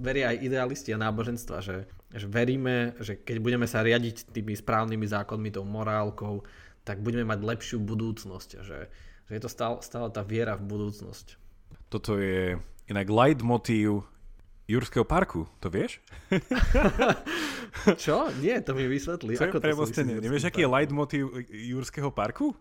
veria 0.00 0.32
aj 0.32 0.40
idealisti 0.40 0.90
a 0.96 1.02
náboženstva, 1.02 1.60
že, 1.60 1.84
že 2.08 2.26
veríme, 2.26 2.96
že 2.96 3.20
keď 3.20 3.36
budeme 3.44 3.66
sa 3.68 3.84
riadiť 3.84 4.32
tými 4.32 4.56
správnymi 4.56 5.04
zákonmi, 5.04 5.52
tou 5.52 5.68
morálkou, 5.68 6.40
tak 6.84 7.04
budeme 7.04 7.28
mať 7.28 7.44
lepšiu 7.44 7.78
budúcnosť. 7.84 8.64
Že, 8.64 8.78
že 9.28 9.32
je 9.36 9.42
to 9.42 9.50
stále, 9.52 9.84
stále 9.84 10.08
tá 10.08 10.24
viera 10.24 10.56
v 10.56 10.64
budúcnosť. 10.64 11.36
Toto 11.92 12.16
je 12.16 12.56
inak 12.88 13.06
leitmotív 13.06 14.08
Jurského 14.70 15.02
parku, 15.02 15.50
to 15.58 15.66
vieš? 15.66 15.98
Čo? 17.98 18.30
Nie, 18.38 18.62
to 18.62 18.78
mi 18.78 18.86
vysvetli. 18.86 19.34
Čo 19.34 19.50
Ako 19.50 19.58
je 19.58 19.66
premostenie? 19.66 20.14
Nevieš, 20.22 20.46
aký 20.46 20.62
je 20.62 20.70
leitmotiv 20.70 21.24
Jurského 21.50 22.14
parku? 22.14 22.54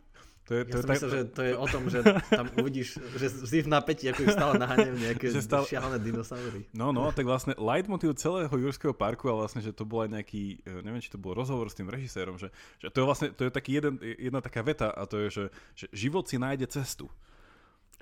To 0.50 0.58
je, 0.58 0.66
to 0.66 0.78
ja 0.78 0.82
je 0.82 0.86
tak... 0.90 0.98
myslel, 0.98 1.12
že 1.14 1.22
to 1.30 1.42
je 1.46 1.54
o 1.54 1.68
tom, 1.70 1.84
že 1.94 2.02
tam 2.42 2.50
uvidíš, 2.58 2.98
že 3.22 3.30
vždy 3.30 3.58
v 3.62 3.70
napätí, 3.70 4.10
ako 4.10 4.26
ich 4.26 4.34
stále 4.34 4.58
naháňajú 4.58 4.96
nejaké 4.98 5.26
stále... 5.46 5.70
šialené 5.70 6.02
dinosaury. 6.02 6.66
No, 6.74 6.90
no, 6.90 7.14
tak 7.14 7.30
vlastne 7.30 7.54
leitmotiv 7.54 8.18
celého 8.18 8.50
Jurského 8.50 8.98
parku 8.98 9.30
a 9.30 9.38
vlastne, 9.38 9.62
že 9.62 9.70
to 9.70 9.86
bol 9.86 10.02
aj 10.02 10.10
nejaký, 10.10 10.66
e, 10.66 10.82
neviem, 10.82 11.06
či 11.06 11.14
to 11.14 11.22
bol 11.22 11.38
rozhovor 11.38 11.70
s 11.70 11.78
tým 11.78 11.86
režisérom, 11.86 12.42
že, 12.42 12.50
že 12.82 12.90
to 12.90 12.98
je 12.98 13.06
vlastne, 13.06 13.30
to 13.30 13.46
je 13.46 13.54
taký 13.54 13.78
jeden, 13.78 14.02
jedna 14.02 14.42
taká 14.42 14.66
veta 14.66 14.90
a 14.90 15.06
to 15.06 15.22
je, 15.22 15.28
že, 15.30 15.46
že 15.78 15.86
život 15.94 16.26
si 16.26 16.42
nájde 16.42 16.66
cestu. 16.66 17.06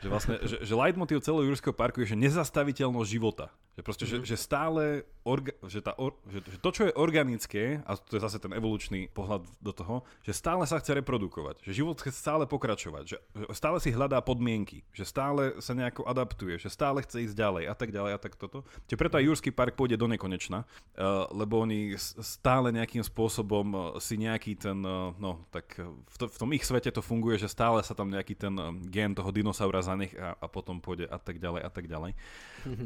Že 0.01 0.07
vlastne, 0.10 0.36
že, 0.49 0.55
že 0.62 0.73
leitmotiv 0.73 1.21
celého 1.25 1.49
Jurského 1.49 1.73
parku 1.73 2.01
je, 2.01 2.13
že 2.13 2.17
nezastaviteľnosť 2.17 3.10
života. 3.10 3.49
Že, 3.77 3.81
proste, 3.86 4.05
mm-hmm. 4.10 4.25
že, 4.25 4.33
že 4.33 4.38
stále, 4.41 4.83
orga, 5.21 5.53
že, 5.69 5.86
tá 5.86 5.93
or, 6.01 6.17
že, 6.25 6.41
že 6.41 6.57
to, 6.57 6.69
čo 6.73 6.81
je 6.89 6.97
organické, 6.97 7.86
a 7.86 7.93
to 7.93 8.17
je 8.17 8.25
zase 8.25 8.41
ten 8.41 8.49
evolučný 8.57 9.05
pohľad 9.13 9.45
do 9.62 9.69
toho, 9.69 9.95
že 10.25 10.33
stále 10.33 10.65
sa 10.65 10.81
chce 10.81 10.97
reprodukovať, 10.97 11.62
že 11.62 11.77
život 11.77 12.01
chce 12.01 12.17
stále 12.17 12.49
pokračovať, 12.49 13.03
že, 13.05 13.17
že 13.21 13.53
stále 13.53 13.77
si 13.77 13.93
hľadá 13.93 14.17
podmienky, 14.25 14.81
že 14.97 15.05
stále 15.05 15.62
sa 15.62 15.77
nejako 15.77 16.10
adaptuje, 16.10 16.57
že 16.57 16.73
stále 16.73 17.05
chce 17.05 17.29
ísť 17.29 17.38
ďalej 17.38 17.63
a 17.69 17.75
tak 17.77 17.93
ďalej 17.93 18.12
a 18.17 18.19
tak 18.21 18.33
toto. 18.33 18.65
Čiže 18.89 18.97
preto 18.97 19.21
aj 19.21 19.25
Jurský 19.29 19.53
park 19.53 19.77
pôjde 19.77 20.01
do 20.01 20.10
nekonečna, 20.10 20.65
uh, 20.65 21.29
lebo 21.29 21.62
oni 21.62 21.93
stále 22.01 22.73
nejakým 22.73 23.05
spôsobom 23.05 23.67
uh, 23.69 23.81
si 24.01 24.17
nejaký 24.17 24.57
ten, 24.57 24.81
uh, 24.81 25.13
no 25.21 25.45
tak 25.53 25.77
v, 25.86 26.15
to, 26.17 26.25
v 26.25 26.38
tom 26.41 26.49
ich 26.57 26.65
svete 26.65 26.89
to 26.89 27.05
funguje, 27.05 27.38
že 27.38 27.45
stále 27.45 27.86
sa 27.86 27.93
tam 27.93 28.10
nejaký 28.10 28.33
ten 28.33 28.57
gen 28.89 29.13
toho 29.13 29.29
dinosaura 29.29 29.86
zanech 29.88 30.12
a, 30.19 30.36
a 30.36 30.45
potom 30.52 30.84
pôjde 30.84 31.08
a 31.08 31.15
tak 31.15 31.39
ďalej 31.39 31.62
a 31.63 31.69
tak 31.71 31.86
ďalej. 31.88 32.12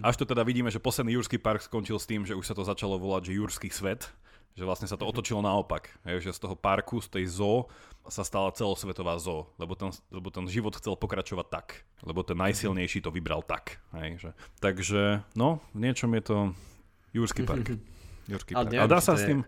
Až 0.05 0.15
to 0.21 0.25
teda 0.29 0.45
vidíme, 0.45 0.69
že 0.69 0.77
posledný 0.77 1.17
Jurský 1.17 1.41
park 1.41 1.65
skončil 1.65 1.97
s 1.97 2.05
tým, 2.05 2.21
že 2.21 2.37
už 2.37 2.45
sa 2.45 2.53
to 2.53 2.61
začalo 2.61 3.01
volať, 3.01 3.33
že 3.33 3.37
Jurský 3.41 3.73
svet, 3.73 4.05
že 4.53 4.67
vlastne 4.67 4.85
sa 4.85 4.99
to 4.99 5.07
mhm. 5.07 5.11
otočilo 5.15 5.41
naopak. 5.41 5.89
Že 6.05 6.35
z 6.35 6.39
toho 6.39 6.55
parku, 6.55 6.99
z 7.01 7.09
tej 7.09 7.25
zoo 7.31 7.71
sa 8.09 8.25
stala 8.25 8.49
celosvetová 8.53 9.17
zoo, 9.21 9.45
lebo 9.61 9.77
ten, 9.77 9.93
lebo 10.09 10.33
ten 10.33 10.45
život 10.49 10.73
chcel 10.73 10.97
pokračovať 10.97 11.47
tak, 11.47 11.67
lebo 12.01 12.25
ten 12.25 12.33
najsilnejší 12.37 13.05
to 13.05 13.13
vybral 13.13 13.45
tak. 13.45 13.77
Hej, 13.93 14.17
že. 14.17 14.29
Takže, 14.57 15.21
no, 15.37 15.61
v 15.77 15.79
niečom 15.85 16.09
je 16.17 16.23
to 16.25 16.37
Jurský 17.13 17.45
park. 17.45 17.77
Jurský 18.31 18.57
park. 18.57 18.73
A 18.73 18.89
dá 18.89 18.99
sa 18.99 19.13
s 19.13 19.25
tým... 19.25 19.45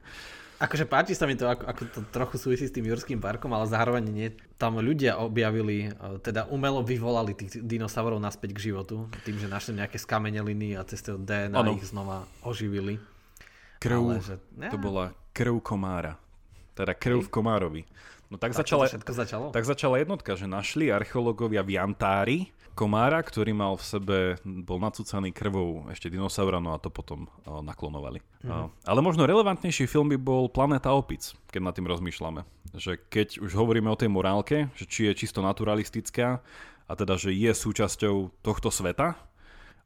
Akože 0.64 0.88
páči 0.88 1.12
sa 1.12 1.28
mi 1.28 1.36
to, 1.36 1.44
ako, 1.44 1.64
ako 1.68 1.82
to 1.92 2.00
trochu 2.08 2.36
súvisí 2.40 2.64
s 2.64 2.72
tým 2.72 2.88
Jurským 2.88 3.20
parkom, 3.20 3.52
ale 3.52 3.68
zároveň 3.68 4.04
nie. 4.08 4.32
Tam 4.56 4.80
ľudia 4.80 5.20
objavili, 5.20 5.92
e, 5.92 6.24
teda 6.24 6.48
umelo 6.48 6.80
vyvolali 6.80 7.36
tých 7.36 7.60
dinosaurov 7.60 8.16
naspäť 8.24 8.56
k 8.56 8.72
životu, 8.72 9.12
tým, 9.28 9.44
že 9.44 9.52
našli 9.52 9.76
nejaké 9.76 10.00
skameneliny 10.00 10.80
a 10.80 10.88
cez 10.88 11.04
to 11.04 11.20
DNA 11.20 11.60
ano. 11.60 11.76
ich 11.76 11.84
znova 11.84 12.24
oživili. 12.48 12.96
Krv, 13.84 14.00
ale, 14.00 14.24
že, 14.24 14.36
ja. 14.56 14.72
to 14.72 14.80
bola 14.80 15.12
krv 15.36 15.60
komára. 15.60 16.16
Teda 16.72 16.96
krv 16.96 17.28
v 17.28 17.30
komárovi. 17.30 17.82
No 18.32 18.40
tak, 18.40 18.56
tak 18.56 18.64
začala, 18.64 18.88
začalo? 18.88 19.52
tak 19.52 19.68
začala 19.68 20.00
jednotka, 20.00 20.40
že 20.40 20.48
našli 20.48 20.90
archeológovia 20.90 21.60
v 21.62 21.76
Jantári 21.76 22.40
komára, 22.74 23.22
ktorý 23.22 23.54
mal 23.54 23.78
v 23.78 23.86
sebe, 23.86 24.18
bol 24.44 24.82
nacúcaný 24.82 25.30
krvou 25.32 25.88
ešte 25.94 26.10
dinosaura, 26.10 26.58
no 26.58 26.74
a 26.74 26.82
to 26.82 26.90
potom 26.90 27.30
uh, 27.46 27.62
naklonovali. 27.62 28.20
Mm. 28.42 28.50
Uh, 28.50 28.68
ale 28.84 29.00
možno 29.00 29.30
relevantnejší 29.30 29.86
film 29.86 30.12
by 30.12 30.18
bol 30.18 30.50
Planeta 30.50 30.92
opic, 30.94 31.34
keď 31.54 31.62
nad 31.62 31.74
tým 31.78 31.88
rozmýšľame. 31.88 32.42
Že 32.74 33.00
keď 33.08 33.42
už 33.46 33.54
hovoríme 33.54 33.88
o 33.88 33.98
tej 33.98 34.10
morálke, 34.10 34.74
že 34.74 34.86
či 34.90 35.08
je 35.08 35.18
čisto 35.26 35.46
naturalistická, 35.46 36.42
a 36.84 36.94
teda, 37.00 37.16
že 37.16 37.32
je 37.32 37.52
súčasťou 37.56 38.44
tohto 38.44 38.68
sveta, 38.68 39.16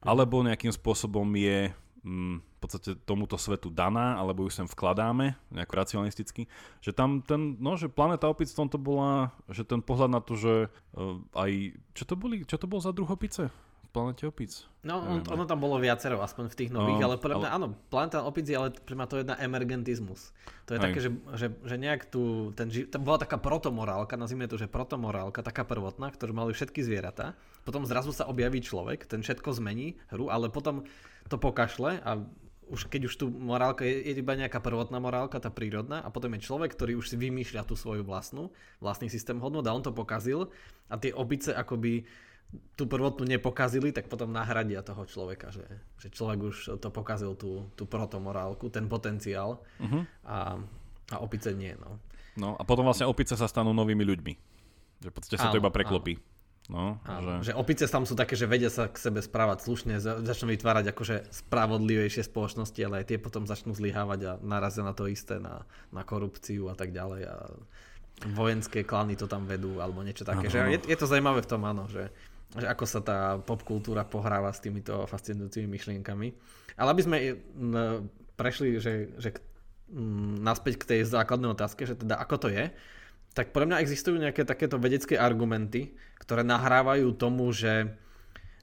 alebo 0.02 0.42
nejakým 0.42 0.74
spôsobom 0.74 1.26
je 1.38 1.70
v 2.04 2.58
podstate 2.58 2.94
tomuto 3.06 3.34
svetu 3.38 3.70
daná, 3.70 4.18
alebo 4.18 4.46
ju 4.46 4.50
sem 4.50 4.66
vkladáme, 4.66 5.34
nejako 5.50 5.74
racionalisticky, 5.78 6.46
že 6.82 6.90
tam 6.94 7.22
ten, 7.22 7.58
no, 7.58 7.74
že 7.74 7.90
Planeta 7.90 8.30
opic 8.30 8.50
v 8.50 8.58
tomto 8.66 8.78
bola, 8.78 9.34
že 9.50 9.66
ten 9.66 9.82
pohľad 9.82 10.10
na 10.10 10.20
to, 10.22 10.34
že 10.38 10.54
uh, 10.94 11.18
aj, 11.34 11.74
čo 11.94 12.04
to 12.06 12.14
boli, 12.14 12.46
čo 12.46 12.58
to 12.58 12.70
bol 12.70 12.78
za 12.78 12.94
druh 12.94 13.08
opice? 13.08 13.50
V 13.50 13.88
Planete 13.90 14.28
opic? 14.28 14.68
No, 14.84 15.00
on, 15.00 15.24
ono 15.26 15.44
tam 15.48 15.58
bolo 15.58 15.80
viacero, 15.80 16.20
aspoň 16.22 16.54
v 16.54 16.58
tých 16.58 16.70
nových, 16.70 17.00
no, 17.02 17.06
ale 17.08 17.16
pre 17.18 17.34
mňa, 17.34 17.50
ale... 17.50 17.56
áno, 17.56 17.66
Planeta 17.88 18.22
opic 18.22 18.46
je, 18.46 18.54
ale 18.54 18.68
pre 18.70 18.94
mňa 18.94 19.06
to 19.08 19.14
je 19.16 19.22
jedna 19.26 19.36
emergentizmus. 19.42 20.30
To 20.68 20.76
je 20.76 20.78
aj. 20.78 20.84
také, 20.84 20.98
že, 21.02 21.10
že, 21.34 21.46
že 21.64 21.76
nejak 21.80 22.06
tu, 22.12 22.52
ten, 22.52 22.68
tam 22.68 23.02
bola 23.02 23.18
taká 23.18 23.40
protomorálka, 23.40 24.14
nazvime 24.20 24.46
to, 24.46 24.60
že 24.60 24.70
protomorálka, 24.70 25.40
taká 25.40 25.64
prvotná, 25.64 26.12
ktorú 26.12 26.36
mali 26.36 26.52
všetky 26.54 26.84
zvieratá. 26.84 27.34
Potom 27.64 27.84
zrazu 27.88 28.12
sa 28.12 28.28
objaví 28.28 28.60
človek, 28.60 29.08
ten 29.08 29.24
všetko 29.24 29.56
zmení 29.56 29.96
hru, 30.12 30.28
ale 30.28 30.52
potom 30.52 30.84
to 31.28 31.36
pokašle 31.36 32.00
a 32.02 32.10
už 32.68 32.92
keď 32.92 33.08
už 33.08 33.14
tu 33.16 33.26
morálka 33.32 33.84
je, 33.88 34.12
je 34.12 34.20
iba 34.20 34.36
nejaká 34.36 34.60
prvotná 34.60 35.00
morálka, 35.00 35.40
tá 35.40 35.48
prírodná 35.48 36.04
a 36.04 36.12
potom 36.12 36.36
je 36.36 36.44
človek, 36.44 36.76
ktorý 36.76 37.00
už 37.00 37.12
si 37.12 37.16
vymýšľa 37.16 37.64
tú 37.64 37.72
svoju 37.72 38.04
vlastnú, 38.04 38.52
vlastný 38.78 39.08
systém 39.08 39.40
hodnot 39.40 39.64
a 39.64 39.72
on 39.72 39.80
to 39.80 39.92
pokazil 39.92 40.52
a 40.92 41.00
tie 41.00 41.12
opice 41.16 41.56
akoby 41.56 42.04
tú 42.76 42.88
prvotnú 42.88 43.28
nepokazili, 43.28 43.92
tak 43.92 44.08
potom 44.08 44.32
nahradia 44.32 44.80
toho 44.80 45.04
človeka, 45.04 45.52
že, 45.52 45.68
že 46.00 46.08
človek 46.08 46.40
už 46.48 46.56
to 46.80 46.88
pokazil 46.88 47.36
tú, 47.36 47.68
tú 47.76 47.84
protomorálku, 47.84 48.72
ten 48.72 48.88
potenciál 48.88 49.60
uh-huh. 49.76 50.02
a, 50.24 50.56
a 51.12 51.16
opice 51.20 51.52
nie. 51.52 51.76
No. 51.76 52.00
no 52.40 52.48
a 52.56 52.62
potom 52.64 52.88
vlastne 52.88 53.04
opice 53.04 53.36
sa 53.36 53.44
stanú 53.44 53.76
novými 53.76 54.00
ľuďmi. 54.00 54.32
Že 55.04 55.08
v 55.12 55.14
podstate 55.14 55.36
sa 55.36 55.52
áno, 55.52 55.54
to 55.54 55.60
iba 55.60 55.68
preklopí. 55.68 56.16
Áno. 56.16 56.24
No, 56.68 57.00
Áno, 57.08 57.40
že... 57.40 57.50
že 57.50 57.52
opice 57.56 57.88
tam 57.88 58.04
sú 58.04 58.12
také, 58.12 58.36
že 58.36 58.44
vedia 58.44 58.68
sa 58.68 58.92
k 58.92 59.00
sebe 59.00 59.24
správať 59.24 59.64
slušne, 59.64 60.04
začnú 60.04 60.52
vytvárať 60.52 60.92
akože 60.92 61.16
spravodlivejšie 61.32 62.28
spoločnosti, 62.28 62.76
ale 62.84 63.00
aj 63.00 63.08
tie 63.08 63.18
potom 63.18 63.48
začnú 63.48 63.72
zlyhávať 63.72 64.20
a 64.28 64.32
narazia 64.44 64.84
na 64.84 64.92
to 64.92 65.08
isté, 65.08 65.40
na, 65.40 65.64
na 65.88 66.04
korupciu 66.04 66.68
a 66.68 66.76
tak 66.76 66.92
ďalej 66.92 67.24
a 67.24 67.36
vojenské 68.36 68.84
klany 68.84 69.16
to 69.16 69.24
tam 69.24 69.48
vedú 69.48 69.80
alebo 69.80 70.04
niečo 70.04 70.28
také. 70.28 70.52
Že 70.52 70.76
je, 70.76 70.80
je 70.92 70.98
to 71.00 71.08
zaujímavé 71.08 71.40
v 71.40 71.48
tom, 71.48 71.64
áno, 71.64 71.88
že, 71.88 72.12
že 72.52 72.66
ako 72.68 72.84
sa 72.84 73.00
tá 73.00 73.18
popkultúra 73.40 74.04
pohráva 74.04 74.52
s 74.52 74.60
týmito 74.60 75.08
fascinujúcimi 75.08 75.64
myšlienkami. 75.72 76.28
Ale 76.76 76.88
aby 76.92 77.02
sme 77.02 77.16
prešli, 78.36 78.76
že, 78.76 79.16
že 79.16 79.40
mm, 79.88 80.44
naspäť 80.44 80.84
k 80.84 80.88
tej 80.94 81.00
základnej 81.08 81.56
otázke, 81.56 81.88
že 81.88 81.96
teda 81.96 82.20
ako 82.20 82.36
to 82.44 82.48
je, 82.52 82.68
tak 83.38 83.54
pre 83.54 83.70
mňa 83.70 83.78
existujú 83.78 84.18
nejaké 84.18 84.42
takéto 84.42 84.82
vedecké 84.82 85.14
argumenty, 85.14 85.94
ktoré 86.18 86.42
nahrávajú 86.42 87.14
tomu, 87.14 87.54
že, 87.54 87.86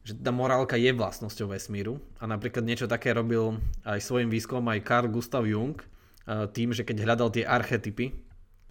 že 0.03 0.11
tá 0.19 0.35
morálka 0.35 0.75
je 0.75 0.91
vlastnosťou 0.91 1.55
vesmíru. 1.55 2.03
A 2.19 2.27
napríklad 2.27 2.67
niečo 2.67 2.83
také 2.83 3.15
robil 3.15 3.55
aj 3.87 4.03
svojim 4.03 4.27
výskumom 4.27 4.67
aj 4.75 4.83
Carl 4.83 5.07
Gustav 5.07 5.47
Jung, 5.47 5.79
eh, 5.79 6.51
tým, 6.51 6.75
že 6.75 6.83
keď 6.83 7.07
hľadal 7.07 7.31
tie 7.31 7.47
archetypy, 7.47 8.11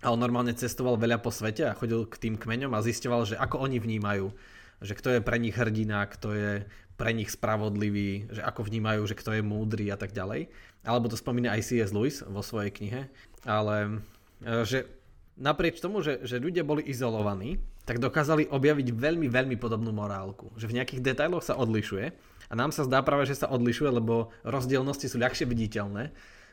a 0.05 0.13
on 0.13 0.21
normálne 0.21 0.53
cestoval 0.53 1.01
veľa 1.01 1.25
po 1.25 1.33
svete 1.33 1.65
a 1.65 1.73
chodil 1.73 2.05
k 2.05 2.21
tým 2.21 2.35
kmeňom 2.37 2.77
a 2.77 2.85
zistoval, 2.85 3.25
že 3.25 3.41
ako 3.41 3.65
oni 3.65 3.81
vnímajú, 3.81 4.29
že 4.85 4.93
kto 4.93 5.17
je 5.17 5.21
pre 5.25 5.41
nich 5.41 5.57
hrdina, 5.57 6.05
kto 6.05 6.29
je 6.37 6.53
pre 7.01 7.17
nich 7.17 7.33
spravodlivý, 7.33 8.29
že 8.29 8.45
ako 8.45 8.69
vnímajú, 8.69 9.01
že 9.09 9.17
kto 9.17 9.33
je 9.33 9.43
múdry 9.43 9.89
a 9.89 9.97
tak 9.97 10.13
ďalej. 10.13 10.53
Alebo 10.85 11.09
to 11.09 11.17
spomína 11.17 11.57
aj 11.57 11.73
C.S. 11.73 11.91
Lewis 11.97 12.21
vo 12.21 12.45
svojej 12.45 12.69
knihe. 12.69 13.09
Ale 13.49 14.05
e, 14.45 14.63
že 14.69 14.85
naprieč 15.39 15.82
tomu, 15.82 16.01
že, 16.01 16.22
že 16.26 16.43
ľudia 16.43 16.62
boli 16.62 16.85
izolovaní, 16.87 17.59
tak 17.85 18.01
dokázali 18.01 18.49
objaviť 18.49 18.89
veľmi, 18.95 19.28
veľmi 19.28 19.57
podobnú 19.61 19.93
morálku. 19.93 20.55
Že 20.57 20.70
v 20.70 20.76
nejakých 20.80 21.05
detailoch 21.05 21.45
sa 21.45 21.59
odlišuje. 21.59 22.07
A 22.49 22.53
nám 22.55 22.72
sa 22.72 22.85
zdá 22.85 23.01
práve, 23.01 23.24
že 23.24 23.41
sa 23.41 23.51
odlišuje, 23.51 23.91
lebo 23.91 24.32
rozdielnosti 24.45 25.09
sú 25.09 25.16
ľahšie 25.20 25.49
viditeľné 25.49 26.12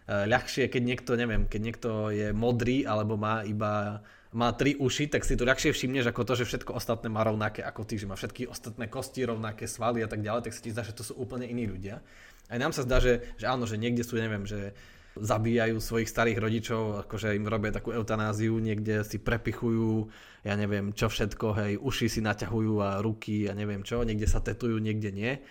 Eh, 0.09 0.25
ľahšie, 0.25 0.65
keď 0.67 0.81
niekto, 0.81 1.11
neviem, 1.13 1.45
keď 1.45 1.61
niekto 1.61 1.89
je 2.09 2.27
modrý 2.33 2.89
alebo 2.89 3.15
má 3.21 3.45
iba 3.45 4.01
má 4.31 4.47
tri 4.55 4.79
uši, 4.79 5.11
tak 5.11 5.27
si 5.27 5.35
to 5.35 5.43
ľahšie 5.43 5.75
všimneš 5.75 6.07
ako 6.07 6.23
to, 6.23 6.39
že 6.39 6.47
všetko 6.47 6.71
ostatné 6.71 7.11
má 7.11 7.19
rovnaké 7.19 7.67
ako 7.67 7.83
ty, 7.83 7.99
že 7.99 8.07
má 8.07 8.15
všetky 8.15 8.47
ostatné 8.47 8.87
kosti, 8.87 9.27
rovnaké 9.27 9.67
svaly 9.67 9.99
a 9.99 10.07
tak 10.07 10.23
ďalej, 10.23 10.47
tak 10.47 10.55
sa 10.55 10.63
ti 10.63 10.71
zdá, 10.71 10.87
že 10.87 10.95
to 10.95 11.03
sú 11.03 11.19
úplne 11.19 11.43
iní 11.51 11.67
ľudia. 11.67 11.99
Aj 12.47 12.55
nám 12.55 12.71
sa 12.71 12.87
zdá, 12.87 13.03
že, 13.03 13.27
že 13.35 13.51
áno, 13.51 13.67
že 13.67 13.75
niekde 13.75 14.07
sú, 14.07 14.15
neviem, 14.15 14.47
že 14.47 14.71
zabíjajú 15.19 15.77
svojich 15.83 16.07
starých 16.07 16.39
rodičov, 16.39 16.81
akože 17.07 17.35
im 17.35 17.47
robia 17.47 17.75
takú 17.75 17.91
eutanáziu, 17.91 18.55
niekde 18.63 19.03
si 19.03 19.19
prepichujú, 19.19 20.07
ja 20.47 20.55
neviem 20.55 20.95
čo 20.95 21.11
všetko, 21.11 21.47
hej, 21.59 21.71
uši 21.79 22.07
si 22.07 22.19
naťahujú 22.23 22.73
a 22.79 23.03
ruky 23.03 23.51
a 23.51 23.53
neviem 23.53 23.83
čo, 23.83 24.07
niekde 24.07 24.29
sa 24.29 24.39
tetujú, 24.39 24.79
niekde 24.79 25.11
nie. 25.11 25.43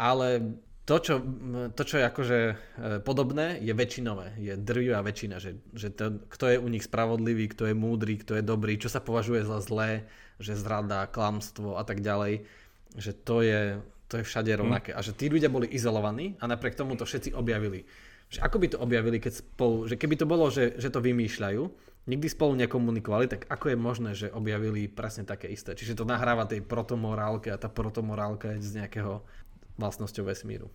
Ale 0.00 0.56
to, 0.86 1.02
čo, 1.02 1.14
to, 1.74 1.82
čo 1.82 1.98
je 1.98 2.04
akože 2.06 2.38
e, 2.46 2.54
podobné, 3.02 3.58
je 3.58 3.74
väčšinové. 3.74 4.38
Je 4.38 4.54
drvivá 4.54 5.02
väčšina, 5.02 5.42
že, 5.42 5.58
že 5.74 5.90
to, 5.90 6.22
kto 6.30 6.44
je 6.46 6.62
u 6.62 6.68
nich 6.70 6.86
spravodlivý, 6.86 7.50
kto 7.50 7.66
je 7.66 7.74
múdry, 7.74 8.22
kto 8.22 8.38
je 8.38 8.46
dobrý, 8.46 8.78
čo 8.78 8.86
sa 8.86 9.02
považuje 9.02 9.42
za 9.42 9.58
zlé, 9.58 10.06
že 10.38 10.54
zrada, 10.54 11.10
klamstvo 11.10 11.74
a 11.74 11.82
tak 11.82 12.06
ďalej, 12.06 12.46
že 12.94 13.12
to 13.18 13.42
je, 13.42 13.82
to 14.06 14.22
je 14.22 14.24
všade 14.30 14.54
hm. 14.54 14.58
rovnaké. 14.62 14.90
Hmm. 14.94 15.02
A 15.02 15.04
že 15.04 15.10
tí 15.10 15.26
ľudia 15.26 15.50
boli 15.50 15.66
izolovaní 15.74 16.38
a 16.38 16.46
napriek 16.46 16.78
tomu 16.78 16.94
to 16.94 17.02
všetci 17.02 17.34
objavili. 17.34 17.82
Že 18.26 18.40
ako 18.42 18.56
by 18.58 18.66
to 18.74 18.78
objavili, 18.82 19.18
keď 19.22 19.32
spolu, 19.38 19.86
že 19.86 19.94
keby 19.94 20.18
to 20.18 20.26
bolo, 20.26 20.50
že, 20.50 20.74
že 20.76 20.90
to 20.90 20.98
vymýšľajú, 20.98 21.62
nikdy 22.06 22.26
spolu 22.30 22.54
nekomunikovali, 22.58 23.26
tak 23.26 23.50
ako 23.50 23.74
je 23.74 23.78
možné, 23.78 24.10
že 24.14 24.34
objavili 24.34 24.86
presne 24.86 25.26
také 25.26 25.50
isté. 25.50 25.74
Čiže 25.74 25.98
to 25.98 26.04
nahráva 26.06 26.46
tej 26.46 26.62
protomorálke 26.62 27.50
a 27.50 27.58
tá 27.58 27.66
protomorálka 27.66 28.54
je 28.56 28.62
z 28.62 28.82
nejakého 28.82 29.22
vlastnosťou 29.76 30.26
vesmíru. 30.26 30.70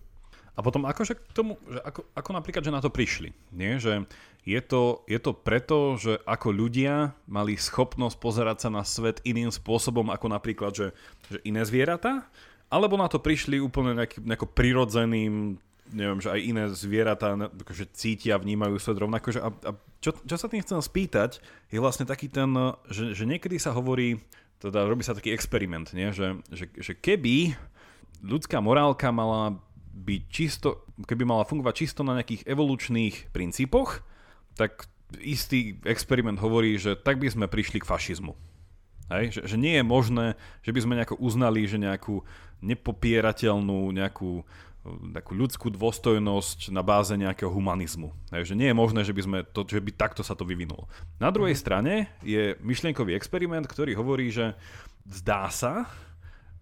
A 0.52 0.60
potom 0.60 0.84
akože 0.84 1.16
k 1.16 1.32
tomu, 1.32 1.56
že 1.64 1.80
ako, 1.80 2.04
ako 2.12 2.30
napríklad, 2.36 2.60
že 2.60 2.76
na 2.76 2.84
to 2.84 2.92
prišli. 2.92 3.32
Nie? 3.56 3.80
Že 3.80 4.04
je 4.44 4.60
to, 4.60 5.00
je 5.08 5.16
to 5.16 5.32
preto, 5.32 5.96
že 5.96 6.20
ako 6.28 6.52
ľudia 6.52 7.16
mali 7.24 7.56
schopnosť 7.56 8.16
pozerať 8.20 8.68
sa 8.68 8.68
na 8.68 8.84
svet 8.84 9.24
iným 9.24 9.48
spôsobom 9.48 10.12
ako 10.12 10.28
napríklad, 10.28 10.72
že, 10.76 10.88
že 11.32 11.40
iné 11.48 11.64
zvieratá? 11.64 12.28
Alebo 12.68 13.00
na 13.00 13.08
to 13.08 13.16
prišli 13.16 13.64
úplne 13.64 13.96
nejaký, 13.96 14.20
nejako 14.20 14.52
prirodzeným, 14.52 15.56
neviem, 15.92 16.18
že 16.18 16.32
aj 16.32 16.40
iné 16.40 16.64
zvieratá 16.72 17.36
akože 17.36 17.92
cítia, 17.92 18.40
vnímajú 18.40 18.80
svet 18.80 18.98
rovnako. 18.98 19.36
Že 19.36 19.40
a, 19.44 19.48
a 19.52 19.70
čo, 20.02 20.16
čo 20.24 20.36
sa 20.36 20.50
tým 20.50 20.64
chcem 20.64 20.80
spýtať, 20.80 21.38
je 21.70 21.78
vlastne 21.78 22.08
taký 22.08 22.26
ten, 22.32 22.50
že, 22.90 23.14
že 23.14 23.24
niekedy 23.28 23.60
sa 23.60 23.70
hovorí, 23.76 24.18
teda 24.58 24.88
robí 24.88 25.06
sa 25.06 25.14
taký 25.14 25.30
experiment, 25.30 25.92
nie? 25.94 26.10
Že, 26.10 26.42
že, 26.50 26.64
že 26.74 26.92
keby 26.98 27.54
ľudská 28.24 28.58
morálka 28.58 29.12
mala 29.14 29.60
byť 29.92 30.22
čisto, 30.32 30.88
keby 31.04 31.28
mala 31.28 31.44
fungovať 31.44 31.74
čisto 31.76 32.00
na 32.02 32.16
nejakých 32.18 32.48
evolučných 32.48 33.30
princípoch, 33.30 34.00
tak 34.56 34.88
istý 35.20 35.76
experiment 35.84 36.40
hovorí, 36.40 36.80
že 36.80 36.96
tak 36.96 37.20
by 37.20 37.28
sme 37.28 37.46
prišli 37.50 37.84
k 37.84 37.88
fašizmu. 37.88 38.32
Hej? 39.12 39.36
Že, 39.36 39.40
že 39.44 39.56
nie 39.60 39.74
je 39.76 39.84
možné, 39.84 40.26
že 40.64 40.72
by 40.72 40.80
sme 40.80 40.96
nejako 40.96 41.20
uznali, 41.20 41.68
že 41.68 41.76
nejakú 41.76 42.24
nepopierateľnú, 42.62 43.92
nejakú 43.92 44.46
takú 45.14 45.38
ľudskú 45.38 45.70
dôstojnosť 45.70 46.74
na 46.74 46.82
báze 46.82 47.14
nejakého 47.14 47.48
humanizmu. 47.48 48.10
Hej, 48.34 48.52
že 48.52 48.58
nie 48.58 48.66
je 48.66 48.76
možné, 48.76 49.06
že 49.06 49.14
by, 49.14 49.22
sme 49.22 49.38
to, 49.46 49.62
že 49.62 49.78
by 49.78 49.94
takto 49.94 50.26
sa 50.26 50.34
to 50.34 50.42
vyvinulo. 50.42 50.90
Na 51.22 51.30
druhej 51.30 51.54
mhm. 51.54 51.60
strane 51.62 51.94
je 52.26 52.58
myšlienkový 52.58 53.14
experiment, 53.14 53.66
ktorý 53.66 53.94
hovorí, 53.94 54.34
že 54.34 54.58
zdá 55.06 55.46
sa, 55.54 55.86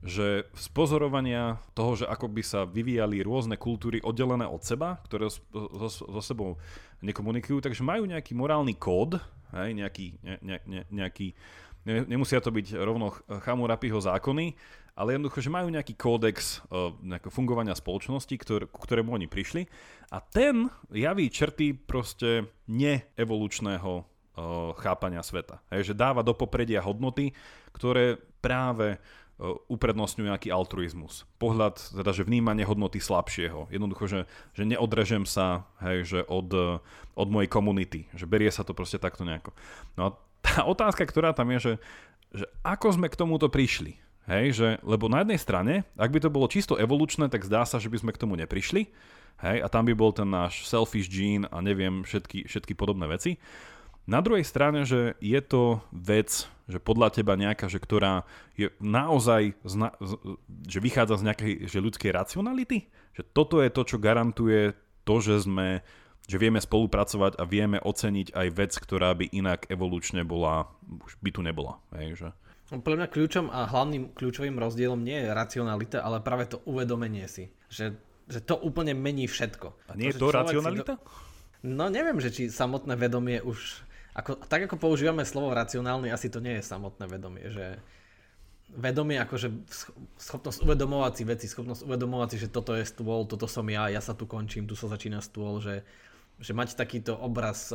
že 0.01 0.49
z 0.57 0.67
pozorovania 0.73 1.61
toho, 1.77 1.93
že 1.93 2.09
ako 2.09 2.33
by 2.33 2.43
sa 2.45 2.65
vyvíjali 2.65 3.21
rôzne 3.21 3.61
kultúry 3.61 4.01
oddelené 4.01 4.49
od 4.49 4.65
seba, 4.65 4.97
ktoré 5.05 5.29
so 5.29 6.21
sebou 6.25 6.57
nekomunikujú, 7.05 7.61
takže 7.61 7.85
majú 7.85 8.09
nejaký 8.09 8.33
morálny 8.33 8.81
kód, 8.81 9.21
hej, 9.53 9.77
nejaký, 9.77 10.17
ne, 10.25 10.37
ne, 10.41 10.57
ne, 10.65 10.81
nejaký 10.89 11.37
ne, 11.85 12.09
nemusia 12.09 12.41
to 12.41 12.49
byť 12.49 12.81
rovno 12.81 13.13
Chamurapiho 13.45 14.01
zákony, 14.01 14.57
ale 15.01 15.17
jednoducho, 15.17 15.41
že 15.41 15.49
majú 15.49 15.73
nejaký 15.73 15.97
kódex 15.97 16.61
uh, 16.69 16.93
fungovania 17.33 17.73
spoločnosti, 17.73 18.37
ktor, 18.37 18.69
ku 18.69 18.85
ktorému 18.85 19.17
oni 19.17 19.25
prišli 19.25 19.65
a 20.13 20.21
ten 20.21 20.69
javí 20.93 21.33
črty 21.33 21.73
proste 21.73 22.53
neevolučného 22.69 23.93
uh, 23.97 24.05
chápania 24.77 25.25
sveta. 25.25 25.65
Hej, 25.73 25.93
že 25.93 25.95
dáva 25.97 26.21
do 26.21 26.37
popredia 26.37 26.85
hodnoty, 26.85 27.33
ktoré 27.73 28.21
práve 28.45 29.01
E, 29.41 29.57
uprednostňujú 29.73 30.29
nejaký 30.29 30.53
altruizmus. 30.53 31.25
Pohľad, 31.41 31.81
teda, 31.97 32.13
že 32.13 32.29
vnímanie 32.29 32.69
hodnoty 32.69 33.01
slabšieho. 33.01 33.73
Jednoducho, 33.73 34.05
že, 34.05 34.21
že 34.53 34.69
neodrežem 34.69 35.25
sa 35.25 35.65
hej, 35.81 36.05
že 36.05 36.21
od, 36.29 36.53
od 37.17 37.29
mojej 37.33 37.49
komunity. 37.49 38.05
Že 38.13 38.29
berie 38.29 38.53
sa 38.53 38.69
to 38.69 38.77
proste 38.77 39.01
takto 39.01 39.25
nejako. 39.25 39.57
No 39.97 40.01
a 40.05 40.09
tá 40.45 40.69
otázka, 40.77 41.09
ktorá 41.09 41.33
tam 41.33 41.49
je, 41.57 41.59
že, 41.59 41.73
že 42.45 42.47
ako 42.61 43.01
sme 43.01 43.09
k 43.09 43.17
tomuto 43.17 43.49
prišli. 43.49 43.97
Hej, 44.31 44.47
že, 44.55 44.69
lebo 44.87 45.11
na 45.11 45.27
jednej 45.27 45.43
strane, 45.43 45.75
ak 45.99 46.15
by 46.15 46.23
to 46.23 46.31
bolo 46.31 46.47
čisto 46.47 46.79
evolučné, 46.79 47.27
tak 47.27 47.43
zdá 47.43 47.67
sa, 47.67 47.83
že 47.83 47.91
by 47.91 47.99
sme 47.99 48.15
k 48.15 48.21
tomu 48.23 48.39
neprišli. 48.39 48.87
Hej, 49.43 49.59
a 49.59 49.67
tam 49.67 49.91
by 49.91 49.95
bol 49.99 50.15
ten 50.15 50.31
náš 50.31 50.71
selfish 50.71 51.11
gene 51.11 51.51
a 51.51 51.59
neviem 51.59 52.07
všetky, 52.07 52.47
všetky 52.47 52.79
podobné 52.79 53.11
veci. 53.11 53.43
Na 54.07 54.23
druhej 54.23 54.47
strane, 54.47 54.87
že 54.87 55.19
je 55.19 55.41
to 55.43 55.83
vec, 55.91 56.47
že 56.71 56.79
podľa 56.79 57.11
teba 57.11 57.35
nejaká, 57.35 57.67
že 57.67 57.83
ktorá 57.83 58.23
je 58.55 58.71
naozaj, 58.79 59.59
zna, 59.67 59.99
že 60.63 60.79
vychádza 60.79 61.19
z 61.19 61.27
nejakej 61.27 61.53
že 61.67 61.79
ľudskej 61.83 62.11
racionality? 62.15 62.87
Že 63.19 63.23
toto 63.35 63.59
je 63.59 63.71
to, 63.75 63.83
čo 63.83 63.99
garantuje 63.99 64.79
to, 65.03 65.15
že 65.19 65.43
sme 65.43 65.83
že 66.31 66.39
vieme 66.39 66.63
spolupracovať 66.63 67.43
a 67.43 67.45
vieme 67.49 67.83
oceniť 67.83 68.39
aj 68.39 68.49
vec, 68.55 68.73
ktorá 68.79 69.19
by 69.19 69.35
inak 69.35 69.67
evolučne 69.67 70.23
bola, 70.23 70.71
už 70.87 71.19
by 71.19 71.31
tu 71.35 71.43
nebola. 71.43 71.83
Hej, 71.91 72.23
že... 72.23 72.29
Pre 72.71 72.95
mňa 72.95 73.11
kľúčom 73.11 73.51
a 73.51 73.67
hlavným 73.67 74.15
kľúčovým 74.15 74.55
rozdielom 74.55 75.03
nie 75.03 75.27
je 75.27 75.35
racionalita, 75.35 76.07
ale 76.07 76.23
práve 76.23 76.47
to 76.47 76.63
uvedomenie 76.71 77.27
si. 77.27 77.51
Že, 77.67 77.99
že 78.31 78.41
to 78.47 78.55
úplne 78.55 78.95
mení 78.95 79.27
všetko. 79.27 79.75
A 79.91 79.99
nie 79.99 80.15
to, 80.15 80.15
je 80.15 80.21
to 80.23 80.29
racionalita? 80.31 80.95
Do... 80.95 81.03
No 81.67 81.91
neviem, 81.91 82.23
že 82.23 82.31
či 82.31 82.43
samotné 82.47 82.95
vedomie 82.95 83.43
už 83.43 83.83
ako, 84.15 84.43
tak 84.47 84.67
ako 84.67 84.77
používame 84.79 85.23
slovo 85.23 85.55
racionálny, 85.55 86.11
asi 86.11 86.27
to 86.31 86.43
nie 86.43 86.59
je 86.59 86.67
samotné 86.67 87.07
vedomie, 87.07 87.47
že 87.47 87.79
vedomie 88.71 89.19
akože 89.19 89.51
schopnosť 90.19 90.63
uvedomovať 90.63 91.13
si 91.15 91.23
veci, 91.27 91.47
schopnosť 91.47 91.87
uvedomovať 91.87 92.29
si, 92.35 92.37
že 92.47 92.49
toto 92.51 92.75
je 92.75 92.87
stôl, 92.87 93.27
toto 93.27 93.47
som 93.51 93.67
ja, 93.67 93.91
ja 93.91 94.03
sa 94.03 94.15
tu 94.15 94.27
končím, 94.27 94.67
tu 94.67 94.75
sa 94.79 94.87
začína 94.91 95.23
stôl, 95.23 95.59
že, 95.63 95.83
že 96.41 96.57
mať 96.57 96.73
takýto 96.73 97.13
obraz, 97.13 97.69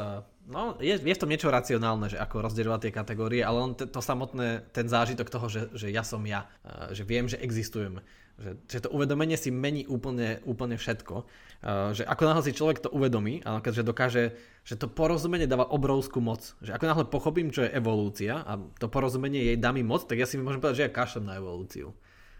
no 0.50 0.74
je, 0.82 0.98
je 0.98 1.16
v 1.16 1.22
tom 1.22 1.30
niečo 1.30 1.54
racionálne, 1.54 2.10
že 2.10 2.18
ako 2.18 2.50
rozdielovať 2.50 2.90
tie 2.90 2.98
kategórie, 2.98 3.42
ale 3.46 3.58
on 3.62 3.72
to, 3.78 3.86
to 3.86 4.02
samotné, 4.02 4.66
ten 4.74 4.90
zážitok 4.90 5.30
toho, 5.30 5.46
že, 5.46 5.62
že 5.78 5.94
ja 5.94 6.02
som 6.02 6.26
ja, 6.26 6.50
že 6.90 7.06
viem, 7.06 7.30
že 7.30 7.38
existujem, 7.38 8.02
že, 8.36 8.58
že 8.68 8.80
to 8.84 8.92
uvedomenie 8.92 9.38
si 9.40 9.54
mení 9.54 9.88
úplne, 9.88 10.44
úplne 10.44 10.76
všetko. 10.76 11.24
Uh, 11.64 11.96
že 11.96 12.04
ako 12.04 12.24
náhle 12.28 12.44
si 12.44 12.58
človek 12.58 12.84
to 12.84 12.90
uvedomí, 12.92 13.40
a 13.48 13.64
že 13.64 13.82
dokáže, 13.82 14.36
že 14.68 14.76
to 14.76 14.92
porozumenie 14.92 15.48
dáva 15.48 15.66
obrovskú 15.72 16.20
moc. 16.20 16.54
Že 16.60 16.76
ako 16.76 16.86
náhle 16.86 17.06
pochopím, 17.08 17.50
čo 17.50 17.64
je 17.64 17.74
evolúcia 17.74 18.44
a 18.44 18.60
to 18.82 18.92
porozumenie 18.92 19.54
jej 19.54 19.58
dá 19.58 19.72
mi 19.72 19.82
moc, 19.82 20.04
tak 20.04 20.20
ja 20.20 20.28
si 20.28 20.36
môžem 20.36 20.60
povedať, 20.60 20.78
že 20.84 20.86
ja 20.90 20.92
kašlem 20.92 21.26
na 21.26 21.40
evolúciu. 21.40 21.96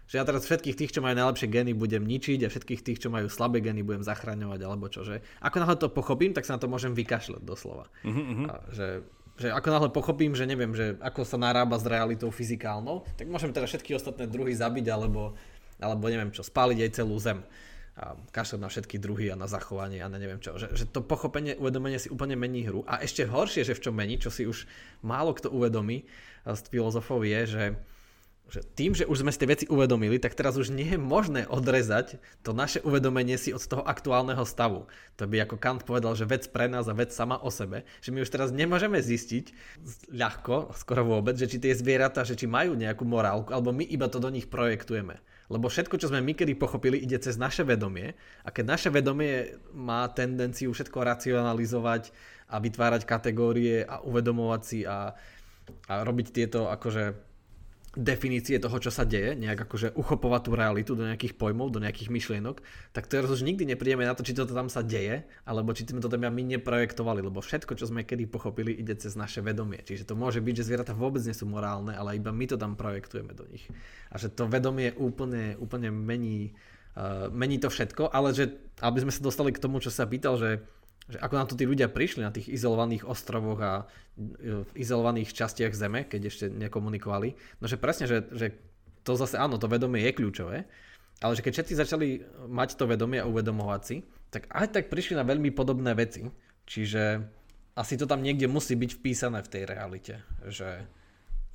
Že 0.06 0.14
ja 0.18 0.24
teraz 0.24 0.42
všetkých 0.46 0.76
tých, 0.78 0.92
čo 0.94 1.02
majú 1.02 1.18
najlepšie 1.18 1.50
gény, 1.50 1.74
budem 1.74 2.06
ničiť 2.06 2.46
a 2.46 2.48
všetkých 2.48 2.80
tých, 2.86 2.98
čo 3.02 3.08
majú 3.10 3.26
slabé 3.26 3.58
gény, 3.58 3.82
budem 3.82 4.06
zachraňovať 4.06 4.60
alebo 4.62 4.86
čo. 4.86 5.02
Že 5.02 5.22
ako 5.42 5.56
náhle 5.58 5.76
to 5.82 5.88
pochopím, 5.90 6.30
tak 6.30 6.46
sa 6.46 6.54
na 6.54 6.62
to 6.62 6.70
môžem 6.70 6.94
vykašľať 6.94 7.42
doslova. 7.42 7.90
Uh-huh. 8.06 8.46
A 8.46 8.62
že 8.70 9.02
že 9.36 9.52
ako 9.52 9.68
náhle 9.68 9.88
pochopím, 9.92 10.32
že 10.32 10.48
neviem, 10.48 10.72
že 10.72 10.96
ako 10.96 11.28
sa 11.28 11.36
narába 11.36 11.76
s 11.76 11.84
realitou 11.84 12.32
fyzikálnou, 12.32 13.04
tak 13.20 13.28
môžem 13.28 13.52
teda 13.52 13.68
všetky 13.68 13.92
ostatné 13.92 14.24
druhy 14.24 14.56
zabiť 14.56 14.88
alebo 14.88 15.36
alebo 15.76 16.08
neviem 16.08 16.32
čo, 16.32 16.40
spáliť 16.40 16.88
aj 16.88 16.90
celú 16.96 17.20
zem. 17.20 17.44
a 17.96 18.12
kašľať 18.12 18.60
na 18.60 18.68
všetky 18.68 18.96
druhy 19.00 19.32
a 19.32 19.40
na 19.40 19.48
zachovanie 19.48 20.04
a 20.04 20.08
na 20.12 20.20
neviem 20.20 20.36
čo. 20.36 20.60
Že, 20.60 20.76
že 20.76 20.84
to 20.84 21.00
pochopenie, 21.00 21.56
uvedomenie 21.56 21.96
si 21.96 22.12
úplne 22.12 22.36
mení 22.36 22.68
hru. 22.68 22.84
A 22.84 23.00
ešte 23.00 23.24
horšie, 23.24 23.64
že 23.64 23.72
v 23.72 23.82
čom 23.88 23.96
mení, 23.96 24.20
čo 24.20 24.28
si 24.28 24.44
už 24.44 24.68
málo 25.00 25.32
kto 25.32 25.48
uvedomí 25.48 26.04
z 26.44 26.60
filozofov 26.68 27.24
je, 27.24 27.40
že 27.48 27.64
že 28.46 28.62
tým, 28.62 28.94
že 28.94 29.10
už 29.10 29.26
sme 29.26 29.34
si 29.34 29.42
tie 29.42 29.50
veci 29.50 29.66
uvedomili, 29.66 30.22
tak 30.22 30.38
teraz 30.38 30.54
už 30.54 30.70
nie 30.70 30.86
je 30.86 31.00
možné 31.00 31.50
odrezať 31.50 32.22
to 32.46 32.54
naše 32.54 32.78
uvedomenie 32.86 33.34
si 33.34 33.50
od 33.50 33.58
toho 33.58 33.82
aktuálneho 33.82 34.46
stavu. 34.46 34.86
To 35.18 35.26
by 35.26 35.42
ako 35.42 35.58
Kant 35.58 35.82
povedal, 35.82 36.14
že 36.14 36.30
vec 36.30 36.46
pre 36.46 36.70
nás 36.70 36.86
a 36.86 36.94
vec 36.94 37.10
sama 37.10 37.42
o 37.42 37.50
sebe, 37.50 37.82
že 37.98 38.14
my 38.14 38.22
už 38.22 38.30
teraz 38.30 38.54
nemôžeme 38.54 39.02
zistiť 39.02 39.50
ľahko, 40.14 40.78
skoro 40.78 41.18
vôbec, 41.18 41.34
že 41.34 41.50
či 41.50 41.58
tie 41.58 41.74
zvieratá, 41.74 42.22
že 42.22 42.38
či 42.38 42.46
majú 42.46 42.78
nejakú 42.78 43.02
morálku, 43.02 43.50
alebo 43.50 43.74
my 43.74 43.82
iba 43.82 44.06
to 44.06 44.22
do 44.22 44.30
nich 44.30 44.46
projektujeme. 44.46 45.18
Lebo 45.46 45.70
všetko, 45.70 45.98
čo 45.98 46.10
sme 46.10 46.22
my 46.22 46.34
kedy 46.34 46.58
pochopili, 46.58 46.98
ide 46.98 47.22
cez 47.22 47.38
naše 47.38 47.62
vedomie 47.62 48.18
a 48.42 48.50
keď 48.50 48.64
naše 48.66 48.88
vedomie 48.90 49.58
má 49.74 50.06
tendenciu 50.10 50.74
všetko 50.74 51.06
racionalizovať 51.06 52.10
a 52.50 52.58
vytvárať 52.58 53.02
kategórie 53.06 53.86
a 53.86 54.02
uvedomovať 54.02 54.62
si 54.62 54.82
a, 54.82 55.14
a 55.86 55.92
robiť 56.02 56.26
tieto 56.34 56.66
akože 56.70 57.25
definície 57.96 58.60
toho, 58.60 58.76
čo 58.76 58.92
sa 58.92 59.08
deje, 59.08 59.32
nejak 59.32 59.64
akože 59.64 59.96
uchopovať 59.96 60.40
tú 60.44 60.50
realitu 60.52 60.92
do 60.92 61.08
nejakých 61.08 61.32
pojmov, 61.40 61.72
do 61.72 61.80
nejakých 61.80 62.12
myšlienok, 62.12 62.60
tak 62.92 63.08
teraz 63.08 63.32
už 63.32 63.40
nikdy 63.40 63.64
neprídeme 63.72 64.04
na 64.04 64.12
to, 64.12 64.20
či 64.20 64.36
to 64.36 64.44
tam 64.44 64.68
sa 64.68 64.84
deje, 64.84 65.24
alebo 65.48 65.72
či 65.72 65.88
sme 65.88 66.04
to 66.04 66.12
tam 66.12 66.20
my 66.20 66.42
neprojektovali, 66.44 67.24
lebo 67.24 67.40
všetko, 67.40 67.72
čo 67.72 67.88
sme 67.88 68.04
kedy 68.04 68.28
pochopili, 68.28 68.76
ide 68.76 68.92
cez 69.00 69.16
naše 69.16 69.40
vedomie. 69.40 69.80
Čiže 69.80 70.12
to 70.12 70.14
môže 70.14 70.44
byť, 70.44 70.54
že 70.60 70.66
zvieratá 70.68 70.92
vôbec 70.92 71.24
nie 71.24 71.32
sú 71.32 71.48
morálne, 71.48 71.96
ale 71.96 72.20
iba 72.20 72.28
my 72.30 72.44
to 72.44 72.60
tam 72.60 72.76
projektujeme 72.76 73.32
do 73.32 73.48
nich. 73.48 73.64
A 74.12 74.20
že 74.20 74.28
to 74.28 74.44
vedomie 74.44 74.92
úplne, 75.00 75.56
úplne 75.56 75.88
mení, 75.88 76.52
uh, 77.00 77.32
mení 77.32 77.56
to 77.56 77.72
všetko, 77.72 78.12
ale 78.12 78.36
že 78.36 78.60
aby 78.84 79.08
sme 79.08 79.12
sa 79.12 79.24
dostali 79.24 79.56
k 79.56 79.62
tomu, 79.64 79.80
čo 79.80 79.88
sa 79.88 80.04
pýtal, 80.04 80.36
že 80.36 80.60
že 81.06 81.22
ako 81.22 81.34
na 81.38 81.46
to 81.46 81.54
tí 81.54 81.64
ľudia 81.66 81.86
prišli 81.86 82.26
na 82.26 82.34
tých 82.34 82.50
izolovaných 82.50 83.06
ostrovoch 83.06 83.60
a 83.62 83.72
e, 84.18 84.64
v 84.66 84.70
izolovaných 84.74 85.30
častiach 85.30 85.70
Zeme, 85.70 86.02
keď 86.02 86.20
ešte 86.26 86.44
nekomunikovali. 86.50 87.38
No 87.62 87.70
že 87.70 87.78
presne, 87.78 88.10
že, 88.10 88.26
že 88.34 88.58
to 89.06 89.14
zase 89.14 89.38
áno, 89.38 89.54
to 89.58 89.70
vedomie 89.70 90.02
je 90.02 90.16
kľúčové, 90.18 90.66
ale 91.22 91.32
že 91.38 91.44
keď 91.46 91.52
všetci 91.62 91.74
začali 91.78 92.08
mať 92.50 92.74
to 92.74 92.90
vedomie 92.90 93.22
a 93.22 93.30
uvedomovať 93.30 93.82
si, 93.86 93.96
tak 94.34 94.50
aj 94.50 94.66
tak 94.74 94.84
prišli 94.90 95.14
na 95.14 95.22
veľmi 95.22 95.54
podobné 95.54 95.94
veci. 95.94 96.26
Čiže 96.66 97.22
asi 97.78 97.94
to 97.94 98.10
tam 98.10 98.26
niekde 98.26 98.50
musí 98.50 98.74
byť 98.74 98.90
vpísané 98.98 99.46
v 99.46 99.52
tej 99.52 99.62
realite, 99.70 100.14
že 100.50 100.90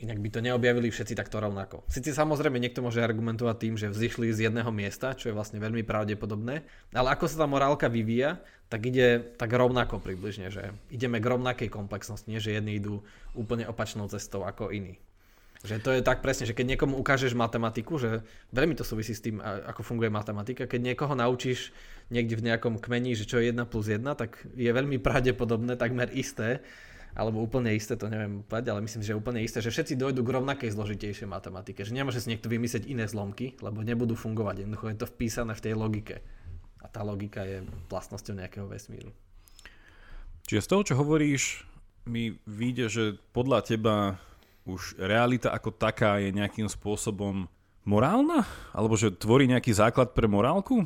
Inak 0.02 0.18
by 0.18 0.30
to 0.34 0.40
neobjavili 0.42 0.90
všetci 0.90 1.14
takto 1.14 1.38
rovnako. 1.38 1.86
Sice 1.86 2.10
samozrejme 2.10 2.58
niekto 2.58 2.82
môže 2.82 3.06
argumentovať 3.06 3.56
tým, 3.62 3.74
že 3.78 3.94
vzýšli 3.94 4.34
z 4.34 4.50
jedného 4.50 4.74
miesta, 4.74 5.14
čo 5.14 5.30
je 5.30 5.38
vlastne 5.38 5.62
veľmi 5.62 5.86
pravdepodobné, 5.86 6.66
ale 6.98 7.08
ako 7.14 7.30
sa 7.30 7.46
tá 7.46 7.48
morálka 7.48 7.86
vyvíja, 7.86 8.42
tak 8.74 8.90
ide 8.90 9.22
tak 9.38 9.54
rovnako 9.54 10.02
približne, 10.02 10.50
že 10.50 10.74
ideme 10.90 11.22
k 11.22 11.30
rovnakej 11.30 11.70
komplexnosti, 11.70 12.26
nie 12.26 12.42
že 12.42 12.58
jedni 12.58 12.82
idú 12.82 13.06
úplne 13.38 13.70
opačnou 13.70 14.10
cestou 14.10 14.42
ako 14.42 14.74
iní. 14.74 14.98
Že 15.62 15.76
to 15.86 15.90
je 15.94 16.02
tak 16.02 16.26
presne, 16.26 16.50
že 16.50 16.58
keď 16.58 16.74
niekomu 16.74 16.98
ukážeš 16.98 17.38
matematiku, 17.38 18.02
že 18.02 18.26
veľmi 18.50 18.74
to 18.74 18.82
súvisí 18.82 19.14
s 19.14 19.22
tým, 19.22 19.38
ako 19.38 19.86
funguje 19.86 20.10
matematika, 20.10 20.66
keď 20.66 20.82
niekoho 20.82 21.14
naučíš 21.14 21.70
niekde 22.10 22.34
v 22.42 22.50
nejakom 22.50 22.82
kmeni, 22.82 23.14
že 23.14 23.30
čo 23.30 23.38
je 23.38 23.54
1 23.54 23.70
plus 23.70 23.86
1, 23.86 24.02
tak 24.18 24.42
je 24.58 24.72
veľmi 24.74 24.98
pravdepodobné, 24.98 25.78
takmer 25.78 26.10
isté, 26.18 26.66
alebo 27.12 27.44
úplne 27.44 27.76
isté, 27.76 28.00
to 28.00 28.08
neviem 28.08 28.44
povedať, 28.48 28.72
ale 28.72 28.84
myslím, 28.88 29.04
že 29.04 29.18
úplne 29.18 29.44
isté, 29.44 29.60
že 29.60 29.74
všetci 29.74 30.00
dojdú 30.00 30.24
k 30.24 30.34
rovnakej 30.40 30.72
zložitejšej 30.72 31.28
matematike, 31.28 31.84
že 31.84 31.92
nemôže 31.92 32.24
si 32.24 32.32
niekto 32.32 32.48
vymyslieť 32.48 32.88
iné 32.88 33.04
zlomky, 33.08 33.60
lebo 33.60 33.84
nebudú 33.84 34.16
fungovať, 34.16 34.64
jednoducho 34.64 34.92
je 34.92 35.00
to 35.00 35.12
vpísané 35.12 35.52
v 35.56 35.64
tej 35.64 35.74
logike. 35.76 36.16
A 36.82 36.88
tá 36.88 37.04
logika 37.04 37.46
je 37.46 37.68
vlastnosťou 37.92 38.40
nejakého 38.42 38.66
vesmíru. 38.66 39.12
Čiže 40.48 40.66
z 40.66 40.70
toho, 40.72 40.82
čo 40.88 41.00
hovoríš, 41.00 41.64
mi 42.10 42.42
vyjde, 42.50 42.86
že 42.90 43.04
podľa 43.36 43.60
teba 43.62 43.96
už 44.66 44.98
realita 44.98 45.54
ako 45.54 45.74
taká 45.74 46.22
je 46.22 46.34
nejakým 46.34 46.70
spôsobom 46.70 47.50
morálna? 47.86 48.46
Alebo 48.74 48.98
že 48.98 49.14
tvorí 49.14 49.50
nejaký 49.50 49.74
základ 49.74 50.14
pre 50.14 50.26
morálku? 50.30 50.86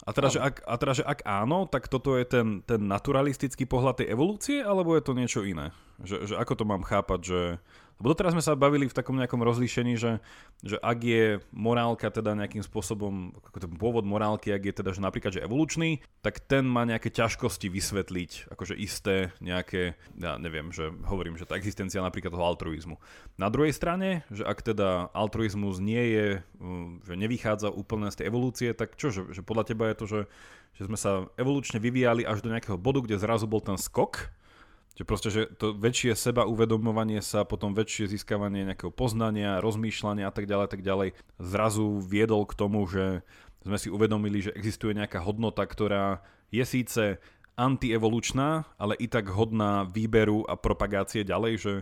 A 0.00 0.10
teda, 0.16 0.28
že 0.32 0.40
ak, 0.40 0.64
a 0.64 0.74
teda, 0.80 0.92
že 0.96 1.04
ak 1.04 1.20
áno, 1.28 1.68
tak 1.68 1.84
toto 1.92 2.16
je 2.16 2.24
ten, 2.24 2.64
ten 2.64 2.80
naturalistický 2.80 3.68
pohľad 3.68 4.00
tej 4.00 4.16
evolúcie, 4.16 4.64
alebo 4.64 4.96
je 4.96 5.04
to 5.04 5.12
niečo 5.12 5.40
iné? 5.44 5.76
Že, 6.00 6.16
že 6.32 6.34
ako 6.40 6.52
to 6.56 6.64
mám 6.64 6.82
chápať, 6.84 7.20
že... 7.20 7.40
Lebo 8.00 8.16
doteraz 8.16 8.32
sme 8.32 8.40
sa 8.40 8.56
bavili 8.56 8.88
v 8.88 8.96
takom 8.96 9.20
nejakom 9.20 9.44
rozlíšení, 9.44 10.00
že, 10.00 10.24
že 10.64 10.80
ak 10.80 10.98
je 11.04 11.24
morálka 11.52 12.08
teda 12.08 12.32
nejakým 12.32 12.64
spôsobom, 12.64 13.36
ako 13.36 13.58
ten 13.60 13.68
pôvod 13.76 14.08
morálky, 14.08 14.56
ak 14.56 14.62
je 14.64 14.74
teda 14.80 14.96
že 14.96 15.04
napríklad 15.04 15.36
že 15.36 15.44
evolučný, 15.44 16.00
tak 16.24 16.40
ten 16.40 16.64
má 16.64 16.88
nejaké 16.88 17.12
ťažkosti 17.12 17.68
vysvetliť, 17.68 18.48
akože 18.48 18.72
isté 18.80 19.36
nejaké, 19.44 20.00
ja 20.16 20.40
neviem, 20.40 20.72
že 20.72 20.88
hovorím, 21.04 21.36
že 21.36 21.44
tá 21.44 21.60
existencia 21.60 22.00
napríklad 22.00 22.32
toho 22.32 22.48
altruizmu. 22.48 22.96
Na 23.36 23.52
druhej 23.52 23.76
strane, 23.76 24.24
že 24.32 24.48
ak 24.48 24.64
teda 24.64 25.12
altruizmus 25.12 25.76
nie 25.76 26.00
je, 26.00 26.26
mm, 26.56 27.04
že 27.04 27.14
nevychádza 27.20 27.68
úplne 27.68 28.08
z 28.08 28.24
tej 28.24 28.28
evolúcie, 28.32 28.68
tak 28.72 28.96
čo, 28.96 29.12
že, 29.12 29.28
že 29.28 29.44
podľa 29.44 29.76
teba 29.76 29.92
je 29.92 29.96
to, 30.00 30.06
že, 30.08 30.20
že 30.80 30.82
sme 30.88 30.96
sa 30.96 31.28
evolučne 31.36 31.76
vyvíjali 31.76 32.24
až 32.24 32.40
do 32.40 32.48
nejakého 32.48 32.80
bodu, 32.80 33.04
kde 33.04 33.20
zrazu 33.20 33.44
bol 33.44 33.60
ten 33.60 33.76
skok, 33.76 34.32
že 34.98 35.04
proste, 35.06 35.28
že 35.32 35.42
to 35.56 35.72
väčšie 35.72 36.12
seba 36.18 36.44
uvedomovanie 36.44 37.22
sa, 37.24 37.46
potom 37.46 37.72
väčšie 37.72 38.10
získavanie 38.10 38.66
nejakého 38.68 38.92
poznania, 38.92 39.62
rozmýšľania 39.62 40.28
a 40.28 40.34
tak 40.34 40.50
ďalej, 40.50 40.66
tak 40.68 40.82
ďalej, 40.82 41.08
zrazu 41.40 42.02
viedol 42.04 42.44
k 42.44 42.56
tomu, 42.58 42.84
že 42.84 43.24
sme 43.64 43.76
si 43.76 43.88
uvedomili, 43.92 44.40
že 44.40 44.56
existuje 44.56 44.96
nejaká 44.96 45.20
hodnota, 45.20 45.64
ktorá 45.64 46.24
je 46.50 46.64
síce 46.64 47.20
antievolučná, 47.60 48.64
ale 48.80 48.96
i 48.96 49.04
tak 49.04 49.28
hodná 49.28 49.84
výberu 49.84 50.48
a 50.48 50.56
propagácie 50.56 51.28
ďalej, 51.28 51.52
že, 51.60 51.74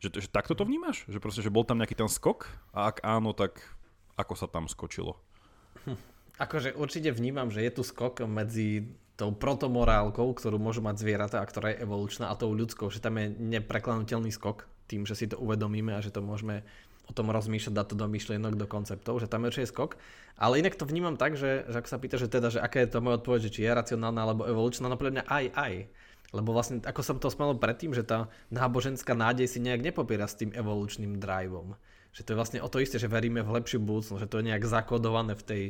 že, 0.00 0.08
že 0.24 0.28
takto 0.32 0.56
to 0.56 0.64
vnímaš? 0.64 1.04
Že 1.12 1.20
proste, 1.20 1.44
že 1.44 1.52
bol 1.52 1.68
tam 1.68 1.76
nejaký 1.76 1.92
ten 1.92 2.08
skok? 2.08 2.48
A 2.72 2.88
ak 2.88 3.04
áno, 3.04 3.36
tak 3.36 3.60
ako 4.16 4.32
sa 4.32 4.48
tam 4.48 4.64
skočilo? 4.64 5.20
Hm. 5.84 6.00
Akože 6.36 6.76
určite 6.76 7.12
vnímam, 7.12 7.48
že 7.48 7.64
je 7.64 7.72
tu 7.72 7.82
skok 7.84 8.24
medzi 8.28 8.96
tou 9.16 9.32
protomorálkou, 9.32 10.36
ktorú 10.36 10.60
môžu 10.60 10.84
mať 10.84 11.00
zvieratá 11.00 11.40
a 11.40 11.48
ktorá 11.48 11.72
je 11.72 11.82
evolučná 11.82 12.28
a 12.28 12.38
tou 12.38 12.52
ľudskou, 12.52 12.92
že 12.92 13.00
tam 13.00 13.16
je 13.16 13.32
nepreklanutelný 13.32 14.28
skok 14.28 14.68
tým, 14.86 15.08
že 15.08 15.16
si 15.16 15.26
to 15.26 15.40
uvedomíme 15.40 15.96
a 15.96 16.04
že 16.04 16.12
to 16.12 16.20
môžeme 16.20 16.62
o 17.06 17.12
tom 17.14 17.30
rozmýšľať, 17.30 17.74
dať 17.74 17.86
to 17.94 17.96
do 17.96 18.06
myšlienok, 18.10 18.58
do 18.58 18.66
konceptov, 18.66 19.22
že 19.22 19.30
tam 19.30 19.46
je 19.46 19.50
určite 19.54 19.70
skok. 19.70 19.94
Ale 20.36 20.58
inak 20.58 20.74
to 20.74 20.84
vnímam 20.84 21.14
tak, 21.14 21.38
že, 21.38 21.64
že 21.70 21.76
ak 21.78 21.86
sa 21.86 22.02
pýta, 22.02 22.18
že 22.18 22.26
teda, 22.26 22.50
že 22.50 22.58
aká 22.58 22.82
je 22.82 22.90
to 22.90 22.98
moja 22.98 23.22
odpoveď, 23.22 23.40
že 23.46 23.54
či 23.54 23.60
je 23.62 23.70
racionálna 23.72 24.20
alebo 24.26 24.42
evolučná, 24.44 24.90
no 24.90 24.98
podľa 24.98 25.22
mňa 25.22 25.24
aj, 25.30 25.44
aj. 25.54 25.74
Lebo 26.34 26.50
vlastne, 26.50 26.82
ako 26.82 27.00
som 27.06 27.16
to 27.22 27.30
spomenul 27.30 27.62
predtým, 27.62 27.94
že 27.94 28.02
tá 28.02 28.26
náboženská 28.50 29.14
nádej 29.14 29.46
si 29.46 29.62
nejak 29.62 29.86
nepopiera 29.86 30.26
s 30.26 30.34
tým 30.34 30.50
evolučným 30.50 31.22
driveom. 31.22 31.78
Že 32.10 32.22
to 32.26 32.30
je 32.34 32.38
vlastne 32.38 32.58
o 32.58 32.68
to 32.68 32.82
isté, 32.82 32.98
že 32.98 33.06
veríme 33.06 33.46
v 33.46 33.54
lepšiu 33.54 33.78
budúcnosť, 33.78 34.26
že 34.26 34.30
to 34.30 34.38
je 34.42 34.48
nejak 34.50 34.66
zakodované 34.66 35.38
v 35.38 35.46
tej, 35.46 35.62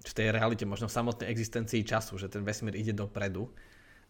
v 0.00 0.12
tej 0.16 0.32
realite, 0.32 0.64
možno 0.64 0.88
v 0.88 0.96
samotnej 0.96 1.28
existencii 1.28 1.84
času, 1.84 2.16
že 2.16 2.32
ten 2.32 2.40
vesmír 2.40 2.72
ide 2.72 2.96
dopredu 2.96 3.52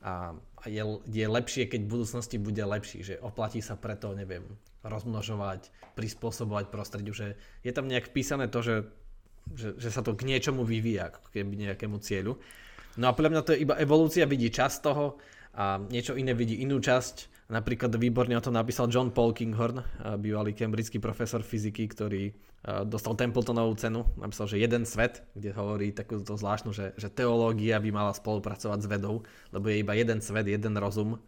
a, 0.01 0.32
je, 0.64 0.82
je 1.11 1.26
lepšie, 1.26 1.68
keď 1.68 1.80
v 1.84 1.93
budúcnosti 1.93 2.36
bude 2.41 2.62
lepší, 2.62 3.05
že 3.05 3.14
oplatí 3.20 3.61
sa 3.61 3.76
preto, 3.76 4.14
neviem, 4.14 4.47
rozmnožovať, 4.80 5.68
prispôsobovať 5.99 6.72
prostrediu, 6.72 7.12
že 7.12 7.36
je 7.61 7.72
tam 7.74 7.84
nejak 7.91 8.09
vpísané 8.09 8.49
to, 8.49 8.64
že, 8.64 8.76
že, 9.53 9.68
že 9.76 9.91
sa 9.93 10.01
to 10.01 10.16
k 10.16 10.24
niečomu 10.24 10.64
vyvíja, 10.64 11.12
keby 11.34 11.68
nejakému 11.68 12.01
cieľu. 12.01 12.41
No 12.97 13.11
a 13.11 13.14
podľa 13.14 13.30
mňa 13.30 13.43
to 13.45 13.53
je 13.55 13.62
iba 13.62 13.74
evolúcia, 13.76 14.30
vidí 14.30 14.49
časť 14.49 14.76
toho 14.82 15.20
a 15.55 15.82
niečo 15.91 16.16
iné 16.16 16.32
vidí 16.32 16.62
inú 16.62 16.78
časť 16.80 17.30
Napríklad 17.51 17.90
výborne 17.98 18.38
o 18.38 18.44
tom 18.44 18.55
napísal 18.55 18.86
John 18.86 19.11
Paul 19.11 19.34
Kinghorn, 19.34 19.82
bývalý 20.22 20.55
cambridgeský 20.55 21.03
profesor 21.03 21.42
fyziky, 21.42 21.90
ktorý 21.90 22.30
dostal 22.86 23.18
Templetonovú 23.18 23.74
cenu. 23.74 24.07
Napísal, 24.14 24.46
že 24.46 24.62
jeden 24.62 24.86
svet, 24.86 25.26
kde 25.34 25.51
hovorí 25.59 25.90
takúto 25.90 26.38
zvláštnu, 26.38 26.70
že, 26.70 26.94
že 26.94 27.11
teológia 27.11 27.82
by 27.82 27.90
mala 27.90 28.14
spolupracovať 28.14 28.86
s 28.86 28.86
vedou, 28.86 29.26
lebo 29.51 29.66
je 29.66 29.82
iba 29.82 29.98
jeden 29.98 30.22
svet, 30.22 30.46
jeden 30.46 30.78
rozum, 30.78 31.18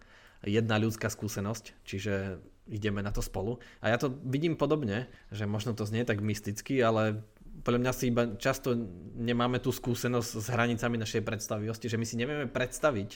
jedna 0.46 0.78
ľudská 0.78 1.10
skúsenosť, 1.10 1.82
čiže 1.82 2.38
ideme 2.70 3.02
na 3.02 3.10
to 3.10 3.18
spolu. 3.18 3.58
A 3.82 3.90
ja 3.90 3.98
to 3.98 4.14
vidím 4.22 4.54
podobne, 4.54 5.10
že 5.34 5.50
možno 5.50 5.74
to 5.74 5.82
znie 5.82 6.06
tak 6.06 6.22
mysticky, 6.22 6.78
ale 6.78 7.26
podľa 7.66 7.82
mňa 7.82 7.92
si 7.94 8.04
iba 8.14 8.30
často 8.38 8.78
nemáme 9.18 9.58
tú 9.58 9.74
skúsenosť 9.74 10.30
s 10.38 10.46
hranicami 10.46 11.02
našej 11.02 11.26
predstavivosti, 11.26 11.90
že 11.90 11.98
my 11.98 12.06
si 12.06 12.14
nevieme 12.14 12.46
predstaviť, 12.46 13.10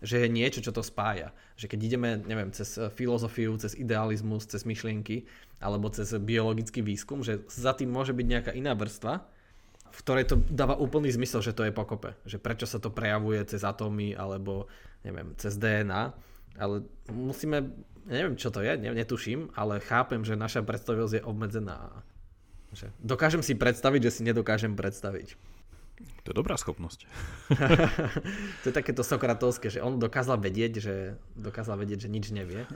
že 0.00 0.24
je 0.24 0.28
niečo, 0.32 0.64
čo 0.64 0.72
to 0.72 0.80
spája. 0.80 1.32
Že 1.60 1.76
keď 1.76 1.80
ideme, 1.84 2.10
neviem, 2.24 2.50
cez 2.56 2.80
filozofiu, 2.96 3.52
cez 3.60 3.76
idealizmus, 3.76 4.48
cez 4.48 4.64
myšlienky, 4.64 5.28
alebo 5.60 5.92
cez 5.92 6.08
biologický 6.16 6.80
výskum, 6.80 7.20
že 7.20 7.44
za 7.52 7.76
tým 7.76 7.92
môže 7.92 8.16
byť 8.16 8.26
nejaká 8.26 8.52
iná 8.56 8.72
vrstva, 8.72 9.20
v 9.90 9.98
ktorej 10.00 10.24
to 10.32 10.36
dáva 10.48 10.78
úplný 10.78 11.12
zmysel, 11.12 11.44
že 11.44 11.52
to 11.52 11.66
je 11.66 11.74
pokope. 11.74 12.16
Že 12.24 12.40
prečo 12.40 12.64
sa 12.64 12.80
to 12.80 12.88
prejavuje 12.88 13.42
cez 13.44 13.60
atómy, 13.60 14.16
alebo 14.16 14.70
neviem, 15.04 15.36
cez 15.36 15.58
DNA. 15.60 16.14
Ale 16.56 16.86
musíme, 17.10 17.74
neviem 18.06 18.38
čo 18.38 18.48
to 18.48 18.64
je, 18.64 18.78
netuším, 18.78 19.52
ale 19.58 19.82
chápem, 19.82 20.22
že 20.24 20.38
naša 20.38 20.64
predstavivosť 20.64 21.20
je 21.20 21.26
obmedzená. 21.26 22.06
Že 22.70 22.94
dokážem 23.02 23.42
si 23.42 23.58
predstaviť, 23.58 24.00
že 24.08 24.14
si 24.14 24.22
nedokážem 24.22 24.78
predstaviť. 24.78 25.34
To 26.24 26.32
je 26.32 26.36
dobrá 26.36 26.56
schopnosť. 26.56 27.08
to 28.62 28.64
je 28.68 28.74
takéto 28.74 29.00
sokratovské, 29.00 29.72
že 29.72 29.80
on 29.80 29.96
dokázal 29.96 30.36
vedieť, 30.36 30.72
že, 30.80 30.96
dokázal 31.36 31.80
vedieť, 31.80 32.06
že 32.06 32.12
nič 32.12 32.26
nevie. 32.32 32.68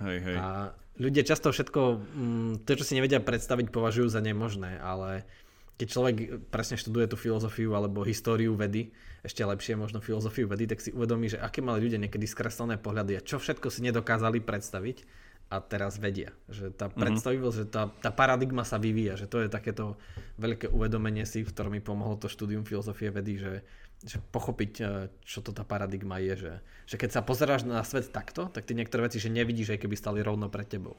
Hej, 0.00 0.18
hej. 0.24 0.36
A 0.36 0.72
ľudia 0.96 1.24
často 1.24 1.52
všetko, 1.52 1.80
mm, 2.00 2.52
to, 2.64 2.76
čo 2.76 2.84
si 2.84 2.96
nevedia 2.96 3.20
predstaviť, 3.20 3.72
považujú 3.72 4.08
za 4.08 4.20
nemožné, 4.20 4.80
ale 4.80 5.28
keď 5.76 5.86
človek 5.92 6.14
presne 6.48 6.80
študuje 6.80 7.12
tú 7.12 7.16
filozofiu 7.20 7.76
alebo 7.76 8.00
históriu 8.00 8.56
vedy, 8.56 8.96
ešte 9.20 9.44
lepšie 9.44 9.76
možno 9.76 10.00
filozofiu 10.00 10.48
vedy, 10.48 10.64
tak 10.64 10.80
si 10.80 10.88
uvedomí, 10.92 11.28
že 11.28 11.36
aké 11.36 11.60
mali 11.60 11.84
ľudia 11.84 12.00
niekedy 12.00 12.24
skreslené 12.24 12.80
pohľady 12.80 13.20
a 13.20 13.24
čo 13.24 13.36
všetko 13.36 13.68
si 13.68 13.84
nedokázali 13.84 14.40
predstaviť 14.40 15.04
a 15.46 15.62
teraz 15.62 16.02
vedia. 16.02 16.34
Že 16.50 16.74
tá 16.74 16.90
mhm. 16.90 16.96
predstavivosť, 16.96 17.56
mm-hmm. 17.60 17.70
že 17.70 17.74
tá, 17.74 17.82
tá 18.02 18.10
paradigma 18.10 18.66
sa 18.66 18.80
vyvíja, 18.82 19.14
že 19.14 19.30
to 19.30 19.44
je 19.44 19.48
takéto 19.52 19.94
veľké 20.42 20.72
uvedomenie 20.72 21.22
si, 21.22 21.46
v 21.46 21.52
ktorom 21.52 21.76
mi 21.76 21.82
pomohlo 21.84 22.18
to 22.18 22.26
štúdium 22.26 22.66
filozofie 22.66 23.14
vedy, 23.14 23.38
že, 23.38 23.54
že 24.02 24.18
pochopiť, 24.34 24.72
e, 24.82 24.84
čo 25.22 25.44
to 25.46 25.54
tá 25.54 25.62
paradigma 25.62 26.18
je. 26.18 26.34
Že, 26.34 26.52
že 26.90 26.96
keď 26.98 27.10
sa 27.14 27.20
pozeráš 27.22 27.62
na 27.62 27.78
svet 27.86 28.10
takto, 28.10 28.50
tak 28.50 28.66
ty 28.66 28.74
niektoré 28.74 29.06
veci, 29.06 29.22
že 29.22 29.30
nevidíš, 29.30 29.76
aj 29.76 29.86
keby 29.86 29.94
stali 29.94 30.18
rovno 30.24 30.50
pred 30.50 30.66
tebou. 30.66 30.98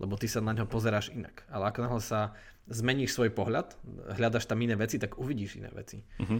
Lebo 0.00 0.16
ty 0.16 0.30
sa 0.30 0.40
na 0.40 0.56
ňo 0.56 0.70
pozeráš 0.70 1.12
inak. 1.12 1.44
Ale 1.50 1.68
ako 1.68 1.78
náhle 1.84 2.00
sa 2.00 2.32
zmeníš 2.70 3.18
svoj 3.18 3.34
pohľad, 3.34 3.74
hľadaš 4.14 4.46
tam 4.46 4.62
iné 4.62 4.78
veci, 4.78 5.02
tak 5.02 5.18
uvidíš 5.18 5.58
iné 5.58 5.70
veci. 5.74 6.06
Uh-huh. 6.22 6.38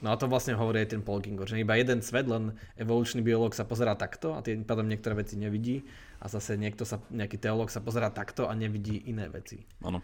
No 0.00 0.14
a 0.14 0.16
to 0.16 0.30
vlastne 0.30 0.54
hovorí 0.54 0.86
aj 0.86 0.94
ten 0.94 1.02
Paul 1.02 1.18
Ginger, 1.20 1.50
že 1.50 1.58
iba 1.58 1.74
jeden 1.74 2.00
svet, 2.06 2.30
len 2.30 2.54
evolučný 2.78 3.20
biológ 3.20 3.58
sa 3.58 3.66
pozerá 3.66 3.98
takto 3.98 4.38
a 4.38 4.46
tým 4.46 4.62
pádom 4.62 4.86
niektoré 4.86 5.18
veci 5.18 5.34
nevidí 5.34 5.82
a 6.22 6.30
zase 6.30 6.54
niekto 6.54 6.86
sa, 6.86 7.02
nejaký 7.10 7.36
teológ 7.42 7.74
sa 7.74 7.82
pozerá 7.82 8.14
takto 8.14 8.46
a 8.46 8.54
nevidí 8.54 9.10
iné 9.10 9.26
veci. 9.26 9.66
Áno. 9.82 10.00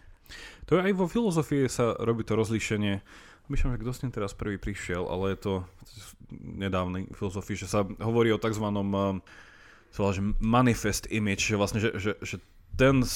To 0.66 0.74
je 0.74 0.90
aj 0.90 0.92
vo 0.98 1.06
filozofii 1.06 1.70
sa 1.70 1.94
robí 2.02 2.26
to 2.26 2.34
rozlíšenie. 2.34 2.98
Myšľam, 3.46 3.78
že 3.78 3.82
kto 3.86 3.90
s 3.94 4.02
tým 4.02 4.10
teraz 4.10 4.34
prvý 4.34 4.58
prišiel, 4.58 5.06
ale 5.06 5.38
je 5.38 5.38
to 5.38 5.52
nedávny 6.34 7.06
filozofii, 7.14 7.62
že 7.62 7.70
sa 7.70 7.86
hovorí 8.02 8.34
o 8.34 8.42
tzv. 8.42 8.66
Eh, 8.66 9.14
že 9.94 10.22
manifest 10.42 11.06
image, 11.14 11.46
že 11.46 11.54
vlastne, 11.54 11.78
že, 11.78 11.94
že, 11.94 12.12
že 12.18 12.36
ten 12.74 13.06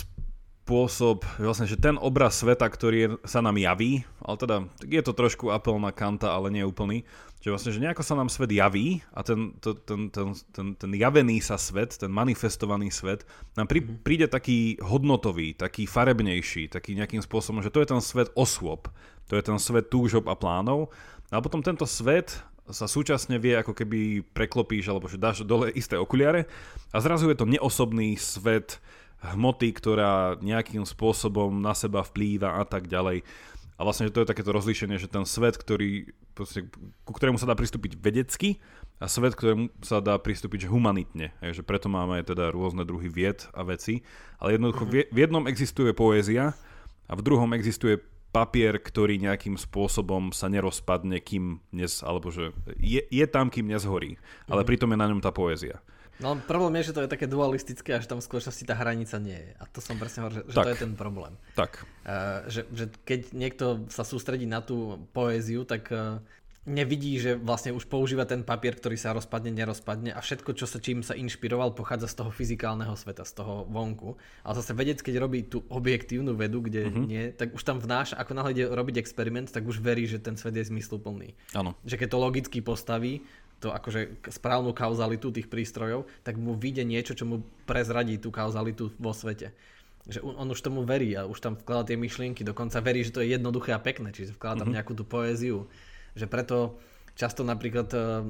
spôsob, 0.70 1.26
vlastne, 1.42 1.66
že 1.66 1.74
ten 1.74 1.98
obraz 1.98 2.38
sveta, 2.38 2.70
ktorý 2.70 2.98
je, 3.02 3.08
sa 3.26 3.42
nám 3.42 3.58
javí, 3.58 4.06
ale 4.22 4.36
teda 4.38 4.56
je 4.86 5.02
to 5.02 5.10
trošku 5.10 5.50
apel 5.50 5.82
na 5.82 5.90
Kanta, 5.90 6.30
ale 6.30 6.46
nie 6.54 6.62
úplný, 6.62 7.02
že 7.42 7.50
vlastne, 7.50 7.74
že 7.74 7.82
nejako 7.82 8.06
sa 8.06 8.14
nám 8.14 8.30
svet 8.30 8.54
javí 8.54 9.02
a 9.10 9.26
ten, 9.26 9.50
to, 9.58 9.74
ten, 9.74 10.14
ten, 10.14 10.30
ten, 10.54 10.78
ten 10.78 10.90
javený 10.94 11.42
sa 11.42 11.58
svet, 11.58 11.98
ten 11.98 12.06
manifestovaný 12.06 12.94
svet, 12.94 13.26
nám 13.58 13.66
prí, 13.66 13.82
mhm. 13.82 14.06
príde 14.06 14.26
taký 14.30 14.78
hodnotový, 14.78 15.58
taký 15.58 15.90
farebnejší, 15.90 16.70
taký 16.70 16.94
nejakým 16.94 17.18
spôsobom, 17.18 17.66
že 17.66 17.74
to 17.74 17.82
je 17.82 17.90
ten 17.90 17.98
svet 17.98 18.30
osôb, 18.38 18.86
to 19.26 19.34
je 19.34 19.42
ten 19.42 19.58
svet 19.58 19.90
túžob 19.90 20.30
a 20.30 20.38
plánov 20.38 20.94
a 21.34 21.42
potom 21.42 21.66
tento 21.66 21.82
svet 21.82 22.46
sa 22.70 22.86
súčasne 22.86 23.42
vie 23.42 23.58
ako 23.58 23.74
keby 23.74 24.22
preklopíš 24.30 24.86
alebo 24.86 25.10
že 25.10 25.18
dáš 25.18 25.42
dole 25.42 25.74
isté 25.74 25.98
okuliare 25.98 26.46
a 26.94 27.02
zrazu 27.02 27.26
je 27.26 27.42
to 27.42 27.50
neosobný 27.50 28.14
svet 28.14 28.78
hmoty, 29.20 29.72
ktorá 29.76 30.40
nejakým 30.40 30.84
spôsobom 30.88 31.60
na 31.60 31.76
seba 31.76 32.00
vplýva 32.00 32.60
a 32.60 32.64
tak 32.64 32.88
ďalej. 32.88 33.24
A 33.76 33.80
vlastne 33.80 34.08
že 34.08 34.12
to 34.12 34.20
je 34.24 34.28
takéto 34.28 34.52
rozlíšenie, 34.52 35.00
že 35.00 35.08
ten 35.08 35.24
svet, 35.24 35.56
ktorý, 35.56 36.12
proste, 36.36 36.68
ku 37.08 37.12
ktorému 37.16 37.40
sa 37.40 37.48
dá 37.48 37.56
pristúpiť 37.56 37.96
vedecky 37.96 38.60
a 39.00 39.08
svet, 39.08 39.32
ktorému 39.32 39.72
sa 39.80 40.04
dá 40.04 40.20
pristúpiť 40.20 40.68
humanitne. 40.68 41.32
Je, 41.40 41.60
že 41.60 41.64
preto 41.64 41.88
máme 41.88 42.20
teda 42.20 42.52
rôzne 42.52 42.84
druhy 42.84 43.08
vied 43.08 43.48
a 43.56 43.64
veci. 43.64 44.04
Ale 44.36 44.60
jednoducho 44.60 44.84
v 44.84 45.16
jednom 45.16 45.48
existuje 45.48 45.96
poézia 45.96 46.52
a 47.08 47.12
v 47.16 47.24
druhom 47.24 47.56
existuje 47.56 48.04
papier, 48.30 48.78
ktorý 48.78 49.18
nejakým 49.18 49.58
spôsobom 49.58 50.30
sa 50.30 50.46
nerozpadne, 50.46 51.18
kým 51.18 51.64
dnes, 51.74 52.04
alebo 52.04 52.30
že 52.30 52.54
je, 52.78 53.02
je 53.02 53.26
tam, 53.26 53.48
kým 53.48 53.64
nezhorí. 53.64 54.20
Ale 54.44 54.62
mhm. 54.62 54.68
pritom 54.68 54.92
je 54.92 54.98
na 55.00 55.08
ňom 55.08 55.24
tá 55.24 55.32
poézia. 55.32 55.80
No 56.20 56.36
problém 56.36 56.80
je, 56.80 56.92
že 56.92 56.94
to 56.96 57.02
je 57.04 57.12
také 57.12 57.24
dualistické 57.24 57.96
a 57.96 58.02
že 58.04 58.08
tam 58.08 58.20
v 58.20 58.28
skutočnosti 58.28 58.64
tá 58.68 58.76
hranica 58.76 59.16
nie 59.16 59.36
je. 59.36 59.52
A 59.56 59.64
to 59.68 59.80
som 59.80 59.96
presne 59.96 60.28
hovoril, 60.28 60.44
že, 60.44 60.52
že 60.52 60.56
to 60.60 60.70
je 60.70 60.78
ten 60.84 60.92
problém. 60.92 61.34
Tak. 61.56 61.84
Uh, 62.04 62.44
že, 62.52 62.68
že 62.76 62.92
keď 63.08 63.20
niekto 63.32 63.88
sa 63.88 64.04
sústredí 64.04 64.44
na 64.44 64.60
tú 64.60 65.00
poéziu, 65.16 65.64
tak 65.64 65.88
uh, 65.88 66.20
nevidí, 66.68 67.16
že 67.16 67.40
vlastne 67.40 67.72
už 67.72 67.88
používa 67.88 68.28
ten 68.28 68.44
papier, 68.44 68.76
ktorý 68.76 68.94
sa 69.00 69.16
rozpadne, 69.16 69.48
nerozpadne 69.48 70.12
a 70.12 70.20
všetko, 70.20 70.52
čo 70.52 70.68
sa 70.68 70.76
čím 70.76 71.00
sa 71.00 71.16
inšpiroval, 71.16 71.72
pochádza 71.72 72.12
z 72.12 72.20
toho 72.20 72.30
fyzikálneho 72.30 72.92
sveta, 73.00 73.24
z 73.24 73.32
toho 73.40 73.64
vonku. 73.64 74.20
Ale 74.44 74.54
zase 74.60 74.76
vedec, 74.76 75.00
keď 75.00 75.14
robí 75.16 75.48
tú 75.48 75.64
objektívnu 75.72 76.36
vedu, 76.36 76.60
kde 76.60 76.92
uh-huh. 76.92 77.04
nie, 77.08 77.24
tak 77.32 77.56
už 77.56 77.62
tam 77.64 77.80
vnáša, 77.80 78.20
ako 78.20 78.32
náhle 78.36 78.52
ide 78.52 78.64
robiť 78.68 79.00
experiment, 79.00 79.48
tak 79.48 79.64
už 79.64 79.80
verí, 79.80 80.04
že 80.04 80.20
ten 80.20 80.36
svet 80.36 80.52
je 80.52 80.68
zmysluplný. 80.68 81.32
Áno. 81.56 81.72
Že 81.88 82.04
keď 82.04 82.08
to 82.12 82.18
logicky 82.20 82.58
postaví, 82.60 83.24
to 83.60 83.68
akože 83.70 84.24
správnu 84.32 84.72
kauzalitu 84.72 85.28
tých 85.28 85.52
prístrojov, 85.52 86.08
tak 86.24 86.40
mu 86.40 86.56
vyjde 86.56 86.82
niečo, 86.88 87.12
čo 87.12 87.28
mu 87.28 87.44
prezradí 87.68 88.16
tú 88.16 88.32
kauzalitu 88.32 88.90
vo 88.96 89.12
svete. 89.12 89.52
Že 90.08 90.24
on 90.24 90.48
už 90.48 90.64
tomu 90.64 90.80
verí 90.88 91.12
a 91.12 91.28
už 91.28 91.38
tam 91.44 91.54
vkladá 91.60 91.92
tie 91.92 92.00
myšlienky, 92.00 92.40
dokonca 92.40 92.80
verí, 92.80 93.04
že 93.04 93.12
to 93.12 93.20
je 93.20 93.36
jednoduché 93.36 93.76
a 93.76 93.80
pekné, 93.80 94.16
čiže 94.16 94.32
vkladá 94.34 94.64
tam 94.64 94.72
mm-hmm. 94.72 94.76
nejakú 94.80 94.92
tú 94.96 95.04
poéziu. 95.04 95.68
Že 96.16 96.26
preto 96.32 96.56
často 97.12 97.44
napríklad 97.44 97.88
uh, 97.92 98.24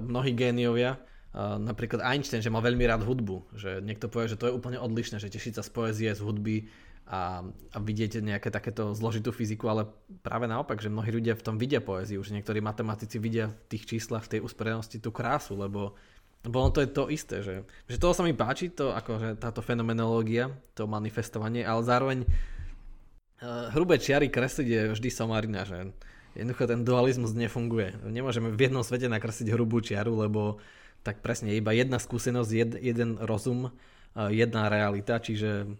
mnohí 0.00 0.32
géniovia, 0.32 0.96
uh, 1.36 1.60
napríklad 1.60 2.00
Einstein, 2.00 2.40
že 2.40 2.48
mal 2.48 2.64
veľmi 2.64 2.88
rád 2.88 3.04
hudbu, 3.04 3.60
že 3.60 3.84
niekto 3.84 4.08
povie, 4.08 4.32
že 4.32 4.40
to 4.40 4.48
je 4.48 4.56
úplne 4.56 4.80
odlišné, 4.80 5.20
že 5.20 5.28
tešiť 5.28 5.60
sa 5.60 5.62
z 5.62 5.70
poézie, 5.70 6.08
z 6.16 6.24
hudby 6.24 6.64
a, 7.12 7.44
a 7.44 7.76
vidíte 7.76 8.24
nejaké 8.24 8.48
takéto 8.48 8.96
zložitú 8.96 9.36
fyziku, 9.36 9.68
ale 9.68 9.84
práve 10.24 10.48
naopak, 10.48 10.80
že 10.80 10.88
mnohí 10.88 11.12
ľudia 11.12 11.36
v 11.36 11.44
tom 11.44 11.60
vidia 11.60 11.84
poéziu, 11.84 12.24
že 12.24 12.32
niektorí 12.32 12.64
matematici 12.64 13.20
vidia 13.20 13.52
v 13.52 13.76
tých 13.76 13.84
číslach, 13.84 14.24
v 14.24 14.32
tej 14.32 14.40
usporenosti 14.40 14.96
tú 14.96 15.12
krásu, 15.12 15.52
lebo, 15.52 15.92
lebo 16.40 16.56
ono 16.56 16.72
to 16.72 16.80
je 16.80 16.88
to 16.88 17.12
isté, 17.12 17.44
že, 17.44 17.68
že 17.84 18.00
toho 18.00 18.16
sa 18.16 18.24
mi 18.24 18.32
páči, 18.32 18.72
to, 18.72 18.96
akože 18.96 19.36
táto 19.36 19.60
fenomenológia, 19.60 20.56
to 20.72 20.88
manifestovanie, 20.88 21.60
ale 21.68 21.84
zároveň 21.84 22.18
uh, 22.24 23.68
hrubé 23.76 24.00
čiary 24.00 24.32
kresliť 24.32 24.68
je 24.72 24.82
vždy 24.96 25.08
somarina, 25.12 25.68
že 25.68 25.92
jednoducho 26.32 26.64
ten 26.64 26.80
dualizmus 26.80 27.36
nefunguje. 27.36 28.08
Nemôžeme 28.08 28.56
v 28.56 28.72
jednom 28.72 28.80
svete 28.80 29.12
nakresliť 29.12 29.52
hrubú 29.52 29.84
čiaru, 29.84 30.16
lebo 30.16 30.64
tak 31.04 31.20
presne 31.20 31.52
iba 31.52 31.76
jedna 31.76 32.00
skúsenosť, 32.00 32.50
jed, 32.56 32.72
jeden 32.80 33.20
rozum, 33.20 33.68
uh, 33.68 34.32
jedna 34.32 34.72
realita, 34.72 35.20
čiže 35.20 35.76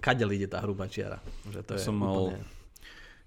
kade 0.00 0.24
ide 0.30 0.48
tá 0.48 0.62
hrubá 0.62 0.88
čiara. 0.88 1.18
Že 1.50 1.60
to 1.64 1.72
ja 1.74 1.78
je 1.80 1.84
som 1.84 1.96
úplne... 1.96 2.06
mal, 2.06 2.22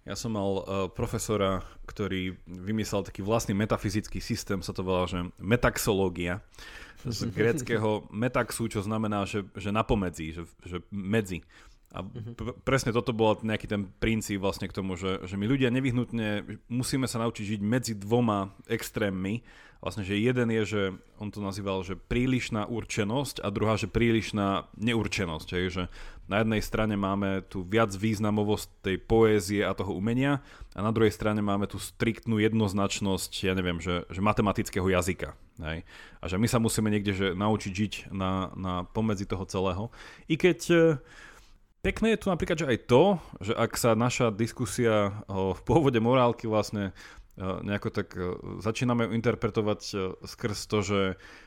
ja 0.07 0.15
som 0.15 0.31
mal 0.31 0.51
uh, 0.51 0.63
profesora, 0.87 1.61
ktorý 1.83 2.39
vymyslel 2.47 3.03
taký 3.03 3.19
vlastný 3.19 3.51
metafyzický 3.59 4.23
systém, 4.23 4.63
sa 4.63 4.71
to 4.71 4.81
volá, 4.81 5.03
že 5.03 5.19
metaxológia 5.35 6.39
z 7.03 7.27
greckého 7.37 8.07
metaxu, 8.09 8.71
čo 8.71 8.79
znamená, 8.79 9.27
že, 9.27 9.43
že 9.59 9.69
napomedzi, 9.69 10.31
že, 10.31 10.43
že 10.63 10.77
medzi. 10.89 11.43
A 11.91 12.03
mhm. 12.03 12.35
p- 12.35 12.57
presne 12.67 12.91
toto 12.91 13.15
bol 13.15 13.39
nejaký 13.39 13.67
ten 13.67 13.87
princíp 13.99 14.43
vlastne 14.43 14.67
k 14.67 14.75
tomu, 14.75 14.99
že, 14.99 15.23
že 15.27 15.39
my 15.39 15.45
ľudia 15.47 15.71
nevyhnutne 15.71 16.59
musíme 16.67 17.07
sa 17.07 17.23
naučiť 17.23 17.57
žiť 17.57 17.61
medzi 17.63 17.93
dvoma 17.95 18.51
extrémmi. 18.67 19.43
Vlastne, 19.77 20.01
že 20.01 20.17
jeden 20.17 20.49
je, 20.49 20.63
že 20.65 20.81
on 21.21 21.29
to 21.29 21.41
nazýval, 21.41 21.85
že 21.85 21.97
prílišná 21.97 22.65
určenosť 22.65 23.45
a 23.45 23.47
druhá, 23.53 23.77
že 23.77 23.89
prílišná 23.89 24.69
neurčenosť. 24.77 25.47
Hej, 25.53 25.65
že 25.69 25.83
na 26.27 26.43
jednej 26.43 26.59
strane 26.59 26.99
máme 26.99 27.45
tu 27.47 27.63
viac 27.63 27.93
významovosť 27.95 28.67
tej 28.83 28.97
poézie 28.99 29.61
a 29.63 29.71
toho 29.77 29.95
umenia 29.95 30.43
a 30.75 30.83
na 30.83 30.91
druhej 30.91 31.15
strane 31.15 31.39
máme 31.39 31.71
tu 31.71 31.79
striktnú 31.79 32.41
jednoznačnosť, 32.41 33.31
ja 33.47 33.53
neviem, 33.55 33.79
že, 33.79 34.03
že 34.11 34.19
matematického 34.19 34.85
jazyka. 34.91 35.37
Hej. 35.63 35.87
A 36.19 36.25
že 36.27 36.35
my 36.37 36.47
sa 36.49 36.59
musíme 36.59 36.91
niekde 36.91 37.13
že 37.15 37.27
naučiť 37.33 37.71
žiť 37.71 37.93
na, 38.11 38.51
na 38.53 38.73
pomedzi 38.85 39.25
toho 39.25 39.47
celého. 39.47 39.89
I 40.27 40.35
keď 40.35 40.59
Pekné 41.87 42.17
je 42.17 42.21
tu 42.25 42.27
napríklad, 42.27 42.59
že 42.59 42.67
aj 42.67 42.79
to, 42.89 43.03
že 43.39 43.53
ak 43.55 43.79
sa 43.79 43.95
naša 43.95 44.27
diskusia 44.33 45.23
o 45.29 45.55
pôvode 45.55 46.01
morálky 46.03 46.43
vlastne 46.43 46.91
e, 46.91 46.93
nejako 47.37 47.89
tak 47.93 48.17
e, 48.17 48.33
začíname 48.65 49.13
interpretovať 49.13 49.81
e, 49.93 49.95
skrz 50.25 50.57
to, 50.65 50.81
že, 50.81 51.01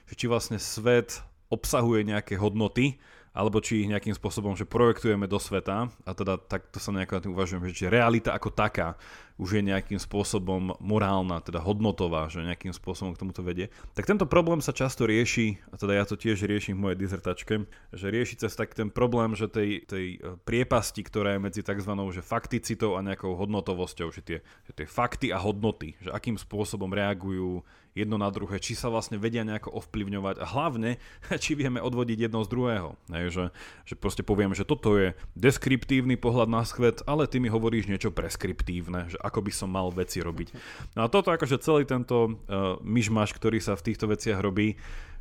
že 0.07 0.15
či 0.15 0.31
vlastne 0.31 0.63
svet 0.63 1.27
obsahuje 1.51 2.07
nejaké 2.07 2.39
hodnoty, 2.39 3.03
alebo 3.31 3.63
či 3.63 3.87
ich 3.87 3.91
nejakým 3.91 4.15
spôsobom, 4.15 4.59
že 4.59 4.67
projektujeme 4.67 5.31
do 5.31 5.39
sveta 5.39 5.87
a 5.87 6.11
teda 6.11 6.39
takto 6.39 6.83
sa 6.83 6.91
nejako 6.91 7.13
na 7.15 7.23
tým 7.23 7.35
uvažujem, 7.39 7.63
že 7.71 7.77
či 7.77 7.85
realita 7.87 8.35
ako 8.35 8.51
taká 8.51 8.99
už 9.41 9.57
je 9.57 9.63
nejakým 9.73 9.97
spôsobom 9.97 10.77
morálna, 10.85 11.41
teda 11.41 11.65
hodnotová, 11.65 12.29
že 12.29 12.45
nejakým 12.45 12.77
spôsobom 12.77 13.17
k 13.17 13.25
tomuto 13.25 13.41
vedie. 13.41 13.73
Tak 13.97 14.05
tento 14.05 14.29
problém 14.29 14.61
sa 14.61 14.77
často 14.77 15.09
rieši, 15.09 15.57
a 15.73 15.81
teda 15.81 15.97
ja 15.97 16.05
to 16.05 16.21
tiež 16.21 16.45
riešim 16.45 16.77
v 16.77 16.83
mojej 16.85 16.99
dizertačke, 17.01 17.65
že 17.97 18.07
rieši 18.13 18.45
cez 18.45 18.53
tak 18.53 18.77
ten 18.77 18.93
problém, 18.93 19.33
že 19.33 19.49
tej, 19.49 19.89
tej 19.89 20.07
e, 20.21 20.37
priepasti, 20.45 21.01
ktorá 21.01 21.41
je 21.41 21.41
medzi 21.41 21.61
tzv. 21.65 21.89
Že 21.89 22.21
fakticitou 22.21 23.01
a 23.01 23.05
nejakou 23.07 23.33
hodnotovosťou, 23.33 24.13
že 24.13 24.21
tie, 24.21 24.39
že 24.69 24.73
tie 24.77 24.85
fakty 24.85 25.33
a 25.33 25.41
hodnoty, 25.41 25.97
že 26.05 26.13
akým 26.13 26.37
spôsobom 26.37 26.93
reagujú 26.93 27.65
jedno 27.95 28.17
na 28.17 28.31
druhé, 28.31 28.63
či 28.63 28.79
sa 28.79 28.87
vlastne 28.87 29.19
vedia 29.19 29.43
nejako 29.43 29.75
ovplyvňovať 29.83 30.37
a 30.39 30.47
hlavne, 30.47 30.91
či 31.43 31.59
vieme 31.59 31.83
odvodiť 31.83 32.31
jedno 32.31 32.47
z 32.47 32.49
druhého. 32.51 32.95
Hej, 33.11 33.27
že, 33.35 33.45
že 33.87 33.95
proste 33.99 34.23
poviem, 34.23 34.55
že 34.55 34.67
toto 34.67 34.95
je 34.97 35.15
deskriptívny 35.35 36.15
pohľad 36.15 36.49
na 36.51 36.63
svet, 36.63 37.03
ale 37.05 37.27
ty 37.27 37.43
mi 37.43 37.51
hovoríš 37.51 37.91
niečo 37.91 38.15
preskriptívne, 38.15 39.11
že 39.11 39.19
ako 39.19 39.41
by 39.47 39.53
som 39.53 39.71
mal 39.71 39.91
veci 39.91 40.23
robiť. 40.23 40.55
No 40.95 41.07
a 41.07 41.11
toto 41.11 41.35
akože 41.35 41.63
celý 41.63 41.83
tento 41.87 42.17
uh, 42.47 42.79
myšmaš, 42.83 43.35
ktorý 43.35 43.59
sa 43.59 43.75
v 43.75 43.91
týchto 43.91 44.07
veciach 44.11 44.39
robí, 44.39 44.79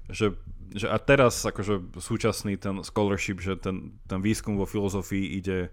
že, 0.10 0.34
že 0.74 0.90
a 0.90 0.98
teraz 0.98 1.46
akože 1.46 2.02
súčasný 2.02 2.58
ten 2.58 2.82
scholarship, 2.82 3.42
že 3.46 3.58
ten, 3.62 3.94
ten 4.10 4.20
výskum 4.26 4.58
vo 4.58 4.66
filozofii 4.66 5.38
ide 5.38 5.70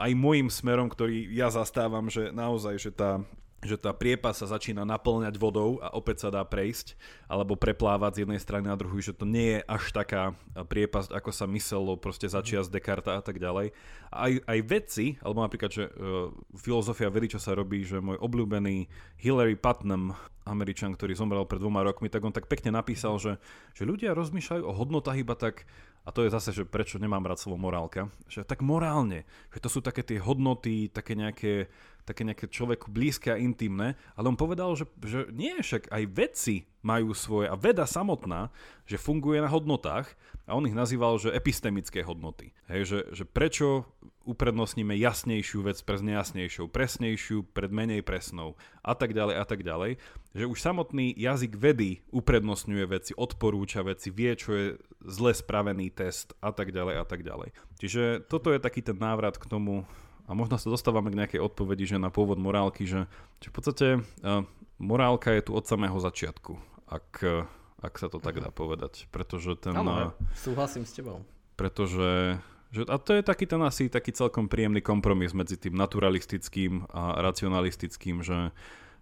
aj 0.00 0.10
môjim 0.16 0.48
smerom, 0.48 0.88
ktorý 0.88 1.28
ja 1.28 1.52
zastávam, 1.52 2.08
že 2.08 2.32
naozaj, 2.32 2.80
že 2.80 2.90
tá 2.90 3.20
že 3.64 3.80
tá 3.80 3.96
priepa 3.96 4.30
sa 4.36 4.44
začína 4.44 4.84
naplňať 4.84 5.40
vodou 5.40 5.80
a 5.80 5.96
opäť 5.96 6.28
sa 6.28 6.28
dá 6.28 6.44
prejsť, 6.44 6.94
alebo 7.26 7.56
preplávať 7.56 8.20
z 8.20 8.20
jednej 8.28 8.40
strany 8.40 8.68
na 8.68 8.76
druhú, 8.76 9.00
že 9.00 9.16
to 9.16 9.24
nie 9.24 9.58
je 9.58 9.60
až 9.64 9.84
taká 9.90 10.36
priepasť, 10.52 11.10
ako 11.10 11.30
sa 11.32 11.48
myslelo 11.48 11.96
proste 11.96 12.28
začia 12.28 12.60
z 12.60 12.70
Descartes 12.70 13.10
a 13.10 13.24
tak 13.24 13.40
ďalej. 13.40 13.72
A 14.12 14.30
aj, 14.30 14.32
aj 14.44 14.58
vedci, 14.68 15.06
alebo 15.24 15.42
napríklad, 15.42 15.72
že 15.72 15.84
uh, 15.88 16.30
filozofia 16.54 17.08
vedy, 17.08 17.34
čo 17.34 17.40
sa 17.42 17.56
robí, 17.56 17.82
že 17.82 17.98
môj 17.98 18.20
obľúbený 18.20 18.86
Hillary 19.18 19.56
Putnam, 19.56 20.14
Američan, 20.44 20.92
ktorý 20.92 21.16
zomrel 21.16 21.48
pred 21.48 21.56
dvoma 21.56 21.80
rokmi, 21.80 22.12
tak 22.12 22.20
on 22.20 22.32
tak 22.36 22.52
pekne 22.52 22.76
napísal, 22.76 23.16
že, 23.16 23.40
že 23.72 23.88
ľudia 23.88 24.12
rozmýšľajú 24.12 24.62
o 24.62 24.76
hodnotách 24.76 25.24
iba 25.24 25.32
tak, 25.32 25.64
a 26.04 26.12
to 26.12 26.20
je 26.24 26.34
zase, 26.36 26.52
že 26.52 26.68
prečo 26.68 27.00
nemám 27.00 27.24
rád 27.24 27.40
slovo 27.40 27.56
morálka, 27.56 28.12
že 28.28 28.44
tak 28.44 28.60
morálne, 28.60 29.24
že 29.48 29.60
to 29.64 29.72
sú 29.72 29.80
také 29.80 30.04
tie 30.04 30.20
hodnoty, 30.20 30.92
také 30.92 31.16
nejaké 31.16 31.72
také 32.04 32.22
nejaké 32.22 32.52
človeku 32.52 32.92
blízke 32.92 33.32
a 33.32 33.40
intimné, 33.40 33.96
ale 34.12 34.28
on 34.28 34.36
povedal, 34.36 34.76
že, 34.76 34.84
že 35.00 35.24
nie, 35.32 35.56
však 35.56 35.88
aj 35.88 36.02
vedci 36.12 36.68
majú 36.84 37.16
svoje, 37.16 37.48
a 37.48 37.56
veda 37.56 37.88
samotná, 37.88 38.52
že 38.84 39.00
funguje 39.00 39.40
na 39.40 39.48
hodnotách. 39.48 40.12
A 40.44 40.52
on 40.52 40.68
ich 40.68 40.76
nazýval, 40.76 41.16
že 41.16 41.32
epistemické 41.32 42.04
hodnoty. 42.04 42.52
Hej, 42.68 42.82
že, 42.84 42.98
že 43.16 43.24
prečo 43.24 43.88
uprednostníme 44.24 44.96
jasnejšiu 44.96 45.64
vec 45.64 45.78
pred 45.84 46.00
nejasnejšou, 46.00 46.68
presnejšiu 46.72 47.44
pred 47.52 47.70
menej 47.70 48.00
presnou 48.00 48.56
a 48.80 48.96
tak 48.96 49.12
ďalej 49.12 49.36
a 49.36 49.44
tak 49.44 49.60
ďalej. 49.62 50.00
Že 50.34 50.44
už 50.50 50.58
samotný 50.58 51.14
jazyk 51.14 51.54
vedy 51.54 52.02
uprednostňuje 52.10 52.84
veci, 52.88 53.12
odporúča 53.14 53.84
veci, 53.84 54.08
vie, 54.10 54.32
čo 54.34 54.50
je 54.56 54.66
zle 55.04 55.36
spravený 55.36 55.92
test 55.92 56.32
a 56.40 56.50
tak 56.50 56.72
ďalej 56.72 56.96
a 57.00 57.04
tak 57.04 57.20
ďalej. 57.22 57.52
Čiže 57.78 58.24
toto 58.26 58.50
je 58.50 58.58
taký 58.58 58.80
ten 58.80 58.96
návrat 58.96 59.36
k 59.36 59.46
tomu, 59.46 59.84
a 60.24 60.32
možno 60.32 60.56
sa 60.56 60.72
dostávame 60.72 61.12
k 61.12 61.20
nejakej 61.20 61.40
odpovedi, 61.44 61.84
že 61.84 62.00
na 62.00 62.08
pôvod 62.08 62.40
morálky, 62.40 62.88
že, 62.88 63.04
že 63.44 63.52
v 63.52 63.54
podstate 63.54 63.86
uh, 64.24 64.42
morálka 64.80 65.28
je 65.36 65.44
tu 65.44 65.52
od 65.52 65.64
samého 65.68 66.00
začiatku, 66.00 66.56
ak, 66.88 67.44
ak 67.84 67.94
sa 68.00 68.08
to 68.08 68.18
tak 68.24 68.40
dá 68.40 68.48
povedať. 68.48 69.04
Pretože 69.12 69.60
ten... 69.60 69.76
Áno, 69.76 70.16
súhlasím 70.32 70.88
s 70.88 70.96
tebou. 70.96 71.20
Pretože 71.60 72.40
že, 72.74 72.82
a 72.90 72.98
to 72.98 73.14
je 73.14 73.22
taký 73.22 73.46
ten 73.46 73.62
asi 73.62 73.86
taký 73.86 74.10
celkom 74.10 74.50
príjemný 74.50 74.82
kompromis 74.82 75.30
medzi 75.30 75.54
tým 75.54 75.78
naturalistickým 75.78 76.90
a 76.90 77.22
racionalistickým, 77.22 78.26
že, 78.26 78.50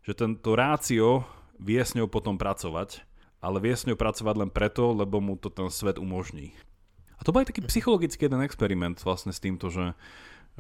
že 0.04 0.12
tento 0.12 0.52
rácio 0.52 1.24
vie 1.56 1.80
s 1.80 1.96
ňou 1.96 2.04
potom 2.12 2.36
pracovať, 2.36 3.00
ale 3.40 3.64
vie 3.64 3.72
s 3.72 3.88
ňou 3.88 3.96
pracovať 3.96 4.34
len 4.36 4.50
preto, 4.52 4.92
lebo 4.92 5.24
mu 5.24 5.40
to 5.40 5.48
ten 5.48 5.72
svet 5.72 5.96
umožní. 5.96 6.52
A 7.16 7.24
to 7.24 7.32
bol 7.32 7.40
aj 7.40 7.48
taký 7.48 7.64
psychologický 7.64 8.28
jeden 8.28 8.44
experiment 8.44 9.00
vlastne 9.00 9.32
s 9.32 9.40
týmto, 9.40 9.72
že, 9.72 9.96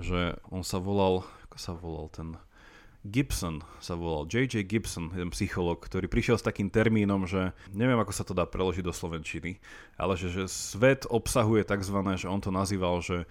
že 0.00 0.40
on 0.48 0.64
sa 0.64 0.80
volal, 0.80 1.28
ako 1.50 1.56
sa 1.60 1.72
volal 1.76 2.08
ten 2.08 2.40
Gibson 3.02 3.66
sa 3.82 3.98
volal, 3.98 4.30
J.J. 4.30 4.62
Gibson, 4.62 5.10
jeden 5.10 5.34
psycholog, 5.34 5.82
ktorý 5.82 6.06
prišiel 6.06 6.38
s 6.38 6.46
takým 6.46 6.70
termínom, 6.70 7.26
že 7.26 7.50
neviem, 7.74 7.98
ako 7.98 8.14
sa 8.14 8.22
to 8.22 8.30
dá 8.30 8.46
preložiť 8.46 8.86
do 8.86 8.94
slovenčiny, 8.94 9.58
ale 9.98 10.14
že, 10.14 10.30
že 10.30 10.44
svet 10.46 11.10
obsahuje 11.10 11.66
tzv., 11.66 11.98
že 12.14 12.30
on 12.30 12.38
to 12.38 12.54
nazýval, 12.54 13.02
že 13.02 13.26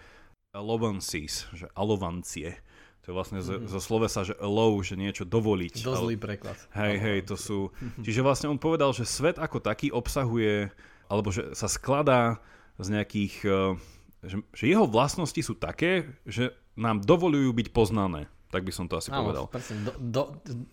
allowances, 0.52 1.48
že 1.56 1.72
alovancie. 1.72 2.60
To 3.08 3.10
je 3.10 3.16
vlastne 3.16 3.40
mm-hmm. 3.40 3.72
zo, 3.72 3.80
zo 3.80 3.82
slovesa, 3.82 4.28
že 4.28 4.36
allow, 4.38 4.76
že 4.84 5.00
niečo 5.00 5.24
dovoliť. 5.24 5.88
Dosť 5.88 6.04
zlý 6.04 6.16
preklad. 6.20 6.60
Hej, 6.76 6.96
hej, 7.00 7.20
to 7.26 7.40
sú... 7.40 7.72
Čiže 8.06 8.22
vlastne 8.22 8.52
on 8.52 8.60
povedal, 8.60 8.92
že 8.92 9.08
svet 9.08 9.40
ako 9.40 9.64
taký 9.64 9.90
obsahuje, 9.90 10.68
alebo 11.08 11.32
že 11.32 11.56
sa 11.56 11.72
skladá 11.72 12.44
z 12.76 12.88
nejakých 12.92 13.36
uh, 13.48 13.80
že, 14.22 14.38
že 14.54 14.66
jeho 14.70 14.86
vlastnosti 14.86 15.42
sú 15.42 15.58
také, 15.58 16.14
že 16.30 16.54
nám 16.78 17.02
dovolujú 17.02 17.50
byť 17.58 17.68
poznané. 17.74 18.30
Tak 18.52 18.68
by 18.68 18.72
som 18.76 18.86
to 18.92 19.00
asi 19.00 19.10
Áno, 19.10 19.24
povedal. 19.24 19.46
Presne, 19.48 19.88
do, 19.88 19.92
do, 19.98 20.22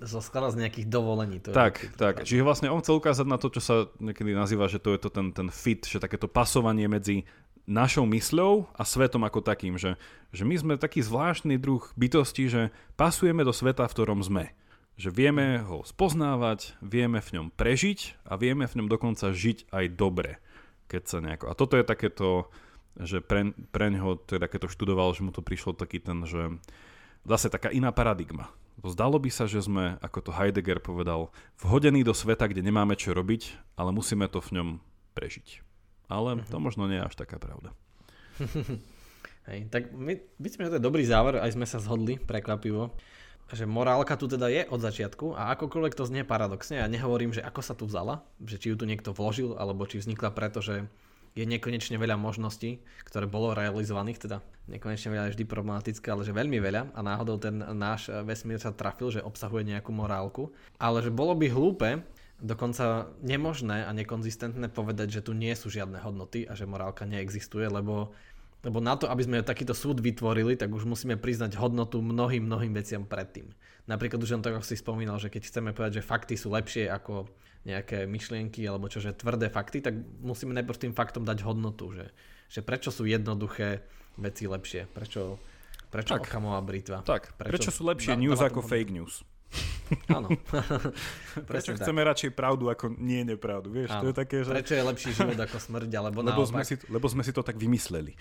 zo 0.03 0.18
z 0.18 0.57
nejakých 0.59 0.87
dovolení. 0.91 1.39
To 1.47 1.55
tak, 1.55 1.79
je 1.79 1.95
tak. 1.95 2.26
Čiže 2.26 2.43
vlastne 2.43 2.68
on 2.68 2.83
chcel 2.83 2.99
ukázať 2.99 3.26
na 3.31 3.39
to, 3.39 3.55
čo 3.55 3.62
sa 3.62 3.74
niekedy 4.03 4.35
nazýva, 4.35 4.66
že 4.66 4.83
to 4.83 4.99
je 4.99 5.01
to 5.07 5.11
ten, 5.14 5.31
ten 5.31 5.49
fit, 5.49 5.87
že 5.87 6.03
takéto 6.03 6.26
pasovanie 6.26 6.91
medzi 6.91 7.22
našou 7.70 8.09
mysľou 8.11 8.66
a 8.74 8.83
svetom 8.83 9.22
ako 9.22 9.45
takým, 9.45 9.79
že, 9.79 9.95
že 10.35 10.43
my 10.43 10.57
sme 10.59 10.74
taký 10.81 11.05
zvláštny 11.05 11.61
druh 11.61 11.85
bytosti, 11.95 12.51
že 12.51 12.62
pasujeme 12.99 13.47
do 13.47 13.55
sveta, 13.55 13.87
v 13.87 13.95
ktorom 13.95 14.20
sme. 14.24 14.57
Že 14.99 15.14
vieme 15.14 15.62
ho 15.62 15.87
spoznávať, 15.87 16.74
vieme 16.83 17.22
v 17.22 17.39
ňom 17.39 17.47
prežiť 17.55 18.26
a 18.26 18.35
vieme 18.35 18.66
v 18.66 18.83
ňom 18.83 18.89
dokonca 18.91 19.31
žiť 19.31 19.70
aj 19.70 19.85
dobre. 19.95 20.43
Keď 20.91 21.03
sa 21.07 21.18
nejako... 21.22 21.47
A 21.47 21.55
toto 21.55 21.79
je 21.79 21.87
takéto 21.87 22.51
že 22.99 23.22
pre, 23.22 23.55
pre 23.70 23.95
ňoho, 23.95 24.18
teda 24.18 24.51
keď 24.51 24.66
to 24.66 24.74
študoval, 24.74 25.14
že 25.14 25.22
mu 25.22 25.31
to 25.31 25.39
prišlo 25.39 25.79
taký 25.79 26.03
ten, 26.03 26.26
že 26.26 26.59
zase 27.25 27.49
taká 27.49 27.73
iná 27.73 27.91
paradigma. 27.95 28.53
Zdalo 28.79 29.19
by 29.19 29.31
sa, 29.33 29.51
že 29.51 29.59
sme, 29.59 29.99
ako 29.99 30.31
to 30.31 30.31
Heidegger 30.31 30.79
povedal, 30.79 31.35
vhodení 31.59 32.07
do 32.07 32.14
sveta, 32.14 32.47
kde 32.47 32.62
nemáme 32.62 32.95
čo 32.95 33.11
robiť, 33.11 33.75
ale 33.75 33.91
musíme 33.91 34.31
to 34.31 34.39
v 34.39 34.61
ňom 34.61 34.69
prežiť. 35.19 35.66
Ale 36.07 36.41
to 36.47 36.59
mhm. 36.59 36.64
možno 36.64 36.87
nie 36.87 37.03
je 37.03 37.07
až 37.11 37.14
taká 37.19 37.43
pravda. 37.43 37.75
Hej, 39.49 39.73
tak 39.73 39.91
my, 39.97 40.14
myslím, 40.39 40.69
že 40.69 40.73
to 40.77 40.79
je 40.79 40.87
dobrý 40.87 41.03
záver, 41.09 41.41
aj 41.41 41.57
sme 41.57 41.64
sa 41.64 41.81
zhodli, 41.81 42.21
prekvapivo, 42.21 42.93
že 43.49 43.64
morálka 43.64 44.12
tu 44.21 44.29
teda 44.29 44.53
je 44.53 44.69
od 44.69 44.77
začiatku 44.77 45.33
a 45.33 45.57
akokoľvek 45.57 45.97
to 45.97 46.05
znie 46.05 46.21
paradoxne, 46.21 46.77
ja 46.77 46.85
nehovorím, 46.85 47.33
že 47.33 47.41
ako 47.41 47.61
sa 47.64 47.73
tu 47.73 47.89
vzala, 47.89 48.21
že 48.45 48.61
či 48.61 48.69
ju 48.69 48.77
tu 48.77 48.85
niekto 48.85 49.16
vložil, 49.16 49.57
alebo 49.57 49.89
či 49.89 50.05
vznikla 50.05 50.37
preto, 50.37 50.61
že 50.61 50.85
je 51.39 51.47
nekonečne 51.47 51.95
veľa 51.95 52.18
možností, 52.18 52.82
ktoré 53.07 53.30
bolo 53.30 53.55
realizovaných, 53.55 54.26
teda 54.26 54.43
nekonečne 54.66 55.14
veľa 55.14 55.24
je 55.30 55.34
vždy 55.39 55.45
problematické, 55.47 56.11
ale 56.11 56.26
že 56.26 56.34
veľmi 56.34 56.59
veľa. 56.59 56.99
A 56.99 57.01
náhodou 57.07 57.39
ten 57.39 57.62
náš 57.62 58.11
vesmír 58.26 58.59
sa 58.59 58.74
trafil, 58.74 59.14
že 59.14 59.22
obsahuje 59.22 59.62
nejakú 59.70 59.95
morálku, 59.95 60.51
ale 60.82 60.99
že 60.99 61.14
bolo 61.14 61.39
by 61.39 61.47
hlúpe, 61.47 62.03
dokonca 62.43 63.11
nemožné 63.22 63.86
a 63.86 63.91
nekonzistentné 63.95 64.70
povedať, 64.70 65.22
že 65.22 65.24
tu 65.26 65.34
nie 65.34 65.55
sú 65.55 65.70
žiadne 65.70 66.03
hodnoty 66.03 66.47
a 66.47 66.59
že 66.59 66.66
morálka 66.66 67.07
neexistuje, 67.07 67.70
lebo 67.70 68.14
lebo 68.67 68.83
na 68.83 68.99
to, 68.99 69.07
aby 69.07 69.23
sme 69.23 69.47
takýto 69.47 69.71
súd 69.71 70.03
vytvorili, 70.03 70.59
tak 70.59 70.75
už 70.75 70.83
musíme 70.83 71.15
priznať 71.15 71.55
hodnotu 71.55 72.03
mnohým, 72.03 72.43
mnohým 72.43 72.75
veciam 72.75 73.07
predtým. 73.07 73.55
Napríklad 73.87 74.19
už 74.19 74.35
len 74.35 74.43
to, 74.43 74.51
ako 74.51 74.67
si 74.67 74.75
spomínal, 74.75 75.23
že 75.23 75.31
keď 75.31 75.43
chceme 75.47 75.71
povedať, 75.71 76.03
že 76.03 76.09
fakty 76.09 76.35
sú 76.35 76.51
lepšie 76.51 76.91
ako 76.91 77.31
nejaké 77.63 78.05
myšlienky 78.11 78.67
alebo 78.67 78.91
čo, 78.91 78.99
že 78.99 79.15
tvrdé 79.15 79.47
fakty, 79.47 79.79
tak 79.79 79.95
musíme 80.23 80.51
najprv 80.59 80.79
tým 80.89 80.95
faktom 80.95 81.23
dať 81.23 81.47
hodnotu, 81.47 81.95
že, 81.95 82.11
že 82.51 82.61
prečo 82.67 82.91
sú 82.91 83.07
jednoduché 83.07 83.87
veci 84.19 84.51
lepšie, 84.51 84.91
prečo, 84.91 85.39
prečo 85.95 86.19
tak, 86.19 86.27
Ochamová 86.27 86.59
britva. 86.61 87.07
Tak, 87.07 87.39
prečo, 87.39 87.51
prečo 87.55 87.71
sú 87.71 87.87
lepšie 87.87 88.19
da, 88.19 88.21
news 88.21 88.43
ako 88.43 88.61
fake 88.67 88.91
news. 88.91 89.23
Áno. 90.13 90.29
Prečo 91.51 91.73
chceme 91.77 92.05
tak. 92.05 92.09
radšej 92.13 92.31
pravdu 92.37 92.69
ako 92.69 92.93
nie 93.01 93.25
nepravdu, 93.25 93.73
vieš? 93.73 93.89
To 93.97 94.13
je 94.13 94.17
také, 94.17 94.45
že... 94.45 94.53
Prečo 94.53 94.75
je 94.77 94.85
lepší 94.85 95.11
život 95.17 95.39
ako 95.39 95.57
smrť, 95.57 95.91
alebo 95.97 96.21
lebo 96.21 96.45
naopak. 96.45 96.53
Sme 96.53 96.65
si, 96.65 96.75
lebo 96.93 97.07
sme 97.09 97.23
si 97.25 97.33
to 97.33 97.41
tak 97.41 97.57
vymysleli. 97.57 98.13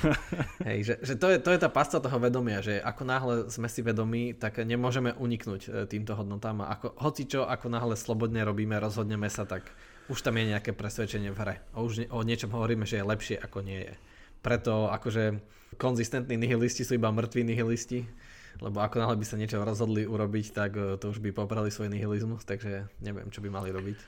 Hej, 0.68 0.78
že, 0.84 0.94
že 1.04 1.14
to, 1.20 1.28
je, 1.28 1.36
to 1.40 1.50
je 1.52 1.60
tá 1.60 1.68
pasca 1.68 2.00
toho 2.00 2.16
vedomia, 2.16 2.64
že 2.64 2.80
ako 2.80 3.02
náhle 3.04 3.34
sme 3.52 3.68
si 3.68 3.84
vedomí, 3.84 4.32
tak 4.32 4.64
nemôžeme 4.64 5.12
uniknúť 5.12 5.62
e, 5.66 5.70
týmto 5.84 6.16
hodnotám 6.16 6.64
a 6.64 6.72
ako, 6.78 6.96
hoci 6.96 7.28
čo, 7.28 7.44
ako 7.44 7.68
náhle 7.68 7.94
slobodne 7.98 8.40
robíme, 8.40 8.76
rozhodneme 8.80 9.28
sa, 9.28 9.44
tak 9.44 9.68
už 10.08 10.20
tam 10.20 10.36
je 10.40 10.52
nejaké 10.56 10.72
presvedčenie 10.72 11.32
v 11.32 11.38
hre. 11.40 11.56
A 11.72 11.84
už 11.84 12.08
o 12.12 12.20
niečom 12.24 12.52
hovoríme, 12.52 12.88
že 12.88 13.00
je 13.00 13.08
lepšie 13.08 13.36
ako 13.40 13.64
nie 13.64 13.84
je. 13.88 13.94
Preto 14.44 14.92
akože 14.92 15.40
konzistentní 15.80 16.36
nihilisti 16.36 16.84
sú 16.84 17.00
iba 17.00 17.08
mŕtvi 17.08 17.42
nihilisti 17.42 18.04
lebo 18.60 18.82
ako 18.82 19.02
náhle 19.02 19.16
by 19.18 19.26
sa 19.26 19.38
niečo 19.38 19.62
rozhodli 19.62 20.06
urobiť, 20.06 20.46
tak 20.54 20.70
e, 20.78 21.00
to 21.00 21.10
už 21.10 21.18
by 21.18 21.34
poprali 21.34 21.70
svoj 21.70 21.90
nihilizmus, 21.90 22.46
takže 22.46 22.90
neviem, 23.02 23.30
čo 23.30 23.42
by 23.42 23.48
mali 23.50 23.74
robiť. 23.74 23.98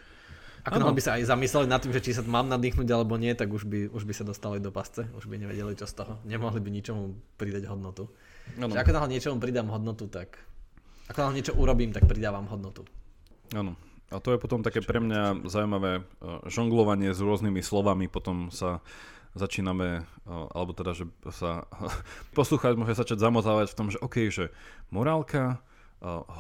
Ako 0.67 0.83
náhle 0.83 0.99
by 0.99 1.03
sa 1.03 1.15
aj 1.15 1.31
zamysleli 1.31 1.67
nad 1.71 1.79
tým, 1.79 1.95
že 1.95 2.03
či 2.03 2.11
sa 2.11 2.27
mám 2.27 2.51
nadýchnuť 2.51 2.91
alebo 2.91 3.15
nie, 3.15 3.31
tak 3.39 3.55
už 3.55 3.71
by, 3.71 3.87
už 3.95 4.03
by 4.03 4.15
sa 4.15 4.27
dostali 4.27 4.59
do 4.59 4.75
pasce, 4.75 5.07
už 5.15 5.31
by 5.31 5.39
nevedeli, 5.39 5.79
čo 5.79 5.87
z 5.87 6.03
toho. 6.03 6.19
Nemohli 6.27 6.59
by 6.59 6.71
ničomu 6.75 7.15
pridať 7.39 7.71
hodnotu. 7.71 8.11
Ano. 8.59 8.75
Že 8.75 8.83
ako 8.83 8.93
náhle 8.95 9.11
niečomu 9.15 9.39
pridám 9.39 9.71
hodnotu, 9.71 10.11
tak 10.11 10.43
ako 11.07 11.19
náhle 11.23 11.39
niečo 11.39 11.55
urobím, 11.55 11.95
tak 11.95 12.11
pridávam 12.11 12.51
hodnotu. 12.51 12.83
Áno. 13.55 13.79
A 14.11 14.23
to 14.23 14.35
je 14.35 14.39
potom 14.39 14.63
také 14.63 14.83
pre 14.83 15.03
mňa 15.03 15.51
zaujímavé 15.51 15.99
e, 15.99 16.03
žonglovanie 16.47 17.11
s 17.11 17.19
rôznymi 17.19 17.59
slovami, 17.59 18.07
potom 18.07 18.55
sa 18.55 18.79
začíname, 19.37 20.09
alebo 20.27 20.73
teda, 20.73 20.97
že 20.97 21.05
sa 21.31 21.69
poslucháč 22.39 22.75
môže 22.75 22.97
začať 22.97 23.21
zamotávať 23.21 23.71
v 23.73 23.79
tom, 23.79 23.89
že 23.93 24.01
OK, 24.01 24.33
že 24.33 24.51
morálka, 24.89 25.61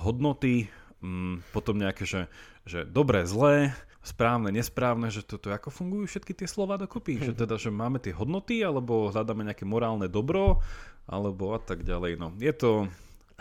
hodnoty 0.04 0.72
mm, 1.04 1.52
potom 1.52 1.76
nejaké, 1.76 2.08
že, 2.08 2.32
že 2.64 2.84
dobré, 2.88 3.28
zlé, 3.28 3.76
správne, 4.06 4.54
nesprávne, 4.54 5.10
že 5.10 5.26
toto 5.26 5.50
ako 5.50 5.68
fungujú 5.68 6.04
všetky 6.06 6.32
tie 6.32 6.48
slova 6.48 6.78
dokopy, 6.78 7.18
že 7.20 7.32
teda, 7.34 7.58
že 7.58 7.74
máme 7.74 7.98
tie 7.98 8.14
hodnoty, 8.14 8.62
alebo 8.62 9.10
hľadáme 9.10 9.42
nejaké 9.42 9.66
morálne 9.66 10.06
dobro, 10.06 10.62
alebo 11.10 11.54
a 11.54 11.60
tak 11.60 11.82
ďalej. 11.82 12.18
No, 12.18 12.30
je 12.38 12.52
to, 12.54 12.86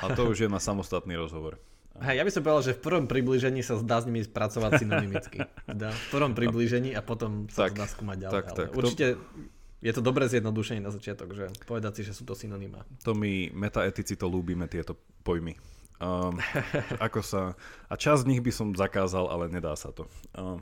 a 0.01 0.06
to 0.14 0.26
už 0.30 0.45
je 0.45 0.49
na 0.49 0.58
samostatný 0.58 1.14
rozhovor. 1.18 1.62
Hej, 1.96 2.16
ja 2.20 2.24
by 2.28 2.32
som 2.32 2.41
povedal, 2.43 2.64
že 2.68 2.74
v 2.76 2.82
prvom 2.84 3.06
približení 3.08 3.64
sa 3.64 3.80
zdá 3.80 4.04
s 4.04 4.06
nimi 4.10 4.20
spracovať 4.20 4.84
synonymicky. 4.84 5.48
v 5.88 6.08
prvom 6.12 6.36
približení 6.36 6.91
a 6.91 7.00
potom 7.00 7.48
sa 7.48 7.68
tak, 7.68 7.72
to 7.72 7.80
dá 7.80 7.88
skúmať 7.88 8.18
ďalej. 8.28 8.34
Tak, 8.36 8.46
tak, 8.52 8.68
určite 8.76 9.06
to... 9.16 9.20
je 9.80 9.91
to 9.96 10.02
dobré 10.04 10.28
zjednodušenie 10.28 10.84
na 10.84 10.91
začiatok, 10.91 11.32
že 11.32 11.46
povedať 11.64 12.00
si, 12.00 12.12
že 12.12 12.12
sú 12.12 12.28
to 12.28 12.36
synonymá. 12.36 12.84
To 13.08 13.16
my 13.16 13.48
metaetici 13.56 14.20
to 14.20 14.28
ľúbime, 14.28 14.68
tieto 14.68 15.00
pojmy. 15.24 15.56
Um, 15.96 16.36
ako 17.00 17.24
sa, 17.24 17.41
a 17.88 17.96
časť 17.96 18.28
z 18.28 18.30
nich 18.36 18.43
by 18.43 18.52
som 18.52 18.76
zakázal, 18.76 19.32
ale 19.32 19.48
nedá 19.48 19.72
sa 19.80 19.96
to. 19.96 20.12
Um, 20.36 20.60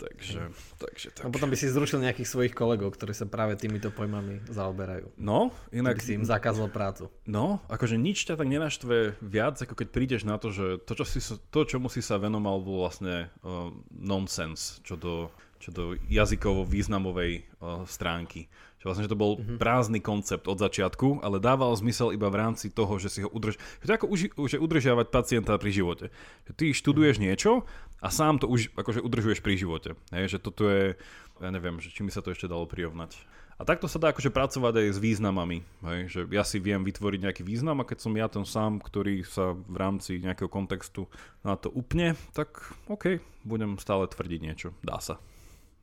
Takže, 0.00 0.48
takže 0.80 1.08
tak. 1.12 1.28
A 1.28 1.32
potom 1.32 1.52
by 1.52 1.56
si 1.60 1.68
zrušil 1.68 2.00
nejakých 2.00 2.24
svojich 2.24 2.54
kolegov, 2.56 2.96
ktorí 2.96 3.12
sa 3.12 3.28
práve 3.28 3.60
týmito 3.60 3.92
pojmami 3.92 4.40
zaoberajú. 4.48 5.12
No, 5.20 5.52
inak... 5.76 6.00
By 6.00 6.08
si 6.08 6.16
im 6.16 6.24
zakázal 6.24 6.72
prácu. 6.72 7.12
No, 7.28 7.60
akože 7.68 8.00
nič 8.00 8.24
ťa 8.24 8.40
tak 8.40 8.48
nenaštve 8.48 9.20
viac, 9.20 9.60
ako 9.60 9.76
keď 9.76 9.88
prídeš 9.92 10.22
na 10.24 10.40
to, 10.40 10.48
že 10.56 10.80
to, 10.88 10.96
čo 10.96 11.04
si, 11.04 11.20
to 11.52 11.60
čomu 11.68 11.92
si 11.92 12.00
sa 12.00 12.16
venoval, 12.16 12.64
bol 12.64 12.88
vlastne 12.88 13.28
uh, 13.44 13.68
nonsense, 13.92 14.80
čo 14.80 14.96
do, 14.96 15.28
čo 15.60 15.68
do 15.68 16.00
jazykovo-významovej 16.08 17.32
uh, 17.60 17.84
stránky. 17.84 18.48
Že 18.80 18.84
vlastne, 18.88 19.04
že 19.04 19.12
to 19.12 19.20
bol 19.20 19.32
mm-hmm. 19.36 19.60
prázdny 19.60 20.00
koncept 20.00 20.48
od 20.48 20.56
začiatku, 20.56 21.20
ale 21.20 21.36
dával 21.36 21.76
zmysel 21.76 22.16
iba 22.16 22.32
v 22.32 22.40
rámci 22.40 22.72
toho, 22.72 22.96
že 22.96 23.12
si 23.12 23.20
ho 23.20 23.28
udrž... 23.28 23.60
Že 23.84 23.86
to 23.86 23.92
ako 24.00 24.06
uži... 24.08 24.26
že 24.48 24.56
udržiavať 24.56 25.06
pacienta 25.12 25.60
pri 25.60 25.70
živote. 25.70 26.06
Že 26.48 26.52
ty 26.56 26.64
študuješ 26.72 27.20
mm-hmm. 27.20 27.28
niečo 27.28 27.68
a 28.00 28.08
sám 28.08 28.40
to 28.40 28.48
už 28.48 28.72
akože 28.72 29.04
udržuješ 29.04 29.44
pri 29.44 29.60
živote. 29.60 30.00
Hej, 30.16 30.36
že 30.36 30.38
toto 30.40 30.64
je, 30.64 30.96
ja 31.44 31.50
neviem, 31.52 31.76
že 31.76 31.92
či 31.92 32.00
mi 32.00 32.08
sa 32.08 32.24
to 32.24 32.32
ešte 32.32 32.48
dalo 32.48 32.64
prirovnať. 32.64 33.20
A 33.60 33.68
takto 33.68 33.84
sa 33.84 34.00
dá 34.00 34.16
akože 34.16 34.32
pracovať 34.32 34.72
aj 34.80 34.88
s 34.96 34.98
významami. 35.04 35.60
Hej? 35.84 35.98
Že 36.08 36.20
ja 36.32 36.40
si 36.48 36.56
viem 36.56 36.80
vytvoriť 36.80 37.20
nejaký 37.28 37.42
význam 37.44 37.84
a 37.84 37.88
keď 37.88 37.98
som 38.00 38.16
ja 38.16 38.24
ten 38.32 38.48
sám, 38.48 38.80
ktorý 38.80 39.20
sa 39.20 39.52
v 39.52 39.76
rámci 39.76 40.16
nejakého 40.16 40.48
kontextu 40.48 41.04
na 41.44 41.60
to 41.60 41.68
upne, 41.68 42.16
tak 42.32 42.56
OK, 42.88 43.20
budem 43.44 43.76
stále 43.76 44.08
tvrdiť 44.08 44.40
niečo. 44.40 44.72
Dá 44.80 44.96
sa. 45.04 45.20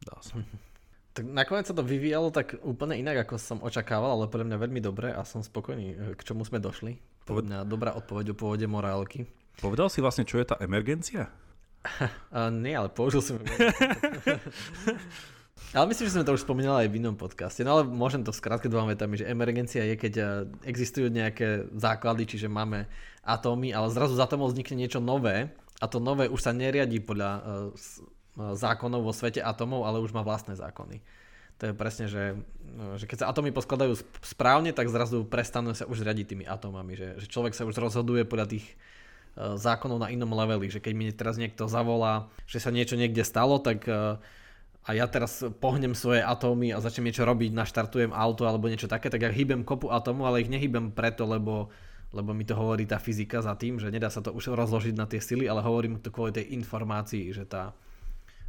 Dá 0.01 0.17
sa. 0.25 0.41
Tak 1.17 1.25
nakoniec 1.25 1.65
sa 1.65 1.73
to 1.73 1.81
vyvíjalo 1.81 2.29
tak 2.29 2.61
úplne 2.61 2.93
inak, 3.01 3.25
ako 3.25 3.41
som 3.41 3.57
očakával, 3.65 4.13
ale 4.13 4.29
podľa 4.29 4.53
mňa 4.53 4.57
veľmi 4.61 4.81
dobre 4.85 5.09
a 5.09 5.25
som 5.25 5.41
spokojný, 5.41 6.13
k 6.13 6.21
čomu 6.21 6.45
sme 6.45 6.61
došli. 6.61 7.01
Podľa 7.25 7.43
mňa 7.49 7.57
dobrá 7.65 7.97
odpoveď 7.97 8.31
o 8.31 8.35
pôvode 8.37 8.69
morálky. 8.69 9.25
Povedal 9.57 9.89
si 9.89 9.97
vlastne, 9.97 10.29
čo 10.29 10.37
je 10.37 10.45
tá 10.45 10.61
emergencia? 10.61 11.33
uh, 12.37 12.53
nie, 12.53 12.77
ale 12.77 12.93
použil 12.93 13.25
som 13.25 13.41
Ale 15.73 15.89
myslím, 15.89 16.05
že 16.05 16.13
sme 16.13 16.27
to 16.29 16.37
už 16.37 16.45
spomínali 16.45 16.85
aj 16.85 16.89
v 16.93 16.97
inom 17.01 17.17
podcaste. 17.17 17.65
No 17.65 17.81
ale 17.81 17.83
môžem 17.89 18.21
to 18.21 18.29
skrátke 18.29 18.69
dvoma 18.69 18.93
vetami, 18.93 19.17
že 19.17 19.25
emergencia 19.25 19.81
je, 19.89 19.97
keď 19.97 20.13
existujú 20.63 21.09
nejaké 21.09 21.65
základy, 21.73 22.29
čiže 22.29 22.45
máme 22.45 22.85
atómy, 23.25 23.73
ale 23.73 23.89
zrazu 23.89 24.13
z 24.15 24.21
atómov 24.21 24.53
vznikne 24.53 24.85
niečo 24.85 25.01
nové 25.01 25.49
a 25.81 25.85
to 25.89 25.97
nové 25.97 26.29
už 26.29 26.39
sa 26.39 26.53
neriadí 26.53 27.01
podľa 27.01 27.29
uh, 27.41 27.41
zákonov 28.37 29.01
vo 29.01 29.13
svete 29.13 29.41
atomov, 29.41 29.83
ale 29.83 29.97
už 29.99 30.13
má 30.13 30.21
vlastné 30.21 30.53
zákony. 30.53 31.01
To 31.57 31.63
je 31.69 31.73
presne, 31.73 32.05
že, 32.05 32.37
že 33.01 33.09
keď 33.09 33.25
sa 33.25 33.29
atómy 33.33 33.49
poskladajú 33.49 33.97
správne, 34.21 34.77
tak 34.77 34.93
zrazu 34.93 35.25
prestanú 35.25 35.73
sa 35.73 35.89
už 35.89 36.05
riadiť 36.05 36.25
tými 36.29 36.45
atómami. 36.45 36.93
Že, 36.93 37.07
že 37.25 37.27
človek 37.33 37.57
sa 37.57 37.65
už 37.65 37.81
rozhoduje 37.81 38.29
podľa 38.29 38.53
tých 38.53 38.65
uh, 39.33 39.57
zákonov 39.57 40.05
na 40.05 40.13
inom 40.13 40.29
leveli. 40.37 40.69
Že 40.69 40.85
keď 40.85 40.93
mi 40.93 41.09
teraz 41.09 41.41
niekto 41.41 41.65
zavolá, 41.65 42.29
že 42.45 42.61
sa 42.61 42.69
niečo 42.69 42.93
niekde 42.93 43.25
stalo, 43.25 43.57
tak 43.57 43.89
a 44.87 44.95
ja 44.95 45.03
teraz 45.09 45.43
pohnem 45.59 45.91
svoje 45.91 46.23
atómy 46.23 46.71
a 46.71 46.79
začnem 46.79 47.11
niečo 47.11 47.27
robiť, 47.27 47.51
naštartujem 47.51 48.15
auto 48.15 48.47
alebo 48.47 48.71
niečo 48.71 48.87
také, 48.87 49.11
tak 49.11 49.19
ja 49.19 49.33
hýbem 49.33 49.67
kopu 49.67 49.91
atómov, 49.91 50.31
ale 50.31 50.47
ich 50.47 50.53
nehýbem 50.53 50.95
preto, 50.95 51.27
lebo 51.27 51.67
lebo 52.15 52.31
mi 52.31 52.47
to 52.47 52.55
hovorí 52.55 52.87
tá 52.87 53.03
fyzika 53.03 53.43
za 53.43 53.51
tým, 53.59 53.83
že 53.83 53.91
nedá 53.91 54.07
sa 54.07 54.23
to 54.23 54.31
už 54.31 54.55
rozložiť 54.55 54.95
na 54.95 55.03
tie 55.03 55.19
sily, 55.19 55.43
ale 55.43 55.59
hovorím 55.59 55.99
to 55.99 56.07
kvôli 56.07 56.31
tej 56.31 56.55
informácii, 56.55 57.35
že 57.35 57.43
tá, 57.43 57.75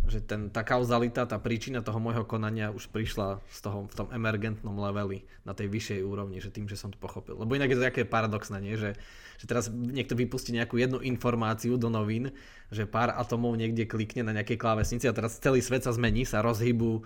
že 0.06 0.24
ten, 0.24 0.48
tá 0.48 0.64
kauzalita, 0.64 1.28
tá 1.28 1.36
príčina 1.36 1.84
toho 1.84 2.00
môjho 2.00 2.24
konania 2.24 2.72
už 2.72 2.88
prišla 2.88 3.42
z 3.50 3.58
toho, 3.60 3.90
v 3.90 3.94
tom 3.94 4.08
emergentnom 4.08 4.72
leveli 4.72 5.26
na 5.42 5.52
tej 5.52 5.68
vyššej 5.68 6.00
úrovni, 6.00 6.38
že 6.40 6.54
tým, 6.54 6.70
že 6.70 6.78
som 6.78 6.88
to 6.88 6.96
pochopil. 6.96 7.36
Lebo 7.36 7.58
inak 7.58 7.68
je 7.68 7.76
to 7.76 7.84
také 7.84 8.02
paradoxné, 8.08 8.62
nie? 8.64 8.78
Že, 8.78 8.96
že 9.36 9.44
teraz 9.44 9.68
niekto 9.68 10.16
vypustí 10.16 10.56
nejakú 10.56 10.80
jednu 10.80 11.04
informáciu 11.04 11.76
do 11.76 11.92
novín, 11.92 12.32
že 12.72 12.88
pár 12.88 13.12
atomov 13.12 13.58
niekde 13.58 13.84
klikne 13.84 14.24
na 14.24 14.32
nejakej 14.32 14.56
klávesnici 14.56 15.04
a 15.10 15.16
teraz 15.16 15.36
celý 15.42 15.60
svet 15.60 15.84
sa 15.84 15.92
zmení, 15.92 16.24
sa 16.24 16.40
rozhýbu 16.40 16.90
e, 16.96 17.00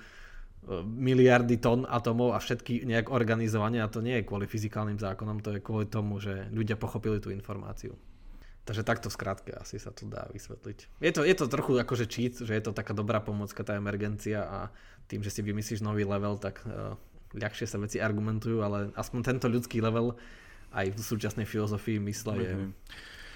miliardy 0.84 1.58
tón 1.58 1.88
atomov 1.88 2.36
a 2.36 2.38
všetky 2.38 2.86
nejak 2.86 3.10
organizovanie 3.10 3.82
a 3.82 3.90
to 3.90 3.98
nie 3.98 4.20
je 4.20 4.28
kvôli 4.28 4.46
fyzikálnym 4.46 5.00
zákonom, 5.02 5.42
to 5.42 5.58
je 5.58 5.64
kvôli 5.64 5.90
tomu, 5.90 6.22
že 6.22 6.46
ľudia 6.54 6.78
pochopili 6.78 7.18
tú 7.18 7.34
informáciu. 7.34 7.98
Takže 8.62 8.86
takto 8.86 9.10
v 9.10 9.16
skratke 9.18 9.50
asi 9.58 9.82
sa 9.82 9.90
to 9.90 10.06
dá 10.06 10.30
vysvetliť. 10.30 11.02
Je 11.02 11.12
to, 11.12 11.26
je 11.26 11.34
to 11.34 11.50
trochu 11.50 11.82
akože 11.82 12.06
cheat, 12.06 12.38
že 12.38 12.54
je 12.54 12.62
to 12.62 12.70
taká 12.70 12.94
dobrá 12.94 13.18
pomocka 13.18 13.66
tá 13.66 13.74
emergencia 13.74 14.46
a 14.46 14.58
tým, 15.10 15.26
že 15.26 15.34
si 15.34 15.42
vymyslíš 15.42 15.82
nový 15.82 16.06
level, 16.06 16.38
tak 16.38 16.62
uh, 16.62 16.94
ľahšie 17.34 17.66
sa 17.66 17.82
veci 17.82 17.98
argumentujú, 17.98 18.62
ale 18.62 18.94
aspoň 18.94 19.34
tento 19.34 19.50
ľudský 19.50 19.82
level 19.82 20.14
aj 20.70 20.94
v 20.94 21.00
súčasnej 21.02 21.42
filozofii 21.42 21.98
mysle 22.06 22.34
je, 22.38 22.52
mm-hmm 22.54 22.70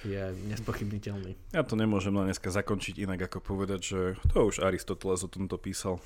je 0.05 0.35
nespochybniteľný. 0.53 1.39
Ja 1.57 1.65
to 1.65 1.79
nemôžem 1.79 2.13
len 2.13 2.29
dneska 2.29 2.53
zakončiť 2.53 3.09
inak 3.09 3.31
ako 3.31 3.39
povedať, 3.41 3.81
že 3.81 4.01
to 4.29 4.51
už 4.51 4.61
Aristoteles 4.61 5.25
o 5.25 5.29
tomto 5.31 5.57
písal. 5.57 6.03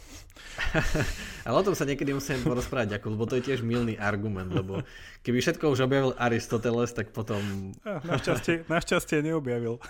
Ale 1.49 1.57
o 1.59 1.65
tom 1.67 1.75
sa 1.75 1.89
niekedy 1.89 2.15
musíme 2.15 2.45
porozprávať, 2.47 3.01
ako, 3.01 3.17
lebo 3.19 3.25
to 3.27 3.41
je 3.41 3.51
tiež 3.51 3.67
milný 3.67 3.99
argument, 3.99 4.53
lebo 4.53 4.87
keby 5.27 5.43
všetko 5.43 5.75
už 5.75 5.91
objavil 5.91 6.13
Aristoteles, 6.15 6.95
tak 6.95 7.11
potom... 7.11 7.75
našťastie, 7.83 8.65
našťastie 8.73 9.27
neobjavil. 9.27 9.83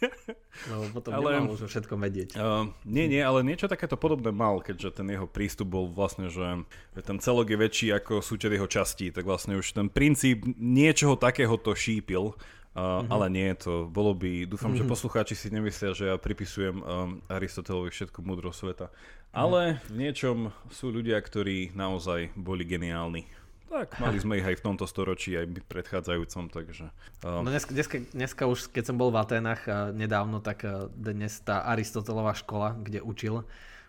no 0.70 0.74
potom 0.90 1.14
ale, 1.14 1.38
nemal 1.38 1.54
už 1.54 1.70
všetko 1.70 1.94
vedieť. 2.00 2.28
Uh, 2.34 2.72
nie, 2.82 3.06
nie, 3.06 3.22
ale 3.22 3.46
niečo 3.46 3.70
takéto 3.70 3.94
podobné 3.94 4.34
mal, 4.34 4.58
keďže 4.58 5.02
ten 5.02 5.06
jeho 5.12 5.28
prístup 5.30 5.70
bol 5.70 5.86
vlastne, 5.92 6.32
že 6.32 6.66
ten 6.98 7.18
celok 7.22 7.52
je 7.52 7.58
väčší 7.60 7.88
ako 7.94 8.24
súčet 8.24 8.50
jeho 8.50 8.66
častí, 8.66 9.14
tak 9.14 9.28
vlastne 9.28 9.60
už 9.60 9.76
ten 9.76 9.86
princíp 9.92 10.44
niečoho 10.56 11.14
takého 11.14 11.54
to 11.60 11.76
šípil 11.76 12.34
Uh, 12.76 13.00
mm-hmm. 13.00 13.08
Ale 13.08 13.26
nie, 13.32 13.48
to 13.56 13.88
bolo 13.88 14.12
by, 14.12 14.44
dúfam, 14.44 14.76
mm-hmm. 14.76 14.84
že 14.84 14.84
mhm. 14.84 14.92
poslucháči 14.92 15.32
si 15.32 15.48
nemyslia, 15.48 15.96
že 15.96 16.12
ja 16.12 16.20
pripisujem 16.20 16.84
um, 16.84 17.24
Aristotelovi 17.24 17.88
všetku 17.88 18.20
múdrosť 18.20 18.58
sveta. 18.60 18.86
Ale 19.32 19.80
v 19.88 20.04
niečom 20.04 20.52
sú 20.68 20.92
ľudia, 20.92 21.16
ktorí 21.16 21.72
naozaj 21.72 22.36
boli 22.36 22.68
geniálni. 22.68 23.24
Tak, 23.72 23.96
mali 23.96 24.20
sme 24.20 24.38
ich 24.38 24.46
aj 24.46 24.60
v 24.60 24.64
tomto 24.72 24.84
storočí, 24.84 25.34
aj 25.36 25.56
v 25.56 25.64
predchádzajúcom, 25.64 26.52
takže... 26.52 26.92
Um... 27.24 27.44
No 27.44 27.50
dneska, 27.50 27.72
dneska, 27.72 27.96
dneska 28.12 28.44
už, 28.44 28.68
keď 28.68 28.92
som 28.92 28.96
bol 29.00 29.08
v 29.08 29.24
Atenách 29.24 29.62
uh, 29.64 29.90
nedávno, 29.96 30.44
tak 30.44 30.68
uh, 30.68 30.92
dnes 30.92 31.40
tá 31.40 31.64
Aristotelová 31.64 32.36
škola, 32.36 32.76
kde 32.76 33.00
učil, 33.00 33.42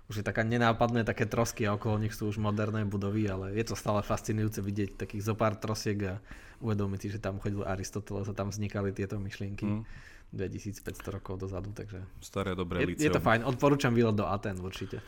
už 0.08 0.24
je 0.24 0.26
taká 0.26 0.47
nenápadné, 0.47 1.03
také 1.03 1.28
trosky 1.28 1.68
a 1.68 1.76
okolo 1.76 1.99
nich 1.99 2.16
sú 2.16 2.32
už 2.32 2.39
moderné 2.39 2.88
budovy, 2.88 3.28
ale 3.28 3.51
je 3.51 3.68
to 3.68 3.76
stále 3.76 3.99
fascinujúce 3.99 4.64
vidieť 4.64 4.95
takých 4.95 5.28
zopár 5.28 5.60
trosiek 5.60 5.99
a 6.08 6.14
uvedomiť 6.64 6.99
si, 7.03 7.08
že 7.12 7.20
tam 7.20 7.43
chodil 7.43 7.68
Aristoteles 7.68 8.32
a 8.32 8.34
tam 8.34 8.49
vznikali 8.49 8.95
tieto 8.95 9.20
myšlienky. 9.20 9.68
Mm. 9.68 9.84
2500 10.28 10.84
rokov 11.08 11.39
dozadu, 11.39 11.72
takže... 11.72 12.03
Staré 12.20 12.51
dobré 12.51 12.84
je, 12.84 13.08
je 13.08 13.12
to 13.12 13.24
fajn, 13.24 13.47
odporúčam 13.47 13.95
výlet 13.95 14.12
do 14.12 14.28
Aten 14.28 14.60
určite. 14.60 14.99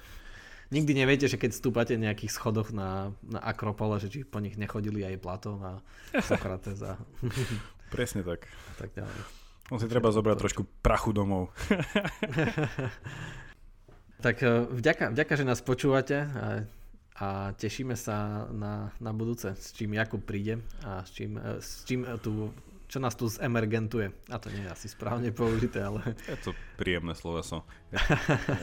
Nikdy 0.72 0.95
neviete, 0.95 1.28
že 1.28 1.36
keď 1.36 1.52
stúpate 1.60 1.97
nejakých 1.97 2.32
schodoch 2.32 2.72
na, 2.72 3.12
na 3.26 3.41
Akropole, 3.41 4.00
že 4.00 4.08
či 4.08 4.24
po 4.24 4.39
nich 4.39 4.56
nechodili 4.56 5.04
aj 5.04 5.20
Platón 5.20 5.60
a 5.60 5.74
Sokrates 6.30 6.80
a... 6.86 6.95
Presne 7.93 8.22
tak. 8.22 8.47
A 8.47 8.74
tak 8.78 8.95
ďalej. 8.95 9.18
On 9.70 9.78
si 9.82 9.89
treba 9.89 10.14
zobrať 10.14 10.38
trošku 10.39 10.62
prachu 10.82 11.12
domov. 11.14 11.52
tak 14.22 14.44
eh, 14.44 14.68
vďaka, 14.70 15.16
vďaka, 15.16 15.34
že 15.36 15.48
nás 15.48 15.60
počúvate 15.64 16.28
a 17.20 17.52
tešíme 17.52 18.00
sa 18.00 18.48
na, 18.56 18.96
na 19.04 19.12
budúce, 19.12 19.52
s 19.52 19.76
čím 19.76 20.00
Jakub 20.00 20.24
príde 20.24 20.64
a 20.88 21.04
s 21.04 21.12
čím, 21.12 21.36
e, 21.36 21.60
s 21.60 21.84
čím 21.84 22.08
e, 22.08 22.16
tu, 22.16 22.48
čo 22.90 22.98
nás 22.98 23.14
tu 23.14 23.30
zemergentuje. 23.30 24.10
A 24.34 24.42
to 24.42 24.50
nie 24.50 24.66
je 24.66 24.74
asi 24.74 24.88
správne 24.90 25.30
použité, 25.30 25.86
ale... 25.86 26.02
Je 26.26 26.42
to 26.42 26.58
príjemné 26.74 27.14
sloveso. 27.14 27.62
Ja, 27.94 28.02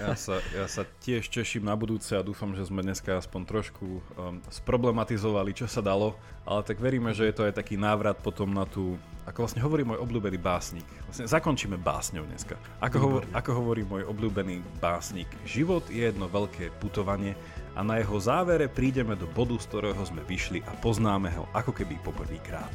ja, 0.02 0.12
sa, 0.18 0.42
ja 0.50 0.66
sa 0.66 0.82
tiež 1.02 1.30
teším 1.30 1.70
na 1.70 1.78
budúce 1.78 2.10
a 2.18 2.26
dúfam, 2.26 2.50
že 2.58 2.66
sme 2.66 2.82
dneska 2.82 3.14
aspoň 3.14 3.42
trošku 3.46 3.86
um, 3.86 4.42
sproblematizovali, 4.50 5.54
čo 5.54 5.70
sa 5.70 5.78
dalo, 5.78 6.18
ale 6.42 6.66
tak 6.66 6.82
veríme, 6.82 7.14
že 7.14 7.30
je 7.30 7.34
to 7.38 7.46
aj 7.46 7.54
taký 7.54 7.78
návrat 7.78 8.18
potom 8.18 8.50
na 8.50 8.66
tú 8.66 8.98
ako 9.26 9.42
vlastne 9.42 9.58
hovorí 9.58 9.82
môj 9.82 9.98
obľúbený 10.06 10.38
básnik. 10.38 10.86
Vlastne 11.10 11.26
zakončíme 11.26 11.74
básňou 11.82 12.22
dneska. 12.30 12.54
Ako, 12.78 12.96
hovor, 13.02 13.22
ako 13.34 13.50
hovorí 13.58 13.82
môj 13.82 14.06
obľúbený 14.06 14.62
básnik, 14.78 15.26
život 15.42 15.82
je 15.90 16.06
jedno 16.06 16.30
veľké 16.30 16.70
putovanie 16.78 17.34
a 17.74 17.82
na 17.82 17.98
jeho 17.98 18.16
závere 18.22 18.70
prídeme 18.70 19.18
do 19.18 19.26
bodu, 19.26 19.58
z 19.58 19.66
ktorého 19.66 19.98
sme 20.06 20.22
vyšli 20.30 20.62
a 20.62 20.72
poznáme 20.78 21.34
ho 21.34 21.50
ako 21.58 21.74
keby 21.74 21.98
poprvýkrát. 22.06 22.70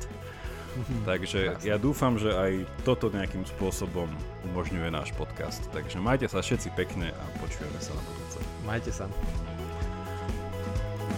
Takže 1.10 1.60
ja 1.64 1.76
dúfam, 1.76 2.16
že 2.16 2.32
aj 2.32 2.66
toto 2.88 3.12
nejakým 3.12 3.44
spôsobom 3.46 4.08
umožňuje 4.52 4.90
náš 4.92 5.12
podcast. 5.16 5.64
Takže 5.76 6.00
majte 6.00 6.28
sa 6.28 6.40
všetci 6.40 6.74
pekne 6.76 7.12
a 7.12 7.24
počujeme 7.40 7.80
sa 7.80 7.96
na 7.96 8.04
budúce. 8.04 8.38
Majte 8.64 8.92
sa. 8.92 9.06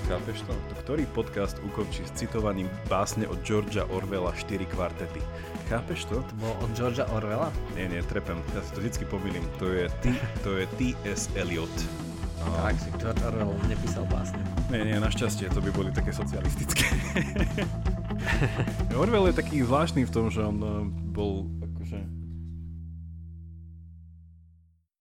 Chápeš 0.04 0.44
to? 0.44 0.54
Ktorý 0.84 1.08
podcast 1.16 1.56
ukončí 1.64 2.04
s 2.04 2.12
citovaním 2.20 2.68
básne 2.92 3.24
od 3.24 3.40
Georgia 3.48 3.88
Orwella 3.88 4.36
4 4.36 4.68
kvartety? 4.68 5.24
Chápeš 5.72 6.12
to? 6.12 6.20
To 6.20 6.34
bolo 6.44 6.54
od 6.60 6.72
Georgia 6.76 7.08
Orwella? 7.16 7.48
Nie, 7.80 7.88
nie, 7.88 8.04
trepem. 8.04 8.36
Ja 8.52 8.62
si 8.68 8.76
to 8.76 8.84
vždycky 8.84 9.08
pomýlim. 9.08 9.48
To 9.64 9.72
je, 9.72 9.88
to 10.44 10.60
je 10.60 10.66
T.S. 10.76 11.32
Eliot. 11.40 11.72
Tak 12.44 12.76
si 12.80 12.90
George 13.00 13.24
Orwell 13.24 13.54
nepísal 13.68 14.04
básne. 14.08 14.40
Nie, 14.72 14.84
nie, 14.88 14.98
našťastie, 15.00 15.52
to 15.52 15.60
by 15.60 15.70
boli 15.72 15.90
také 15.92 16.12
socialistické. 16.16 16.88
Orwell 19.02 19.30
je 19.30 19.36
taký 19.36 19.64
zvláštny 19.64 20.08
v 20.08 20.12
tom, 20.12 20.32
že 20.32 20.44
on 20.44 20.58
eh, 20.60 20.72
bol 21.12 21.48